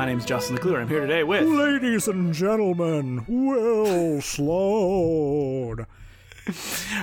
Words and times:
My 0.00 0.06
name 0.06 0.16
is 0.16 0.24
Justin 0.24 0.56
Decloux. 0.56 0.80
I'm 0.80 0.88
here 0.88 1.00
today 1.00 1.22
with. 1.24 1.46
Ladies 1.46 2.08
and 2.08 2.32
gentlemen, 2.32 3.22
Will 3.28 4.22
Sloan. 4.22 5.86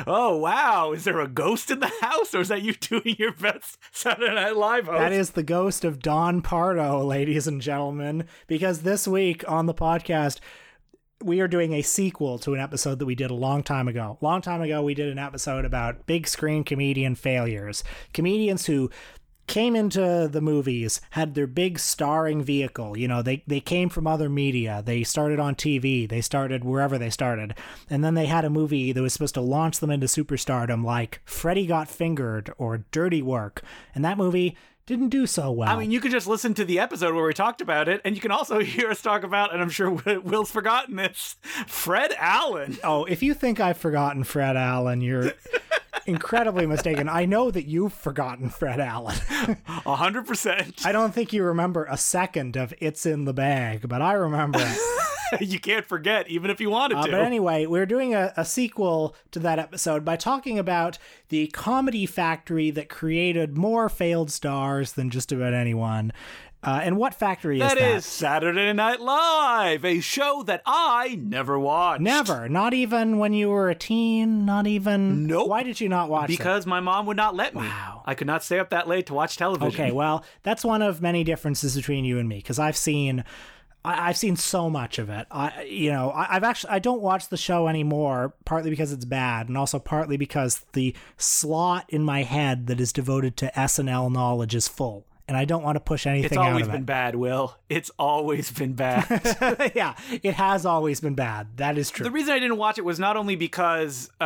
Oh, 0.07 0.37
wow. 0.37 0.93
Is 0.93 1.03
there 1.03 1.19
a 1.19 1.27
ghost 1.27 1.69
in 1.69 1.79
the 1.79 1.91
house, 2.01 2.33
or 2.33 2.41
is 2.41 2.47
that 2.47 2.63
you 2.63 2.73
doing 2.81 3.15
your 3.19 3.33
best 3.33 3.77
Saturday 3.91 4.33
Night 4.33 4.55
Live 4.55 4.87
host? 4.87 4.97
That 4.97 5.11
is 5.11 5.29
the 5.29 5.43
ghost 5.43 5.85
of 5.85 5.99
Don 5.99 6.41
Pardo, 6.41 7.03
ladies 7.03 7.45
and 7.45 7.61
gentlemen, 7.61 8.25
because 8.47 8.81
this 8.81 9.07
week 9.07 9.47
on 9.47 9.67
the 9.67 9.75
podcast, 9.75 10.39
we 11.23 11.39
are 11.39 11.47
doing 11.47 11.73
a 11.73 11.83
sequel 11.83 12.39
to 12.39 12.55
an 12.55 12.59
episode 12.59 12.97
that 12.97 13.05
we 13.05 13.13
did 13.13 13.29
a 13.29 13.35
long 13.35 13.61
time 13.61 13.87
ago. 13.87 14.17
Long 14.21 14.41
time 14.41 14.61
ago, 14.61 14.81
we 14.81 14.95
did 14.95 15.09
an 15.09 15.19
episode 15.19 15.65
about 15.65 16.07
big 16.07 16.27
screen 16.27 16.63
comedian 16.63 17.13
failures. 17.13 17.83
Comedians 18.11 18.65
who 18.65 18.89
came 19.47 19.75
into 19.75 20.27
the 20.31 20.41
movies 20.41 21.01
had 21.11 21.33
their 21.33 21.47
big 21.47 21.79
starring 21.79 22.43
vehicle. 22.43 22.97
You 22.97 23.07
know 23.07 23.21
they 23.21 23.43
they 23.47 23.59
came 23.59 23.89
from 23.89 24.05
other 24.05 24.29
media. 24.29 24.83
They 24.85 25.03
started 25.03 25.39
on 25.39 25.55
TV 25.55 26.07
they 26.07 26.21
started 26.21 26.63
wherever 26.63 26.97
they 26.97 27.09
started. 27.09 27.55
And 27.89 28.03
then 28.03 28.13
they 28.13 28.25
had 28.25 28.45
a 28.45 28.49
movie 28.49 28.91
that 28.91 29.01
was 29.01 29.13
supposed 29.13 29.35
to 29.35 29.41
launch 29.41 29.79
them 29.79 29.89
into 29.89 30.07
superstardom 30.07 30.83
like 30.83 31.21
Freddy 31.25 31.65
Got 31.65 31.89
Fingered 31.89 32.51
or 32.57 32.79
Dirty 32.91 33.21
Work. 33.21 33.61
And 33.95 34.03
that 34.03 34.17
movie 34.17 34.57
didn't 34.85 35.09
do 35.09 35.27
so 35.27 35.51
well. 35.51 35.69
I 35.69 35.77
mean, 35.77 35.91
you 35.91 35.99
can 35.99 36.11
just 36.11 36.27
listen 36.27 36.53
to 36.55 36.65
the 36.65 36.79
episode 36.79 37.13
where 37.13 37.25
we 37.25 37.33
talked 37.33 37.59
about 37.59 37.89
it, 37.89 37.99
and 38.05 38.15
you 38.15 38.21
can 38.21 38.31
also 38.31 38.59
hear 38.63 38.89
us 38.89 39.01
talk 39.01 39.23
about, 39.23 39.53
and 39.53 39.61
I'm 39.61 39.69
sure 39.69 39.91
Will's 39.91 40.49
forgotten 40.49 40.95
this, 40.95 41.35
Fred 41.67 42.13
Allen. 42.17 42.77
Oh, 42.83 43.03
if 43.03 43.21
you 43.21 43.33
think 43.33 43.59
I've 43.59 43.77
forgotten 43.77 44.23
Fred 44.23 44.55
Allen, 44.55 45.01
you're 45.01 45.33
incredibly 46.07 46.65
mistaken. 46.65 47.07
I 47.09 47.25
know 47.25 47.51
that 47.51 47.65
you've 47.67 47.93
forgotten 47.93 48.49
Fred 48.49 48.79
Allen. 48.79 49.15
A 49.85 49.95
hundred 49.95 50.25
percent. 50.25 50.85
I 50.85 50.91
don't 50.91 51.13
think 51.13 51.33
you 51.33 51.43
remember 51.43 51.85
a 51.89 51.97
second 51.97 52.55
of 52.55 52.73
"It's 52.79 53.05
in 53.05 53.25
the 53.25 53.33
Bag," 53.33 53.87
but 53.87 54.01
I 54.01 54.13
remember 54.13 54.59
it. 54.61 55.41
you 55.41 55.59
can't 55.59 55.85
forget, 55.85 56.29
even 56.29 56.49
if 56.49 56.61
you 56.61 56.69
wanted 56.69 56.97
Uh, 56.97 57.05
to. 57.05 57.11
but 57.11 57.21
anyway, 57.21 57.65
we're 57.65 57.85
doing 57.85 58.15
a, 58.15 58.33
a 58.37 58.45
sequel 58.45 59.13
to 59.31 59.39
that 59.39 59.59
episode 59.59 60.05
by 60.05 60.15
talking 60.15 60.57
about 60.57 60.97
the 61.29 61.47
comedy 61.47 62.05
factory 62.05 62.71
that 62.71 62.87
created 62.87 63.57
more 63.57 63.89
failed 63.89 64.31
stars 64.31 64.93
than 64.93 65.09
just 65.09 65.31
about 65.33 65.53
anyone. 65.53 66.13
Uh, 66.67 66.81
and 66.83 66.97
what 66.97 67.13
factory 67.13 67.61
is 67.61 67.65
that 67.65 67.77
that? 67.77 67.95
is 67.95 68.05
Saturday 68.05 68.73
Night 68.73 68.99
Live, 68.99 69.85
a 69.85 70.01
show 70.01 70.43
that 70.47 70.61
I 70.65 71.15
never 71.15 71.57
watched. 71.57 72.01
Never. 72.01 72.49
Not 72.49 72.73
even 72.73 73.19
when 73.19 73.31
you 73.31 73.47
were 73.47 73.69
a 73.69 73.75
teen. 73.75 74.45
Not 74.45 74.67
even. 74.67 75.27
Nope. 75.27 75.47
Why 75.47 75.63
did 75.63 75.79
you 75.79 75.87
not 75.87 76.09
watch 76.09 76.25
it? 76.25 76.37
Because 76.37 76.65
my 76.65 76.81
mom 76.81 77.05
would 77.05 77.15
not 77.15 77.35
let 77.37 77.55
me. 77.55 77.61
Wow. 77.61 78.01
I 78.05 78.15
could 78.15 78.27
not 78.27 78.43
stay 78.43 78.59
up 78.59 78.71
that 78.71 78.85
late 78.85 79.05
to 79.05 79.13
watch 79.13 79.37
television. 79.37 79.81
Okay, 79.81 79.93
well, 79.93 80.25
that's 80.43 80.65
one 80.65 80.81
of 80.81 81.01
many 81.01 81.23
differences 81.23 81.73
between 81.73 82.03
you 82.03 82.19
and 82.19 82.27
me 82.27 82.35
because 82.39 82.59
I've 82.59 82.75
seen. 82.77 83.23
I- 83.85 84.09
I've 84.09 84.17
seen 84.17 84.35
so 84.35 84.69
much 84.69 84.99
of 84.99 85.09
it. 85.09 85.25
I, 85.31 85.63
you 85.63 85.89
know, 85.89 86.09
I, 86.09 86.35
I've 86.35 86.43
actually 86.43 86.71
I 86.71 86.79
don't 86.79 87.01
watch 87.01 87.29
the 87.29 87.37
show 87.37 87.69
anymore, 87.69 88.33
partly 88.43 88.69
because 88.71 88.91
it's 88.91 89.05
bad, 89.05 89.47
and 89.47 89.57
also 89.57 89.79
partly 89.79 90.17
because 90.17 90.65
the 90.73 90.93
slot 91.15 91.85
in 91.87 92.03
my 92.03 92.23
head 92.23 92.67
that 92.67 92.81
is 92.81 92.91
devoted 92.91 93.37
to 93.37 93.51
SNL 93.55 94.11
knowledge 94.11 94.53
is 94.53 94.67
full, 94.67 95.05
and 95.27 95.35
I 95.35 95.45
don't 95.45 95.63
want 95.63 95.75
to 95.75 95.79
push 95.79 96.05
anything 96.07 96.25
It's 96.31 96.37
always 96.37 96.67
been 96.67 96.75
it. 96.83 96.85
bad, 96.85 97.15
Will. 97.15 97.55
It's 97.69 97.91
always 97.99 98.51
been 98.51 98.73
bad. 98.75 99.71
yeah, 99.75 99.95
it 100.23 100.35
has 100.35 100.65
always 100.65 100.99
been 100.99 101.15
bad. 101.15 101.57
That 101.57 101.77
is 101.77 101.91
true. 101.91 102.03
the 102.03 102.11
reason 102.11 102.33
I 102.33 102.39
didn't 102.39 102.57
watch 102.57 102.77
it 102.77 102.85
was 102.85 102.99
not 102.99 103.17
only 103.17 103.35
because 103.35 104.09
uh, 104.21 104.23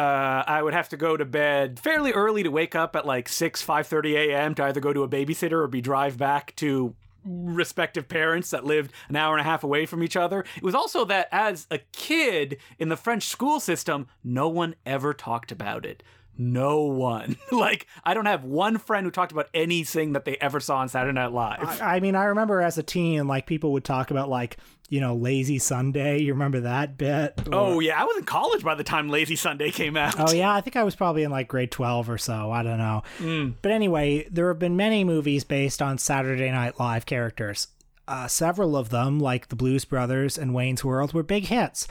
I 0.48 0.62
would 0.62 0.74
have 0.74 0.90
to 0.90 0.98
go 0.98 1.18
to 1.18 1.26
bed 1.26 1.80
fairly 1.80 2.12
early 2.12 2.44
to 2.44 2.50
wake 2.52 2.76
up 2.76 2.96
at 2.96 3.06
like 3.06 3.28
6, 3.30 3.66
5.30 3.66 4.14
a.m. 4.30 4.56
to 4.56 4.64
either 4.66 4.80
go 4.80 4.94
to 4.94 5.04
a 5.04 5.08
babysitter 5.10 5.54
or 5.64 5.68
be 5.68 5.82
drive 5.82 6.18
back 6.18 6.56
to 6.58 6.96
respective 7.24 8.08
parents 8.08 8.50
that 8.50 8.66
lived 8.66 8.92
an 9.10 9.16
hour 9.16 9.34
and 9.36 9.42
a 9.42 9.44
half 9.44 9.64
away 9.64 9.86
from 9.86 10.04
each 10.04 10.16
other. 10.16 10.44
It 10.58 10.64
was 10.64 10.74
also 10.76 11.06
that 11.06 11.28
as 11.32 11.68
a 11.70 11.78
kid 11.92 12.58
in 12.80 12.90
the 12.90 12.98
French 12.98 13.28
school 13.28 13.60
system, 13.60 14.08
no 14.24 14.50
one 14.50 14.76
ever 14.86 15.14
talked 15.14 15.52
about 15.52 15.86
it. 15.86 16.02
No 16.38 16.82
one. 16.84 17.38
like, 17.52 17.88
I 18.04 18.14
don't 18.14 18.26
have 18.26 18.44
one 18.44 18.78
friend 18.78 19.06
who 19.06 19.12
talked 19.12 19.32
about 19.32 19.50
anything 19.54 20.14
that 20.14 20.26
they 20.26 20.38
ever 20.38 20.60
saw 20.60 20.78
on 20.78 20.90
Saturday 20.90 21.14
Night 21.14 21.32
Live. 21.32 21.82
I 21.82 22.00
mean, 22.00 22.16
I 22.16 22.26
remember 22.26 22.62
as 22.62 22.78
a 22.78 22.84
teen, 22.84 23.28
like 23.28 23.46
people 23.46 23.74
would 23.74 23.84
talk 23.84 24.12
about 24.12 24.30
like 24.30 24.58
you 24.90 25.00
know 25.00 25.16
Lazy 25.16 25.60
Sunday. 25.60 26.20
You 26.20 26.34
remember 26.34 26.62
that 26.62 26.98
bit? 26.98 27.40
oh, 27.52 27.80
yeah. 27.80 28.00
I 28.00 28.06
was 28.06 28.18
in 28.18 28.26
college 28.26 28.64
by 28.64 28.76
the 28.76 28.84
time 28.84 29.10
Lazy 29.10 29.36
Sunday 29.36 29.72
came 29.72 29.98
out. 29.98 30.20
Oh 30.20 30.32
yeah, 30.32 30.54
I 30.54 30.62
think 30.62 30.76
I 30.76 30.84
was 30.84 30.96
probably 30.96 31.24
in 31.24 31.32
like 31.32 31.48
grade 31.48 31.72
twelve 31.72 32.10
or 32.10 32.18
so. 32.18 32.52
I 32.52 32.64
don't 32.64 32.78
know. 32.78 33.04
Mm. 33.20 33.56
But 33.62 33.72
anyway, 33.72 34.28
there 34.30 34.48
have 34.50 34.60
been 34.60 34.76
many 34.76 35.04
movies 35.04 35.44
based 35.44 35.82
on 35.82 35.98
Saturday 35.98 36.52
Night 36.52 36.80
Live 36.80 37.06
characters. 37.06 37.68
Uh, 38.08 38.28
several 38.28 38.76
of 38.76 38.90
them, 38.90 39.20
like 39.20 39.48
the 39.48 39.56
Blues 39.56 39.86
Brothers 39.86 40.38
and 40.38 40.54
Wayne's 40.54 40.84
World, 40.84 41.14
were 41.14 41.24
big 41.24 41.46
hits, 41.46 41.88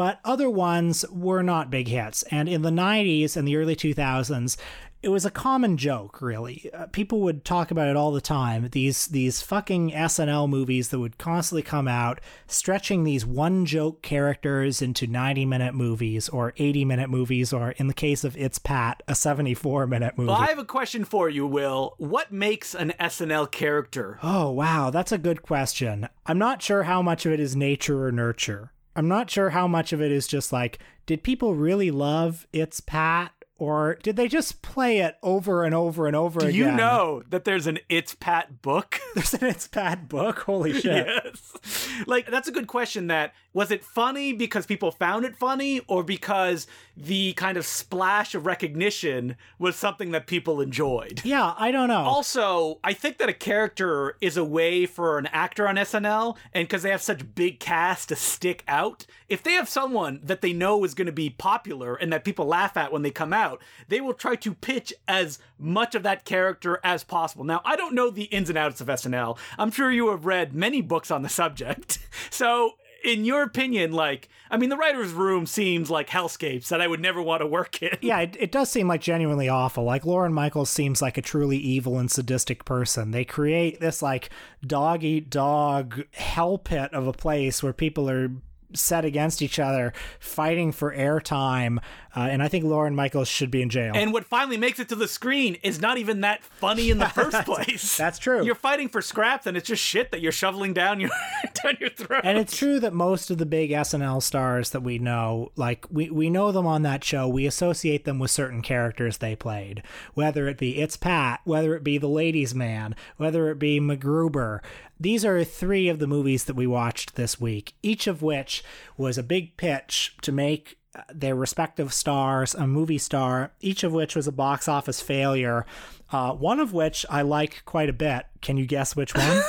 but 0.00 0.18
other 0.24 0.48
ones 0.48 1.04
were 1.10 1.42
not 1.42 1.70
big 1.70 1.86
hits. 1.86 2.22
And 2.30 2.48
in 2.48 2.62
the 2.62 2.70
'90s 2.70 3.36
and 3.36 3.46
the 3.46 3.56
early 3.56 3.76
2000s, 3.76 4.56
it 5.02 5.10
was 5.10 5.26
a 5.26 5.30
common 5.30 5.76
joke. 5.76 6.22
Really, 6.22 6.70
uh, 6.72 6.86
people 6.86 7.20
would 7.20 7.44
talk 7.44 7.70
about 7.70 7.86
it 7.86 7.96
all 7.96 8.10
the 8.10 8.22
time. 8.22 8.70
These 8.72 9.08
these 9.08 9.42
fucking 9.42 9.90
SNL 9.90 10.48
movies 10.48 10.88
that 10.88 11.00
would 11.00 11.18
constantly 11.18 11.60
come 11.60 11.86
out, 11.86 12.18
stretching 12.46 13.04
these 13.04 13.26
one 13.26 13.66
joke 13.66 14.00
characters 14.00 14.80
into 14.80 15.06
90 15.06 15.44
minute 15.44 15.74
movies 15.74 16.30
or 16.30 16.54
80 16.56 16.86
minute 16.86 17.10
movies, 17.10 17.52
or 17.52 17.72
in 17.72 17.86
the 17.86 17.92
case 17.92 18.24
of 18.24 18.34
It's 18.38 18.58
Pat, 18.58 19.02
a 19.06 19.14
74 19.14 19.86
minute 19.86 20.16
movie. 20.16 20.28
Well, 20.28 20.40
I 20.40 20.46
have 20.46 20.58
a 20.58 20.64
question 20.64 21.04
for 21.04 21.28
you, 21.28 21.46
Will. 21.46 21.92
What 21.98 22.32
makes 22.32 22.74
an 22.74 22.94
SNL 22.98 23.50
character? 23.50 24.18
Oh, 24.22 24.48
wow, 24.50 24.88
that's 24.88 25.12
a 25.12 25.18
good 25.18 25.42
question. 25.42 26.08
I'm 26.24 26.38
not 26.38 26.62
sure 26.62 26.84
how 26.84 27.02
much 27.02 27.26
of 27.26 27.32
it 27.32 27.40
is 27.40 27.54
nature 27.54 28.06
or 28.06 28.12
nurture. 28.12 28.72
I'm 28.96 29.08
not 29.08 29.30
sure 29.30 29.50
how 29.50 29.66
much 29.66 29.92
of 29.92 30.00
it 30.02 30.10
is 30.12 30.26
just 30.26 30.52
like, 30.52 30.78
did 31.06 31.22
people 31.22 31.54
really 31.54 31.90
love 31.90 32.46
It's 32.52 32.80
Pat? 32.80 33.32
Or 33.56 33.98
did 34.02 34.16
they 34.16 34.26
just 34.26 34.62
play 34.62 35.00
it 35.00 35.16
over 35.22 35.64
and 35.64 35.74
over 35.74 36.06
and 36.06 36.16
over 36.16 36.40
Do 36.40 36.46
again? 36.46 36.56
you 36.58 36.70
know 36.72 37.22
that 37.28 37.44
there's 37.44 37.66
an 37.66 37.78
It's 37.90 38.14
Pat 38.14 38.62
book? 38.62 38.98
There's 39.14 39.34
an 39.34 39.44
It's 39.44 39.68
Pat 39.68 40.08
book? 40.08 40.38
Holy 40.40 40.72
shit. 40.80 41.06
yes. 41.06 41.88
Like, 42.06 42.30
that's 42.30 42.48
a 42.48 42.52
good 42.52 42.68
question 42.68 43.08
that 43.08 43.34
was 43.52 43.70
it 43.70 43.84
funny 43.84 44.32
because 44.32 44.66
people 44.66 44.90
found 44.90 45.24
it 45.24 45.36
funny 45.36 45.80
or 45.88 46.04
because 46.04 46.66
the 46.96 47.32
kind 47.32 47.56
of 47.56 47.66
splash 47.66 48.34
of 48.34 48.46
recognition 48.46 49.36
was 49.58 49.74
something 49.74 50.12
that 50.12 50.26
people 50.26 50.60
enjoyed? 50.60 51.20
Yeah, 51.24 51.54
I 51.58 51.70
don't 51.70 51.88
know. 51.88 52.02
Also, 52.02 52.78
I 52.84 52.92
think 52.92 53.18
that 53.18 53.28
a 53.28 53.34
character 53.34 54.16
is 54.20 54.36
a 54.36 54.44
way 54.44 54.86
for 54.86 55.18
an 55.18 55.26
actor 55.26 55.66
on 55.66 55.76
SNL, 55.76 56.36
and 56.52 56.68
because 56.68 56.82
they 56.82 56.90
have 56.90 57.02
such 57.02 57.34
big 57.34 57.58
cast 57.58 58.10
to 58.10 58.16
stick 58.16 58.62
out, 58.68 59.06
if 59.28 59.42
they 59.42 59.52
have 59.52 59.68
someone 59.68 60.20
that 60.22 60.40
they 60.40 60.52
know 60.52 60.84
is 60.84 60.94
going 60.94 61.06
to 61.06 61.12
be 61.12 61.30
popular 61.30 61.94
and 61.94 62.12
that 62.12 62.24
people 62.24 62.46
laugh 62.46 62.76
at 62.76 62.92
when 62.92 63.02
they 63.02 63.10
come 63.10 63.32
out, 63.32 63.60
they 63.88 64.00
will 64.00 64.14
try 64.14 64.36
to 64.36 64.54
pitch 64.54 64.92
as 65.08 65.38
much 65.58 65.94
of 65.94 66.02
that 66.02 66.24
character 66.24 66.78
as 66.84 67.04
possible. 67.04 67.44
Now, 67.44 67.62
I 67.64 67.76
don't 67.76 67.94
know 67.94 68.10
the 68.10 68.24
ins 68.24 68.48
and 68.48 68.58
outs 68.58 68.80
of 68.80 68.86
SNL. 68.86 69.36
I'm 69.58 69.70
sure 69.70 69.90
you 69.90 70.10
have 70.10 70.26
read 70.26 70.54
many 70.54 70.80
books 70.82 71.10
on 71.10 71.22
the 71.22 71.28
subject. 71.28 71.98
So, 72.28 72.74
in 73.04 73.24
your 73.24 73.42
opinion, 73.42 73.92
like, 73.92 74.28
I 74.50 74.56
mean, 74.56 74.70
the 74.70 74.76
writer's 74.76 75.12
room 75.12 75.46
seems 75.46 75.90
like 75.90 76.08
hellscapes 76.08 76.68
that 76.68 76.80
I 76.80 76.86
would 76.86 77.00
never 77.00 77.22
want 77.22 77.40
to 77.40 77.46
work 77.46 77.82
in. 77.82 77.96
yeah, 78.00 78.20
it, 78.20 78.36
it 78.38 78.52
does 78.52 78.70
seem 78.70 78.88
like 78.88 79.00
genuinely 79.00 79.48
awful. 79.48 79.84
Like 79.84 80.04
Lorne 80.04 80.32
Michaels 80.32 80.70
seems 80.70 81.00
like 81.00 81.18
a 81.18 81.22
truly 81.22 81.58
evil 81.58 81.98
and 81.98 82.10
sadistic 82.10 82.64
person. 82.64 83.10
They 83.10 83.24
create 83.24 83.80
this 83.80 84.02
like 84.02 84.30
dog 84.66 85.04
eat 85.04 85.30
dog 85.30 86.04
hell 86.12 86.58
pit 86.58 86.92
of 86.92 87.06
a 87.06 87.12
place 87.12 87.62
where 87.62 87.72
people 87.72 88.08
are 88.10 88.30
set 88.74 89.04
against 89.04 89.42
each 89.42 89.58
other, 89.58 89.92
fighting 90.18 90.72
for 90.72 90.94
airtime. 90.94 91.78
Uh, 92.16 92.20
and 92.22 92.42
I 92.42 92.48
think 92.48 92.64
Lorne 92.64 92.96
Michaels 92.96 93.28
should 93.28 93.50
be 93.50 93.62
in 93.62 93.70
jail. 93.70 93.92
And 93.94 94.12
what 94.12 94.24
finally 94.24 94.56
makes 94.56 94.80
it 94.80 94.88
to 94.88 94.96
the 94.96 95.06
screen 95.06 95.56
is 95.62 95.80
not 95.80 95.96
even 95.96 96.22
that 96.22 96.42
funny 96.42 96.90
in 96.90 96.98
the 96.98 97.08
first 97.14 97.44
place. 97.44 97.96
That's 97.96 98.18
true. 98.18 98.44
You're 98.44 98.56
fighting 98.56 98.88
for 98.88 99.00
scraps, 99.00 99.46
and 99.46 99.56
it's 99.56 99.68
just 99.68 99.82
shit 99.82 100.10
that 100.10 100.20
you're 100.20 100.32
shoveling 100.32 100.74
down 100.74 100.98
your 100.98 101.10
down 101.62 101.76
your 101.78 101.90
throat. 101.90 102.22
And 102.24 102.36
it's 102.36 102.56
true 102.56 102.80
that 102.80 102.92
most 102.92 103.30
of 103.30 103.38
the 103.38 103.46
big 103.46 103.70
SNL 103.70 104.22
stars 104.22 104.70
that 104.70 104.82
we 104.82 104.98
know, 104.98 105.52
like 105.54 105.86
we, 105.90 106.10
we 106.10 106.30
know 106.30 106.50
them 106.50 106.66
on 106.66 106.82
that 106.82 107.04
show, 107.04 107.28
we 107.28 107.46
associate 107.46 108.04
them 108.04 108.18
with 108.18 108.30
certain 108.30 108.62
characters 108.62 109.18
they 109.18 109.36
played. 109.36 109.82
Whether 110.14 110.48
it 110.48 110.58
be 110.58 110.80
It's 110.80 110.96
Pat, 110.96 111.40
whether 111.44 111.76
it 111.76 111.84
be 111.84 111.98
The 111.98 112.08
Ladies 112.08 112.54
Man, 112.54 112.96
whether 113.18 113.50
it 113.50 113.58
be 113.58 113.80
MacGruber. 113.80 114.60
These 115.00 115.24
are 115.24 115.42
three 115.44 115.88
of 115.88 115.98
the 115.98 116.06
movies 116.06 116.44
that 116.44 116.56
we 116.56 116.66
watched 116.66 117.16
this 117.16 117.40
week, 117.40 117.72
each 117.82 118.06
of 118.06 118.20
which 118.20 118.62
was 118.98 119.16
a 119.16 119.22
big 119.22 119.56
pitch 119.56 120.14
to 120.20 120.30
make 120.30 120.76
uh, 120.94 121.02
their 121.14 121.34
respective 121.34 121.94
stars 121.94 122.54
a 122.54 122.66
movie 122.66 122.98
star, 122.98 123.52
each 123.60 123.82
of 123.82 123.92
which 123.92 124.14
was 124.14 124.26
a 124.26 124.32
box 124.32 124.68
office 124.68 125.00
failure. 125.00 125.64
Uh, 126.12 126.32
one 126.32 126.60
of 126.60 126.74
which 126.74 127.06
I 127.08 127.22
like 127.22 127.64
quite 127.64 127.88
a 127.88 127.94
bit. 127.94 128.26
Can 128.42 128.58
you 128.58 128.66
guess 128.66 128.94
which 128.94 129.14
one? 129.14 129.42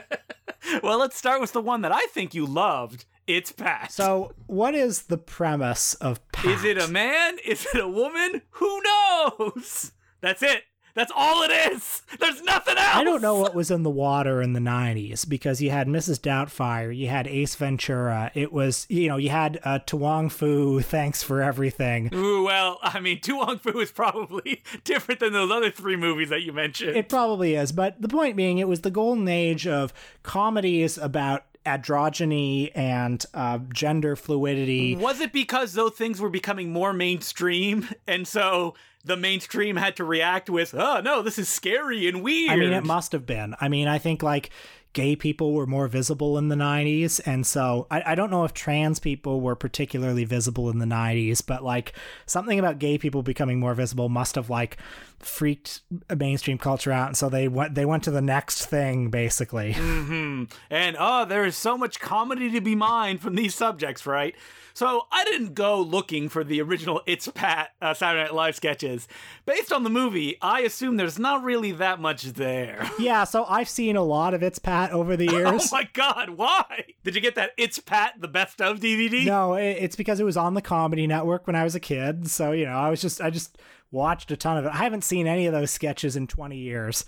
well, 0.82 0.98
let's 0.98 1.16
start 1.16 1.40
with 1.40 1.54
the 1.54 1.62
one 1.62 1.80
that 1.80 1.92
I 1.92 2.04
think 2.10 2.34
you 2.34 2.44
loved. 2.44 3.06
It's 3.26 3.52
Pat. 3.52 3.90
So, 3.90 4.34
what 4.46 4.74
is 4.74 5.04
the 5.04 5.16
premise 5.16 5.94
of 5.94 6.20
Pat? 6.32 6.44
is 6.44 6.64
it 6.64 6.76
a 6.76 6.88
man? 6.88 7.38
Is 7.42 7.66
it 7.72 7.80
a 7.80 7.88
woman? 7.88 8.42
Who 8.50 8.82
knows? 8.82 9.92
That's 10.20 10.42
it. 10.42 10.64
That's 10.94 11.12
all 11.14 11.42
it 11.42 11.50
is. 11.72 12.02
There's 12.18 12.42
nothing 12.42 12.76
else. 12.76 12.96
I 12.96 13.04
don't 13.04 13.22
know 13.22 13.38
what 13.38 13.54
was 13.54 13.70
in 13.70 13.82
the 13.82 13.90
water 13.90 14.42
in 14.42 14.52
the 14.52 14.60
90s 14.60 15.28
because 15.28 15.62
you 15.62 15.70
had 15.70 15.88
Mrs. 15.88 16.20
Doubtfire, 16.20 16.94
you 16.94 17.08
had 17.08 17.26
Ace 17.26 17.54
Ventura. 17.54 18.30
It 18.34 18.52
was, 18.52 18.86
you 18.90 19.08
know, 19.08 19.16
you 19.16 19.30
had 19.30 19.58
uh, 19.64 19.78
To 19.86 19.96
Wong 19.96 20.28
Foo, 20.28 20.80
Thanks 20.80 21.22
for 21.22 21.42
Everything. 21.42 22.12
Ooh, 22.14 22.44
well, 22.44 22.78
I 22.82 23.00
mean, 23.00 23.20
To 23.22 23.36
Wong 23.36 23.58
Foo 23.58 23.80
is 23.80 23.90
probably 23.90 24.62
different 24.84 25.20
than 25.20 25.32
those 25.32 25.50
other 25.50 25.70
three 25.70 25.96
movies 25.96 26.28
that 26.28 26.42
you 26.42 26.52
mentioned. 26.52 26.96
It 26.96 27.08
probably 27.08 27.54
is. 27.54 27.72
But 27.72 28.00
the 28.00 28.08
point 28.08 28.36
being, 28.36 28.58
it 28.58 28.68
was 28.68 28.80
the 28.80 28.90
golden 28.90 29.28
age 29.28 29.66
of 29.66 29.92
comedies 30.22 30.98
about 30.98 31.44
androgyny 31.64 32.70
and 32.74 33.24
uh, 33.34 33.58
gender 33.72 34.16
fluidity. 34.16 34.96
was 34.96 35.20
it 35.20 35.32
because 35.32 35.74
those 35.74 35.92
things 35.92 36.20
were 36.20 36.30
becoming 36.30 36.72
more 36.72 36.92
mainstream, 36.92 37.88
and 38.06 38.26
so 38.26 38.74
the 39.04 39.16
mainstream 39.16 39.76
had 39.76 39.96
to 39.96 40.04
react 40.04 40.48
with, 40.50 40.74
"Oh 40.74 41.00
no, 41.00 41.22
this 41.22 41.38
is 41.38 41.48
scary 41.48 42.08
and 42.08 42.22
weird." 42.22 42.52
I 42.52 42.56
mean, 42.56 42.72
it 42.72 42.84
must 42.84 43.12
have 43.12 43.26
been. 43.26 43.54
I 43.60 43.68
mean, 43.68 43.88
I 43.88 43.98
think 43.98 44.22
like 44.22 44.50
gay 44.92 45.16
people 45.16 45.52
were 45.52 45.66
more 45.66 45.88
visible 45.88 46.36
in 46.36 46.48
the 46.48 46.54
90s. 46.54 47.20
And 47.24 47.46
so 47.46 47.86
I, 47.90 48.12
I 48.12 48.14
don't 48.14 48.30
know 48.30 48.44
if 48.44 48.52
trans 48.52 48.98
people 48.98 49.40
were 49.40 49.54
particularly 49.54 50.24
visible 50.24 50.68
in 50.70 50.78
the 50.78 50.86
90s, 50.86 51.44
but 51.44 51.64
like 51.64 51.94
something 52.26 52.58
about 52.58 52.78
gay 52.78 52.98
people 52.98 53.22
becoming 53.22 53.58
more 53.58 53.74
visible 53.74 54.08
must 54.08 54.34
have 54.34 54.50
like 54.50 54.76
freaked 55.24 55.80
mainstream 56.14 56.58
culture 56.58 56.92
out. 56.92 57.08
And 57.08 57.16
so 57.16 57.28
they 57.28 57.48
went, 57.48 57.74
they 57.74 57.84
went 57.84 58.02
to 58.04 58.10
the 58.10 58.20
next 58.22 58.66
thing 58.66 59.10
basically. 59.10 59.74
Mm-hmm. 59.92 60.44
And 60.70 60.96
oh, 60.98 61.24
there 61.24 61.44
is 61.44 61.56
so 61.56 61.76
much 61.76 62.00
comedy 62.00 62.50
to 62.52 62.60
be 62.60 62.74
mined 62.74 63.20
from 63.20 63.34
these 63.34 63.54
subjects, 63.54 64.06
right? 64.06 64.34
So 64.74 65.02
I 65.12 65.24
didn't 65.24 65.54
go 65.54 65.80
looking 65.80 66.28
for 66.28 66.42
the 66.44 66.60
original 66.62 67.02
It's 67.06 67.28
Pat 67.28 67.70
uh, 67.82 67.92
Saturday 67.94 68.24
Night 68.24 68.34
Live 68.34 68.56
sketches. 68.56 69.06
Based 69.44 69.72
on 69.72 69.82
the 69.84 69.90
movie, 69.90 70.38
I 70.40 70.60
assume 70.60 70.96
there's 70.96 71.18
not 71.18 71.42
really 71.44 71.72
that 71.72 72.00
much 72.00 72.22
there. 72.22 72.88
yeah, 72.98 73.24
so 73.24 73.44
I've 73.44 73.68
seen 73.68 73.96
a 73.96 74.02
lot 74.02 74.32
of 74.34 74.42
It's 74.42 74.58
Pat 74.58 74.92
over 74.92 75.16
the 75.16 75.26
years. 75.30 75.68
oh 75.72 75.76
my 75.76 75.88
god, 75.92 76.30
why? 76.30 76.84
Did 77.04 77.14
you 77.14 77.20
get 77.20 77.34
that 77.34 77.50
It's 77.58 77.78
Pat 77.78 78.14
the 78.18 78.28
best 78.28 78.60
of 78.62 78.80
DVD? 78.80 79.24
no, 79.26 79.54
it's 79.54 79.96
because 79.96 80.20
it 80.20 80.24
was 80.24 80.36
on 80.36 80.54
the 80.54 80.62
Comedy 80.62 81.06
Network 81.06 81.46
when 81.46 81.54
I 81.56 81.64
was 81.64 81.74
a 81.74 81.80
kid. 81.80 82.30
So, 82.30 82.52
you 82.52 82.64
know, 82.64 82.72
I 82.76 82.88
was 82.90 83.00
just, 83.02 83.20
I 83.20 83.30
just 83.30 83.58
watched 83.92 84.32
a 84.32 84.36
ton 84.36 84.56
of 84.56 84.64
it. 84.64 84.72
I 84.72 84.78
haven't 84.78 85.04
seen 85.04 85.28
any 85.28 85.46
of 85.46 85.52
those 85.52 85.70
sketches 85.70 86.16
in 86.16 86.26
20 86.26 86.56
years, 86.56 87.04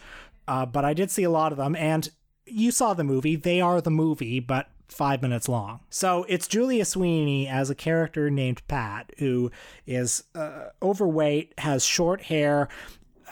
uh, 0.47 0.67
but 0.67 0.85
I 0.85 0.95
did 0.95 1.11
see 1.11 1.25
a 1.25 1.31
lot 1.31 1.51
of 1.51 1.59
them. 1.59 1.75
And 1.75 2.09
you 2.47 2.71
saw 2.71 2.95
the 2.95 3.05
movie. 3.05 3.35
They 3.35 3.61
are 3.61 3.81
the 3.81 3.91
movie, 3.91 4.39
but 4.39 4.69
five 4.89 5.23
minutes 5.23 5.49
long. 5.49 5.81
So 5.91 6.25
it's 6.29 6.47
Julia 6.47 6.85
Sweeney 6.85 7.49
as 7.49 7.71
a 7.71 7.75
character 7.75 8.31
named 8.31 8.67
Pat, 8.69 9.13
who 9.19 9.51
is 9.87 10.25
uh, 10.35 10.69
overweight, 10.83 11.55
has 11.59 11.85
short 11.85 12.23
hair. 12.23 12.69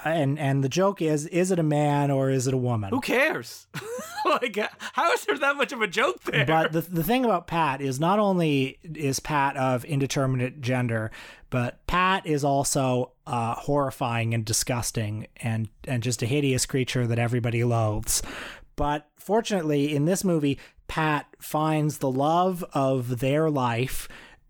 And 0.05 0.37
and 0.37 0.65
the 0.65 0.69
joke 0.69 1.01
is, 1.01 1.27
is 1.27 1.53
it 1.53 1.61
a 1.61 1.63
man 1.63 2.11
or 2.11 2.29
is 2.29 2.49
it 2.49 2.55
a 2.55 2.57
woman? 2.59 2.91
Who 2.91 3.01
cares? 3.01 3.69
like, 4.25 4.59
how 4.95 5.13
is 5.13 5.25
there 5.25 5.39
that 5.39 5.57
much 5.57 5.71
of 5.71 5.81
a 5.81 5.87
joke 5.87 6.25
there? 6.25 6.45
But 6.45 6.73
the 6.73 6.81
the 6.81 7.05
thing 7.05 7.25
about 7.25 7.47
Pat 7.47 7.81
is 7.81 8.01
not 8.01 8.19
only 8.19 8.81
is 8.83 9.21
Pat 9.21 9.57
of 9.57 9.85
indeterminate 9.85 10.61
gender, 10.61 11.13
but 11.51 11.87
Pat 11.87 12.27
is 12.27 12.43
also 12.43 13.12
uh, 13.27 13.55
horrifying 13.55 14.35
and 14.35 14.45
disgusting 14.45 15.27
and 15.37 15.69
and 15.85 16.03
just 16.03 16.23
a 16.23 16.27
hideous 16.27 16.67
creature 16.67 17.07
that 17.07 17.19
everybody 17.19 17.65
loathes. 17.65 18.23
But 18.77 19.09
fortunately, 19.19 19.95
in 19.95 20.07
this 20.07 20.25
movie, 20.25 20.59
Pat 20.89 21.27
finds 21.39 21.99
the 21.99 22.11
love 22.11 22.65
of 22.73 23.21
their 23.21 23.51
life. 23.51 24.09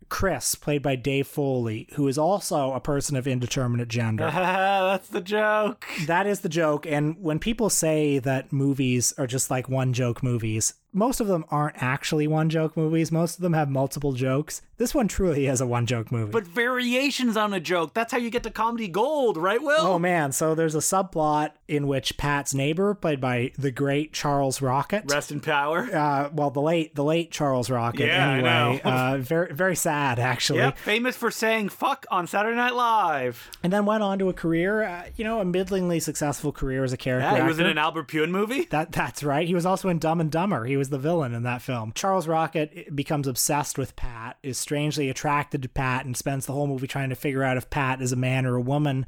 Chris, 0.08 0.54
played 0.54 0.82
by 0.82 0.94
Dave 0.94 1.26
Foley, 1.26 1.88
who 1.94 2.06
is 2.06 2.18
also 2.18 2.72
a 2.72 2.80
person 2.80 3.16
of 3.16 3.26
indeterminate 3.26 3.88
gender. 3.88 4.24
That's 4.30 5.08
the 5.08 5.22
joke. 5.22 5.86
That 6.06 6.26
is 6.26 6.40
the 6.40 6.50
joke. 6.50 6.86
And 6.86 7.16
when 7.18 7.38
people 7.38 7.70
say 7.70 8.18
that 8.18 8.52
movies 8.52 9.14
are 9.16 9.26
just 9.26 9.50
like 9.50 9.70
one 9.70 9.94
joke 9.94 10.22
movies, 10.22 10.74
most 10.92 11.20
of 11.20 11.26
them 11.26 11.44
aren't 11.50 11.82
actually 11.82 12.26
one 12.26 12.50
joke 12.50 12.76
movies. 12.76 13.10
Most 13.10 13.36
of 13.36 13.42
them 13.42 13.52
have 13.54 13.68
multiple 13.70 14.12
jokes. 14.12 14.62
This 14.76 14.94
one 14.94 15.08
truly 15.08 15.46
is 15.46 15.60
a 15.60 15.66
one 15.66 15.86
joke 15.86 16.10
movie. 16.10 16.32
But 16.32 16.46
variations 16.46 17.36
on 17.36 17.52
a 17.54 17.60
joke. 17.60 17.94
That's 17.94 18.10
how 18.12 18.18
you 18.18 18.30
get 18.30 18.42
to 18.42 18.50
comedy 18.50 18.88
gold, 18.88 19.36
right, 19.36 19.62
Will? 19.62 19.80
Oh 19.80 19.98
man, 19.98 20.32
so 20.32 20.54
there's 20.54 20.74
a 20.74 20.78
subplot 20.78 21.52
in 21.68 21.86
which 21.86 22.16
Pat's 22.16 22.52
neighbor, 22.52 22.94
played 22.94 23.20
by 23.20 23.52
the 23.56 23.70
great 23.70 24.12
Charles 24.12 24.60
Rocket, 24.60 25.04
Rest 25.10 25.30
in 25.30 25.40
power. 25.40 25.88
uh, 25.94 26.30
well, 26.32 26.50
the 26.50 26.60
late 26.60 26.94
the 26.94 27.04
late 27.04 27.30
Charles 27.30 27.70
Rocket. 27.70 28.06
Yeah, 28.06 28.28
I 28.28 28.32
anyway, 28.34 28.80
know. 28.84 28.90
uh, 28.90 29.18
very 29.18 29.54
very 29.54 29.76
sad 29.76 30.18
actually. 30.18 30.58
Yep, 30.58 30.78
famous 30.78 31.16
for 31.16 31.30
saying 31.30 31.68
fuck 31.70 32.04
on 32.10 32.26
Saturday 32.26 32.56
Night 32.56 32.74
Live. 32.74 33.50
And 33.62 33.72
then 33.72 33.86
went 33.86 34.02
on 34.02 34.18
to 34.18 34.28
a 34.28 34.32
career, 34.32 34.82
uh, 34.82 35.04
you 35.16 35.24
know, 35.24 35.40
a 35.40 35.44
middlingly 35.44 36.00
successful 36.00 36.50
career 36.52 36.82
as 36.84 36.92
a 36.92 36.96
character. 36.96 37.36
Yeah, 37.36 37.42
he 37.42 37.48
was 37.48 37.58
in 37.60 37.66
an 37.66 37.78
Albert 37.78 38.08
Pyun 38.08 38.30
movie. 38.30 38.64
That 38.70 38.92
that's 38.92 39.22
right. 39.22 39.46
He 39.46 39.54
was 39.54 39.64
also 39.64 39.88
in 39.88 39.98
Dumb 39.98 40.20
and 40.20 40.30
Dumber. 40.30 40.64
He 40.64 40.76
was 40.82 40.90
the 40.90 40.98
villain 40.98 41.32
in 41.32 41.44
that 41.44 41.62
film. 41.62 41.92
Charles 41.94 42.26
Rocket 42.26 42.96
becomes 42.96 43.28
obsessed 43.28 43.78
with 43.78 43.94
Pat, 43.94 44.36
is 44.42 44.58
strangely 44.58 45.08
attracted 45.08 45.62
to 45.62 45.68
Pat, 45.68 46.04
and 46.04 46.16
spends 46.16 46.44
the 46.44 46.52
whole 46.52 46.66
movie 46.66 46.88
trying 46.88 47.10
to 47.10 47.14
figure 47.14 47.44
out 47.44 47.56
if 47.56 47.70
Pat 47.70 48.02
is 48.02 48.10
a 48.10 48.16
man 48.16 48.44
or 48.46 48.56
a 48.56 48.60
woman. 48.60 49.06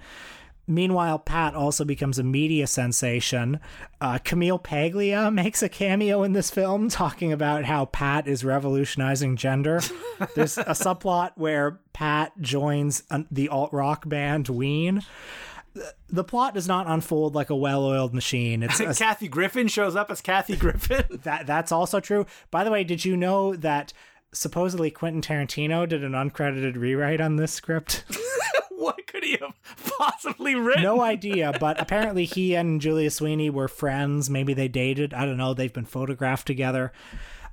Meanwhile, 0.69 1.19
Pat 1.19 1.57
also 1.57 1.85
becomes 1.85 2.17
a 2.17 2.23
media 2.23 2.69
sensation. 2.69 3.59
Uh, 4.01 4.19
Camille 4.23 4.61
Paglia 4.61 5.31
makes 5.33 5.65
a 5.65 5.69
cameo 5.69 6.23
in 6.23 6.33
this 6.33 6.49
film, 6.49 6.89
talking 6.89 7.33
about 7.33 7.65
how 7.65 7.87
Pat 7.87 8.29
is 8.29 8.45
revolutionizing 8.45 9.35
gender. 9.35 9.81
There's 10.37 10.57
a 10.57 10.77
subplot 10.77 11.33
where 11.35 11.81
Pat 11.93 12.41
joins 12.41 13.03
the 13.33 13.49
alt 13.49 13.73
rock 13.73 14.09
band 14.09 14.49
Ween. 14.49 15.03
The 16.09 16.25
plot 16.25 16.55
does 16.55 16.69
not 16.69 16.87
unfold 16.87 17.35
like 17.35 17.51
a 17.51 17.57
well-oiled 17.57 18.15
machine. 18.15 18.63
It's 18.63 18.81
a 18.81 18.95
Kathy 18.95 19.29
Griffin 19.29 19.69
shows 19.69 19.97
up 19.97 20.11
as 20.11 20.21
Kathy 20.21 20.57
Griffin. 20.57 21.05
that 21.25 21.47
that's 21.47 21.73
also 21.73 22.01
true. 22.01 22.27
By 22.51 22.65
the 22.65 22.71
way, 22.71 22.85
did 22.85 23.05
you 23.05 23.17
know 23.17 23.57
that 23.57 23.93
supposedly 24.33 24.91
Quentin 24.91 25.23
Tarantino 25.23 25.89
did 25.89 26.05
an 26.05 26.13
uncredited 26.13 26.77
rewrite 26.77 27.21
on 27.21 27.37
this 27.37 27.53
script? 27.53 28.05
what 28.71 29.07
could 29.07 29.25
he 29.25 29.39
have 29.41 29.55
possibly 29.99 30.55
written? 30.55 30.83
no 30.83 31.01
idea, 31.01 31.53
but 31.59 31.81
apparently 31.81 32.25
he 32.25 32.55
and 32.55 32.81
Julia 32.81 33.11
Sweeney 33.11 33.51
were 33.51 33.69
friends. 33.69 34.31
Maybe 34.31 34.55
they 34.55 34.69
dated. 34.69 35.13
I 35.13 35.25
don't 35.27 35.37
know. 35.37 35.55
They've 35.55 35.73
been 35.73 35.85
photographed 35.85 36.47
together. 36.47 36.93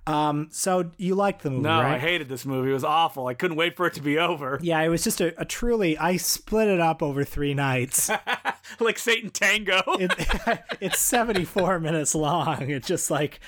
Um, 0.07 0.47
so 0.51 0.89
you 0.97 1.13
liked 1.13 1.43
the 1.43 1.51
movie, 1.51 1.61
No, 1.63 1.79
right? 1.81 1.95
I 1.95 1.99
hated 1.99 2.27
this 2.27 2.45
movie. 2.45 2.71
It 2.71 2.73
was 2.73 2.83
awful. 2.83 3.27
I 3.27 3.35
couldn't 3.35 3.57
wait 3.57 3.77
for 3.77 3.85
it 3.85 3.93
to 3.93 4.01
be 4.01 4.17
over. 4.17 4.57
yeah, 4.63 4.81
it 4.81 4.89
was 4.89 5.03
just 5.03 5.21
a, 5.21 5.39
a 5.39 5.45
truly. 5.45 5.97
I 5.97 6.17
split 6.17 6.67
it 6.67 6.79
up 6.79 7.03
over 7.03 7.23
three 7.23 7.53
nights. 7.53 8.09
like 8.79 8.97
Sátántangó. 8.97 9.83
it, 9.99 10.61
it's 10.79 10.99
74 10.99 11.79
minutes 11.79 12.15
long. 12.15 12.69
It 12.69 12.83
just 12.83 13.11
like 13.11 13.39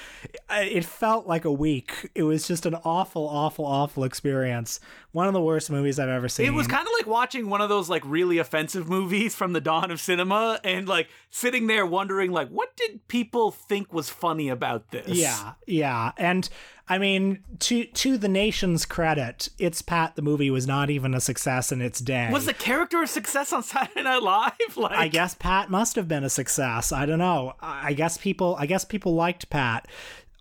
it 0.51 0.85
felt 0.85 1.25
like 1.25 1.45
a 1.45 1.51
week. 1.51 2.11
It 2.13 2.23
was 2.23 2.47
just 2.47 2.65
an 2.67 2.75
awful, 2.83 3.27
awful, 3.27 3.65
awful 3.65 4.03
experience. 4.03 4.79
One 5.13 5.27
of 5.27 5.33
the 5.33 5.41
worst 5.41 5.69
movies 5.69 5.99
I've 5.99 6.09
ever 6.09 6.27
seen. 6.27 6.47
It 6.47 6.53
was 6.53 6.67
kind 6.67 6.85
of 6.87 6.91
like 6.99 7.07
watching 7.07 7.47
one 7.47 7.61
of 7.61 7.69
those 7.69 7.87
like 7.87 8.01
really 8.03 8.39
offensive 8.39 8.89
movies 8.89 9.35
from 9.35 9.53
the 9.53 9.61
dawn 9.61 9.91
of 9.91 10.01
cinema 10.01 10.59
and 10.63 10.87
like 10.89 11.07
sitting 11.29 11.67
there 11.67 11.85
wondering 11.85 12.31
like 12.31 12.49
what 12.49 12.75
did 12.75 13.07
people 13.07 13.51
think 13.51 13.93
was 13.93 14.09
funny 14.09 14.49
about 14.49 14.89
this? 14.91 15.07
yeah, 15.07 15.53
yeah, 15.67 16.13
and 16.17 16.49
I 16.89 16.97
mean 16.97 17.43
to 17.59 17.85
to 17.85 18.17
the 18.17 18.27
nation's 18.27 18.85
credit, 18.87 19.49
It's 19.59 19.83
Pat 19.83 20.15
the 20.15 20.23
movie 20.23 20.49
was 20.49 20.65
not 20.65 20.89
even 20.89 21.13
a 21.13 21.21
success 21.21 21.71
in 21.71 21.79
its 21.79 21.99
day. 22.01 22.29
Was 22.31 22.47
the 22.47 22.53
character 22.53 23.03
a 23.03 23.07
success 23.07 23.53
on 23.53 23.61
Saturday 23.71 24.01
Night 24.01 24.23
Live? 24.23 24.75
Like 24.77 24.93
I 24.97 25.07
guess 25.09 25.35
Pat 25.35 25.69
must 25.69 25.95
have 25.95 26.07
been 26.07 26.23
a 26.23 26.29
success. 26.29 26.91
I 26.91 27.05
don't 27.05 27.19
know. 27.19 27.53
I 27.61 27.89
I 27.89 27.93
guess 27.93 28.17
people 28.17 28.55
I 28.59 28.65
guess 28.65 28.83
people 28.83 29.13
liked 29.13 29.51
Pat, 29.51 29.87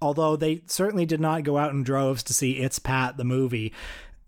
although 0.01 0.35
they 0.35 0.63
certainly 0.67 1.05
did 1.05 1.21
not 1.21 1.43
go 1.45 1.59
out 1.59 1.73
in 1.73 1.83
droves 1.83 2.23
to 2.23 2.33
see 2.33 2.53
It's 2.53 2.79
Pat 2.79 3.19
the 3.19 3.25
movie. 3.25 3.71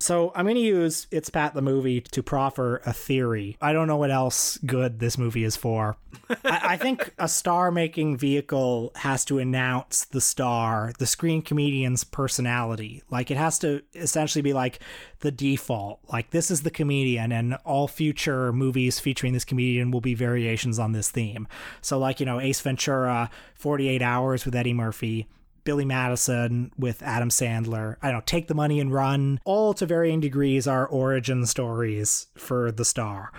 So 0.04 0.32
I'm 0.34 0.44
going 0.44 0.56
to 0.56 0.61
use 0.61 1.06
It's 1.11 1.30
Pat 1.30 1.54
the 1.54 1.62
movie 1.62 2.02
to 2.02 2.23
proffer 2.23 2.82
a 2.84 2.92
theory. 2.92 3.56
I 3.62 3.73
don't 3.73 3.88
know 3.88 3.96
what 3.96 4.11
else 4.11 4.58
good 4.58 4.99
this 4.99 5.16
movie 5.16 5.44
is 5.44 5.56
for. 5.56 5.96
I, 6.44 6.61
I 6.62 6.76
think 6.76 7.14
a 7.18 7.26
star-making 7.26 8.18
vehicle 8.18 8.92
has 8.96 9.25
to 9.25 9.38
announce 9.38 10.04
the 10.04 10.20
star, 10.20 10.92
the 10.99 11.06
screen 11.06 11.40
comedian's 11.40 12.04
personality. 12.04 13.02
Like 13.11 13.30
it 13.30 13.38
has 13.38 13.58
to 13.61 13.80
essentially 13.94 14.42
be 14.42 14.52
like 14.52 14.78
the 15.20 15.32
default. 15.32 16.00
Like 16.12 16.32
this 16.32 16.50
is 16.50 16.64
the 16.64 16.70
comedian, 16.70 17.32
and 17.32 17.54
all 17.64 17.88
future 17.88 18.52
movies 18.52 19.00
featuring 19.00 19.32
this 19.32 19.46
comedian 19.46 19.90
will 19.90 20.02
be 20.02 20.12
variations 20.12 20.78
on 20.78 20.92
this 20.92 21.11
theme. 21.11 21.49
So 21.80 21.99
like 21.99 22.20
you 22.20 22.26
know 22.26 22.40
Ace 22.40 22.61
Ventura, 22.61 23.30
48 23.54 24.02
Hours 24.02 24.44
with 24.44 24.54
Eddie 24.54 24.75
Murphy. 24.75 25.28
Billy 25.64 25.85
Madison 25.85 26.71
with 26.78 27.02
Adam 27.02 27.30
Sandler. 27.30 27.97
I 28.02 28.11
don't 28.11 28.26
Take 28.26 28.49
the 28.49 28.54
Money 28.54 28.80
and 28.80 28.92
Run. 28.92 29.40
All 29.44 29.75
to 29.75 29.87
varying 29.87 30.21
degrees 30.21 30.66
are 30.66 30.87
origin 30.87 31.47
stories 31.47 32.26
for 32.37 32.71
the 32.71 32.85
star. 32.85 33.33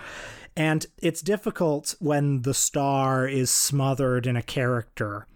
And 0.56 0.86
it's 0.98 1.20
difficult 1.20 1.94
when 1.98 2.42
the 2.42 2.54
star 2.54 3.28
is 3.28 3.50
smothered 3.50 4.26
in 4.26 4.36
a 4.36 4.42
character. 4.42 5.26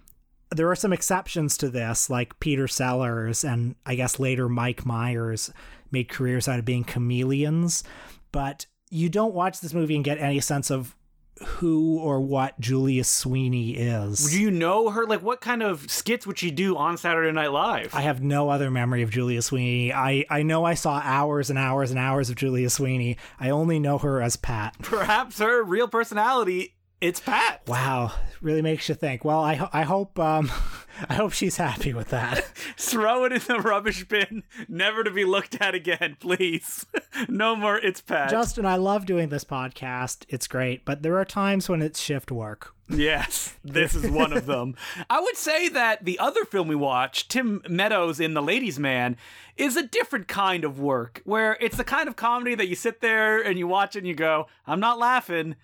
There 0.50 0.70
are 0.70 0.76
some 0.76 0.92
exceptions 0.92 1.56
to 1.58 1.68
this, 1.68 2.10
like 2.10 2.40
Peter 2.40 2.66
Sellers 2.66 3.44
and 3.44 3.76
I 3.86 3.94
guess 3.94 4.18
later 4.18 4.48
Mike 4.48 4.84
Myers 4.84 5.52
made 5.90 6.08
careers 6.08 6.48
out 6.48 6.58
of 6.58 6.64
being 6.64 6.84
chameleons. 6.84 7.84
But 8.32 8.66
you 8.90 9.08
don't 9.08 9.34
watch 9.34 9.60
this 9.60 9.74
movie 9.74 9.94
and 9.94 10.04
get 10.04 10.18
any 10.18 10.40
sense 10.40 10.70
of 10.70 10.96
who 11.42 11.98
or 11.98 12.20
what 12.20 12.58
Julia 12.60 13.04
Sweeney 13.04 13.76
is. 13.76 14.30
Do 14.30 14.40
you 14.40 14.50
know 14.50 14.90
her? 14.90 15.06
Like, 15.06 15.22
what 15.22 15.40
kind 15.40 15.62
of 15.62 15.90
skits 15.90 16.26
would 16.26 16.38
she 16.38 16.50
do 16.50 16.76
on 16.76 16.96
Saturday 16.96 17.32
Night 17.32 17.52
Live? 17.52 17.94
I 17.94 18.02
have 18.02 18.22
no 18.22 18.50
other 18.50 18.70
memory 18.70 19.02
of 19.02 19.10
Julia 19.10 19.42
Sweeney. 19.42 19.92
I, 19.92 20.24
I 20.28 20.42
know 20.42 20.64
I 20.64 20.74
saw 20.74 21.00
hours 21.02 21.50
and 21.50 21.58
hours 21.58 21.90
and 21.90 21.98
hours 21.98 22.30
of 22.30 22.36
Julia 22.36 22.70
Sweeney. 22.70 23.16
I 23.38 23.50
only 23.50 23.78
know 23.78 23.98
her 23.98 24.20
as 24.20 24.36
Pat. 24.36 24.76
Perhaps 24.82 25.38
her 25.38 25.62
real 25.62 25.88
personality, 25.88 26.74
it's 27.00 27.20
Pat. 27.20 27.62
Wow, 27.66 28.12
really 28.40 28.62
makes 28.62 28.88
you 28.88 28.94
think. 28.94 29.24
Well, 29.24 29.40
I 29.40 29.54
ho- 29.54 29.70
I 29.72 29.82
hope 29.82 30.18
um 30.18 30.50
I 31.08 31.14
hope 31.14 31.32
she's 31.32 31.56
happy 31.56 31.94
with 31.94 32.08
that. 32.08 32.44
Throw 32.76 33.24
it 33.24 33.32
in 33.32 33.40
the 33.46 33.60
rubbish 33.60 34.06
bin, 34.06 34.42
never 34.68 35.02
to 35.02 35.10
be 35.10 35.24
looked 35.24 35.60
at 35.60 35.74
again, 35.74 36.16
please. 36.20 36.84
no 37.28 37.56
more, 37.56 37.78
it's 37.78 38.00
Pat. 38.00 38.30
Justin, 38.30 38.66
I 38.66 38.76
love 38.76 39.06
doing 39.06 39.30
this 39.30 39.44
podcast. 39.44 40.24
It's 40.28 40.46
great, 40.46 40.84
but 40.84 41.02
there 41.02 41.16
are 41.16 41.24
times 41.24 41.68
when 41.68 41.80
it's 41.80 42.00
shift 42.00 42.30
work. 42.30 42.74
Yes, 42.88 43.56
this 43.64 43.94
is 43.94 44.10
one 44.10 44.32
of 44.32 44.46
them. 44.46 44.74
I 45.08 45.20
would 45.20 45.36
say 45.36 45.68
that 45.68 46.04
the 46.04 46.18
other 46.18 46.44
film 46.44 46.66
we 46.66 46.74
watched, 46.74 47.30
Tim 47.30 47.62
Meadows 47.68 48.18
in 48.18 48.34
The 48.34 48.42
Ladies' 48.42 48.80
Man, 48.80 49.16
is 49.56 49.76
a 49.76 49.86
different 49.86 50.26
kind 50.26 50.64
of 50.64 50.80
work 50.80 51.22
where 51.24 51.56
it's 51.60 51.76
the 51.76 51.84
kind 51.84 52.08
of 52.08 52.16
comedy 52.16 52.56
that 52.56 52.66
you 52.66 52.74
sit 52.74 53.00
there 53.00 53.40
and 53.40 53.58
you 53.58 53.68
watch 53.68 53.94
it 53.94 54.00
and 54.00 54.08
you 54.08 54.14
go, 54.14 54.48
I'm 54.66 54.80
not 54.80 54.98
laughing. 54.98 55.54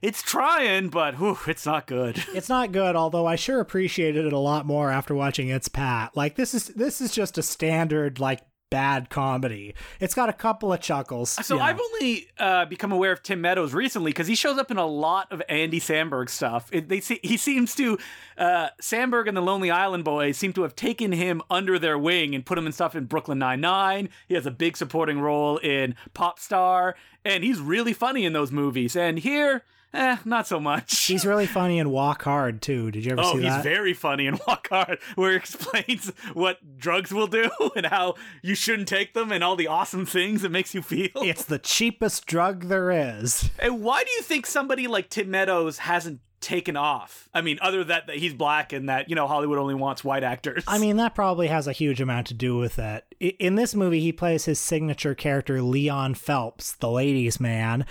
It's 0.00 0.22
trying, 0.22 0.90
but 0.90 1.18
whew, 1.18 1.38
it's 1.46 1.66
not 1.66 1.86
good. 1.86 2.24
It's 2.38 2.48
not 2.48 2.72
good, 2.72 2.94
although 2.94 3.26
I 3.26 3.34
sure 3.34 3.58
appreciated 3.58 4.24
it 4.24 4.32
a 4.32 4.38
lot 4.38 4.64
more 4.64 4.90
after 4.90 5.14
watching 5.14 5.48
It's 5.48 5.68
Pat. 5.68 6.16
Like 6.16 6.36
this 6.36 6.54
is 6.54 6.68
this 6.68 7.00
is 7.00 7.10
just 7.10 7.36
a 7.36 7.42
standard 7.42 8.20
like 8.20 8.40
bad 8.70 9.10
comedy. 9.10 9.74
It's 10.00 10.14
got 10.14 10.28
a 10.28 10.32
couple 10.32 10.72
of 10.72 10.80
chuckles. 10.80 11.30
So 11.30 11.54
you 11.54 11.58
know. 11.58 11.64
I've 11.64 11.80
only 11.80 12.28
uh, 12.38 12.64
become 12.66 12.92
aware 12.92 13.12
of 13.12 13.22
Tim 13.22 13.40
Meadows 13.40 13.72
recently 13.74 14.10
because 14.10 14.26
he 14.26 14.34
shows 14.34 14.58
up 14.58 14.70
in 14.70 14.76
a 14.76 14.86
lot 14.86 15.32
of 15.32 15.42
Andy 15.48 15.80
Samberg 15.80 16.28
stuff. 16.28 16.68
It, 16.72 16.88
they 16.88 17.00
see, 17.00 17.18
he 17.22 17.36
seems 17.36 17.74
to 17.76 17.98
uh, 18.36 18.68
Samberg 18.80 19.26
and 19.26 19.36
the 19.36 19.40
Lonely 19.42 19.70
Island 19.70 20.04
Boys 20.04 20.36
seem 20.36 20.52
to 20.54 20.62
have 20.62 20.76
taken 20.76 21.12
him 21.12 21.42
under 21.50 21.78
their 21.78 21.98
wing 21.98 22.34
and 22.34 22.44
put 22.44 22.58
him 22.58 22.66
in 22.66 22.72
stuff 22.72 22.94
in 22.94 23.06
Brooklyn 23.06 23.38
Nine 23.38 23.60
Nine. 23.60 24.10
He 24.28 24.34
has 24.34 24.46
a 24.46 24.50
big 24.50 24.76
supporting 24.76 25.20
role 25.20 25.58
in 25.58 25.94
Pop 26.14 26.38
Star, 26.38 26.94
and 27.24 27.42
he's 27.42 27.60
really 27.60 27.92
funny 27.92 28.24
in 28.24 28.32
those 28.32 28.52
movies. 28.52 28.96
And 28.96 29.18
here. 29.18 29.64
Eh, 29.94 30.16
not 30.26 30.46
so 30.46 30.60
much. 30.60 31.06
He's 31.06 31.24
really 31.24 31.46
funny 31.46 31.78
in 31.78 31.90
Walk 31.90 32.22
Hard 32.24 32.60
too. 32.60 32.90
Did 32.90 33.04
you 33.06 33.12
ever 33.12 33.22
Oh, 33.22 33.32
see 33.32 33.38
that? 33.40 33.50
Oh, 33.52 33.54
he's 33.56 33.62
very 33.64 33.94
funny 33.94 34.26
in 34.26 34.38
Walk 34.46 34.68
Hard, 34.68 34.98
where 35.14 35.30
he 35.30 35.36
explains 35.36 36.12
what 36.34 36.76
drugs 36.78 37.10
will 37.10 37.26
do 37.26 37.50
and 37.76 37.86
how 37.86 38.14
you 38.42 38.54
shouldn't 38.54 38.88
take 38.88 39.14
them 39.14 39.32
and 39.32 39.42
all 39.42 39.56
the 39.56 39.66
awesome 39.66 40.04
things 40.04 40.44
it 40.44 40.50
makes 40.50 40.74
you 40.74 40.82
feel. 40.82 41.08
it's 41.16 41.44
the 41.44 41.58
cheapest 41.58 42.26
drug 42.26 42.64
there 42.64 42.90
is. 42.90 43.50
And 43.58 43.80
why 43.82 44.04
do 44.04 44.10
you 44.10 44.22
think 44.22 44.44
somebody 44.46 44.86
like 44.86 45.08
Tim 45.08 45.30
Meadows 45.30 45.78
hasn't 45.78 46.20
taken 46.40 46.76
off? 46.76 47.28
I 47.34 47.40
mean, 47.40 47.58
other 47.60 47.82
that 47.84 48.06
that 48.06 48.16
he's 48.16 48.34
black 48.34 48.72
and 48.72 48.88
that 48.88 49.08
you 49.08 49.14
know 49.16 49.26
Hollywood 49.26 49.58
only 49.58 49.74
wants 49.74 50.04
white 50.04 50.22
actors. 50.24 50.64
I 50.66 50.78
mean, 50.78 50.96
that 50.96 51.14
probably 51.14 51.48
has 51.48 51.66
a 51.66 51.72
huge 51.72 52.00
amount 52.00 52.26
to 52.28 52.34
do 52.34 52.56
with 52.56 52.78
it. 52.78 53.04
I- 53.22 53.36
In 53.40 53.54
this 53.56 53.74
movie, 53.74 54.00
he 54.00 54.12
plays 54.12 54.44
his 54.44 54.58
signature 54.60 55.14
character, 55.14 55.60
Leon 55.62 56.14
Phelps, 56.14 56.72
the 56.72 56.90
ladies' 56.90 57.40
man. 57.40 57.84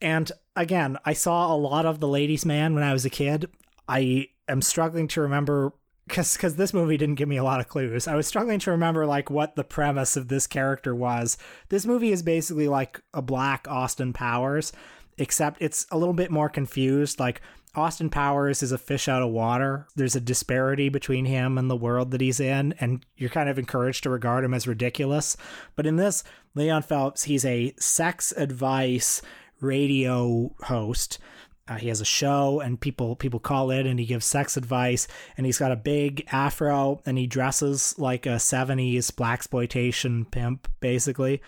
And 0.00 0.30
again, 0.56 0.98
I 1.04 1.12
saw 1.12 1.54
a 1.54 1.56
lot 1.56 1.86
of 1.86 2.00
the 2.00 2.08
ladies' 2.08 2.44
man 2.46 2.74
when 2.74 2.84
I 2.84 2.92
was 2.92 3.04
a 3.04 3.10
kid. 3.10 3.48
I 3.88 4.28
am 4.48 4.62
struggling 4.62 5.08
to 5.08 5.20
remember 5.20 5.72
because 6.08 6.32
because 6.34 6.56
this 6.56 6.74
movie 6.74 6.96
didn't 6.96 7.14
give 7.14 7.28
me 7.28 7.36
a 7.36 7.44
lot 7.44 7.60
of 7.60 7.68
clues. 7.68 8.08
I 8.08 8.16
was 8.16 8.26
struggling 8.26 8.58
to 8.60 8.70
remember 8.72 9.06
like 9.06 9.30
what 9.30 9.54
the 9.56 9.64
premise 9.64 10.16
of 10.16 10.28
this 10.28 10.46
character 10.46 10.94
was. 10.94 11.38
This 11.68 11.86
movie 11.86 12.10
is 12.12 12.22
basically 12.22 12.68
like 12.68 13.00
a 13.14 13.22
black 13.22 13.66
Austin 13.68 14.12
Powers, 14.12 14.72
except 15.18 15.62
it's 15.62 15.86
a 15.90 15.96
little 15.98 16.14
bit 16.14 16.30
more 16.30 16.48
confused. 16.48 17.20
Like 17.20 17.40
Austin 17.74 18.10
Powers 18.10 18.62
is 18.62 18.72
a 18.72 18.78
fish 18.78 19.08
out 19.08 19.22
of 19.22 19.30
water. 19.30 19.86
There's 19.96 20.16
a 20.16 20.20
disparity 20.20 20.90
between 20.90 21.24
him 21.24 21.56
and 21.56 21.70
the 21.70 21.76
world 21.76 22.10
that 22.10 22.20
he's 22.20 22.38
in, 22.38 22.74
and 22.80 23.04
you're 23.16 23.30
kind 23.30 23.48
of 23.48 23.58
encouraged 23.58 24.02
to 24.02 24.10
regard 24.10 24.44
him 24.44 24.52
as 24.52 24.68
ridiculous. 24.68 25.36
But 25.74 25.86
in 25.86 25.96
this, 25.96 26.22
Leon 26.54 26.82
Phelps, 26.82 27.24
he's 27.24 27.44
a 27.46 27.74
sex 27.78 28.32
advice 28.36 29.22
radio 29.60 30.54
host. 30.64 31.18
Uh, 31.66 31.76
he 31.76 31.88
has 31.88 32.02
a 32.02 32.04
show, 32.04 32.60
and 32.60 32.80
people 32.80 33.16
people 33.16 33.40
call 33.40 33.70
in, 33.70 33.86
and 33.86 33.98
he 33.98 34.04
gives 34.04 34.26
sex 34.26 34.58
advice. 34.58 35.08
And 35.38 35.46
he's 35.46 35.58
got 35.58 35.72
a 35.72 35.76
big 35.76 36.26
afro, 36.30 37.00
and 37.06 37.16
he 37.16 37.26
dresses 37.26 37.98
like 37.98 38.26
a 38.26 38.36
'70s 38.36 39.12
blaxploitation 39.12 40.30
pimp, 40.30 40.68
basically. 40.80 41.40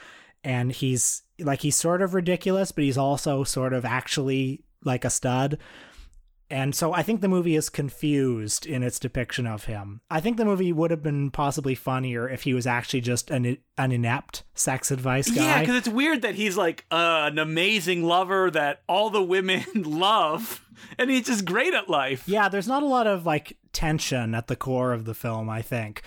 And 0.42 0.72
he's 0.72 1.22
like 1.38 1.60
he's 1.60 1.76
sort 1.76 2.00
of 2.00 2.14
ridiculous, 2.14 2.72
but 2.72 2.84
he's 2.84 2.96
also 2.96 3.44
sort 3.44 3.74
of 3.74 3.84
actually 3.84 4.64
like 4.84 5.04
a 5.04 5.10
stud. 5.10 5.58
And 6.50 6.74
so 6.74 6.92
I 6.92 7.02
think 7.02 7.20
the 7.20 7.28
movie 7.28 7.56
is 7.56 7.70
confused 7.70 8.66
in 8.66 8.82
its 8.82 8.98
depiction 8.98 9.46
of 9.46 9.64
him. 9.64 10.00
I 10.10 10.20
think 10.20 10.36
the 10.36 10.44
movie 10.44 10.72
would 10.72 10.90
have 10.90 11.02
been 11.02 11.30
possibly 11.30 11.74
funnier 11.74 12.28
if 12.28 12.42
he 12.42 12.52
was 12.52 12.66
actually 12.66 13.00
just 13.00 13.30
an 13.30 13.56
an 13.78 13.92
inept 13.92 14.44
sex 14.54 14.90
advice 14.90 15.30
guy. 15.30 15.42
yeah, 15.42 15.60
because 15.60 15.76
it's 15.76 15.88
weird 15.88 16.22
that 16.22 16.34
he's 16.34 16.56
like 16.56 16.84
uh, 16.90 17.28
an 17.32 17.38
amazing 17.38 18.04
lover 18.04 18.50
that 18.50 18.82
all 18.88 19.10
the 19.10 19.22
women 19.22 19.64
love, 19.74 20.64
and 20.98 21.10
he's 21.10 21.26
just 21.26 21.44
great 21.44 21.74
at 21.74 21.88
life. 21.88 22.24
Yeah, 22.26 22.48
there's 22.48 22.68
not 22.68 22.82
a 22.82 22.86
lot 22.86 23.06
of 23.06 23.24
like 23.24 23.56
tension 23.72 24.34
at 24.34 24.46
the 24.46 24.56
core 24.56 24.92
of 24.92 25.06
the 25.06 25.14
film, 25.14 25.48
I 25.48 25.62
think. 25.62 26.02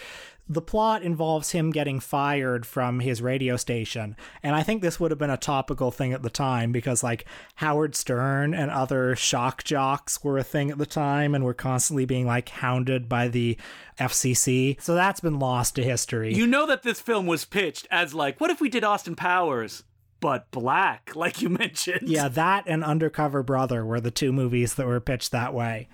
The 0.50 0.62
plot 0.62 1.04
involves 1.04 1.51
him 1.51 1.72
getting 1.72 2.00
fired 2.00 2.66
from 2.66 3.01
his 3.01 3.22
radio 3.22 3.58
station, 3.58 4.16
and 4.42 4.56
I 4.56 4.63
think 4.63 4.82
this 4.82 5.00
would 5.00 5.12
have 5.12 5.18
been 5.18 5.30
a 5.30 5.38
topical 5.38 5.92
thing 5.92 6.13
at 6.13 6.24
the 6.24 6.30
time 6.30 6.72
because 6.72 7.04
like 7.04 7.25
Howard 7.56 7.96
Stern 7.96 8.54
and 8.54 8.72
other 8.72 9.16
shock 9.16 9.63
jocks 9.63 10.24
were 10.24 10.38
a 10.38 10.44
thing 10.44 10.72
at 10.72 10.77
the 10.77 10.86
time 10.86 11.36
and 11.36 11.44
were 11.44 11.54
constantly 11.54 12.06
being 12.06 12.25
like 12.25 12.50
hounded 12.50 13.10
by 13.10 13.27
the 13.27 13.58
FCC. 14.00 14.82
So 14.82 14.96
that's 14.96 15.20
been 15.20 15.39
lost 15.39 15.75
to 15.75 15.84
history. 15.84 16.34
You 16.34 16.48
know 16.48 16.66
that 16.66 16.84
this 16.84 17.01
film 17.01 17.25
was 17.27 17.46
pitched 17.46 17.88
as 17.92 18.13
like, 18.13 18.39
what 18.39 18.50
if 18.50 18.62
we 18.62 18.70
did 18.70 18.84
Austin 18.84 19.16
Powers? 19.16 19.84
But 20.20 20.50
black, 20.51 21.12
like 21.16 21.42
you 21.42 21.50
mentioned. 21.50 22.08
Yeah, 22.10 22.27
that 22.30 22.63
and 22.68 22.84
Undercover 22.84 23.44
Brother 23.44 23.86
were 23.86 24.00
the 24.00 24.12
two 24.12 24.32
movies 24.32 24.75
that 24.75 24.88
were 24.88 25.00
pitched 25.00 25.32
that 25.32 25.54
way. 25.54 25.88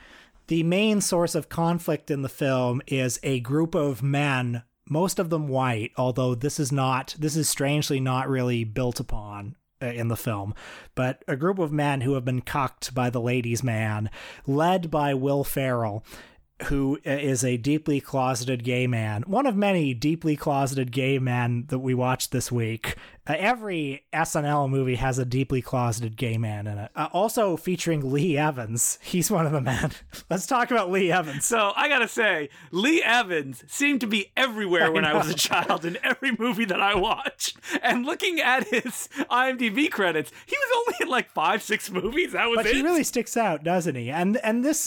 The 0.48 0.64
main 0.64 1.00
source 1.00 1.36
of 1.36 1.50
conflict 1.50 2.12
in 2.12 2.22
the 2.22 2.30
film 2.30 2.82
is 2.88 3.20
a 3.24 3.40
group 3.40 3.76
of 3.76 4.04
men, 4.04 4.64
most 4.90 5.18
of 5.20 5.30
them 5.30 5.48
white, 5.48 5.92
although 5.98 6.36
this 6.36 6.60
is 6.60 6.72
not, 6.72 7.16
this 7.18 7.38
is 7.38 7.48
strangely 7.48 8.00
not 8.00 8.28
really 8.28 8.64
built 8.66 9.00
upon 9.00 9.56
uh, 9.82 9.88
in 9.88 10.10
the 10.10 10.18
film, 10.18 10.54
but 10.96 11.24
a 11.28 11.38
group 11.38 11.60
of 11.60 11.72
men 11.72 12.02
who 12.02 12.14
have 12.14 12.26
been 12.26 12.42
cucked 12.42 12.94
by 12.94 13.10
the 13.10 13.22
ladies' 13.22 13.64
man, 13.64 14.10
led 14.46 14.92
by 14.92 15.14
Will 15.14 15.44
Ferrell. 15.44 16.04
Who 16.68 17.00
is 17.04 17.44
a 17.44 17.58
deeply 17.58 18.00
closeted 18.00 18.64
gay 18.64 18.88
man? 18.88 19.24
One 19.24 19.46
of 19.46 19.56
many 19.56 19.94
deeply 19.94 20.38
closeted 20.38 20.92
gay 20.92 21.20
men 21.20 21.66
that 21.68 21.80
we 21.80 21.94
watched 21.94 22.32
this 22.32 22.52
week. 22.52 22.96
Uh, 23.26 23.36
every 23.38 24.04
SNL 24.14 24.70
movie 24.70 24.96
has 24.96 25.18
a 25.18 25.24
deeply 25.24 25.62
closeted 25.62 26.18
gay 26.18 26.38
man 26.38 26.68
in 26.68 26.78
it. 26.78 26.92
Uh, 26.94 27.08
also 27.14 27.56
featuring 27.56 28.12
Lee 28.12 28.38
Evans. 28.38 29.00
He's 29.04 29.32
one 29.32 29.46
of 29.46 29.54
the 29.54 29.62
men. 29.62 29.92
Let's 30.30 30.46
talk 30.46 30.72
about 30.72 30.92
Lee 30.92 31.10
Evans. 31.12 31.46
So 31.46 31.72
I 31.76 31.88
gotta 31.88 32.08
say, 32.10 32.50
Lee 32.72 33.02
Evans 33.02 33.64
seemed 33.68 34.02
to 34.02 34.08
be 34.08 34.32
everywhere 34.36 34.92
when 34.92 35.06
I, 35.06 35.14
was 35.14 35.30
a 35.30 35.34
child 35.36 35.86
in 35.86 35.98
every 36.04 36.36
movie 36.38 36.66
that 36.66 36.82
I 36.82 36.96
watched. 36.96 37.58
And 37.82 38.06
looking 38.06 38.42
at 38.42 38.68
his 38.68 39.08
IMDb 39.32 39.90
credits, 39.90 40.32
he 40.46 40.58
was 40.58 40.78
only 40.86 40.98
in 41.02 41.08
like 41.08 41.30
five, 41.32 41.64
six 41.64 41.90
movies. 41.90 42.34
That 42.34 42.50
was 42.50 42.58
But 42.58 42.66
it. 42.66 42.76
he 42.76 42.82
really 42.82 43.04
sticks 43.06 43.38
out, 43.38 43.64
doesn't 43.64 43.96
he? 43.96 44.10
And 44.10 44.36
and 44.38 44.66
this 44.66 44.84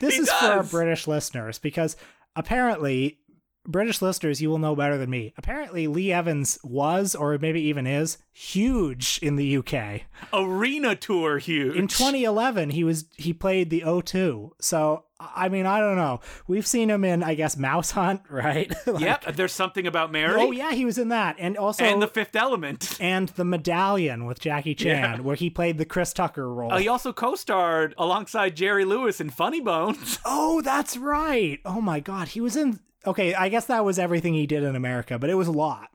this 0.00 0.14
He 0.14 0.22
is 0.22 0.30
for 0.30 0.46
our. 0.46 0.62
British 0.62 1.06
listeners 1.06 1.58
because 1.58 1.96
apparently 2.36 3.18
British 3.66 4.02
listeners, 4.02 4.42
you 4.42 4.50
will 4.50 4.58
know 4.58 4.76
better 4.76 4.98
than 4.98 5.08
me. 5.10 5.32
Apparently, 5.38 5.86
Lee 5.86 6.12
Evans 6.12 6.58
was, 6.62 7.14
or 7.14 7.38
maybe 7.38 7.60
even 7.62 7.86
is, 7.86 8.18
huge 8.32 9.18
in 9.22 9.36
the 9.36 9.56
UK. 9.58 10.02
Arena 10.32 10.94
tour 10.94 11.38
huge. 11.38 11.76
In 11.76 11.88
2011, 11.88 12.70
he 12.70 12.84
was 12.84 13.06
he 13.16 13.32
played 13.32 13.70
the 13.70 13.82
O2. 13.82 14.50
So 14.60 15.04
I 15.18 15.48
mean, 15.48 15.64
I 15.64 15.78
don't 15.80 15.96
know. 15.96 16.20
We've 16.46 16.66
seen 16.66 16.90
him 16.90 17.04
in, 17.04 17.22
I 17.22 17.34
guess, 17.34 17.56
Mouse 17.56 17.92
Hunt, 17.92 18.22
right? 18.30 18.72
Like- 18.86 19.00
Yep, 19.02 19.36
there's 19.36 19.52
something 19.52 19.86
about 19.86 20.12
Mary. 20.12 20.40
Oh 20.40 20.50
yeah, 20.50 20.72
he 20.72 20.84
was 20.84 20.98
in 20.98 21.08
that, 21.08 21.36
and 21.38 21.56
also 21.56 21.84
And 21.84 22.02
the 22.02 22.06
Fifth 22.08 22.36
Element. 22.36 22.96
and 23.00 23.28
the 23.30 23.44
Medallion 23.44 24.26
with 24.26 24.40
Jackie 24.40 24.74
Chan, 24.74 25.16
Yeah. 25.16 25.20
where 25.20 25.36
he 25.36 25.48
played 25.50 25.78
the 25.78 25.84
Chris 25.84 26.12
Tucker 26.12 26.52
role. 26.52 26.72
Uh, 26.72 26.78
he 26.78 26.88
also 26.88 27.12
co-starred 27.12 27.94
alongside 27.96 28.56
Jerry 28.56 28.84
Lewis 28.84 29.20
in 29.20 29.30
Funny 29.30 29.60
Bones. 29.60 30.18
Oh, 30.24 30.60
that's 30.60 30.96
right. 30.96 31.60
Oh 31.64 31.80
my 31.80 32.00
god, 32.00 32.28
he 32.28 32.40
was 32.40 32.56
in. 32.56 32.80
Okay, 33.06 33.34
I 33.34 33.48
guess 33.48 33.66
that 33.66 33.84
was 33.84 33.98
everything 33.98 34.34
he 34.34 34.46
did 34.46 34.62
in 34.62 34.76
America, 34.76 35.18
but 35.18 35.30
it 35.30 35.34
was 35.34 35.48
a 35.48 35.52
lot. 35.52 35.90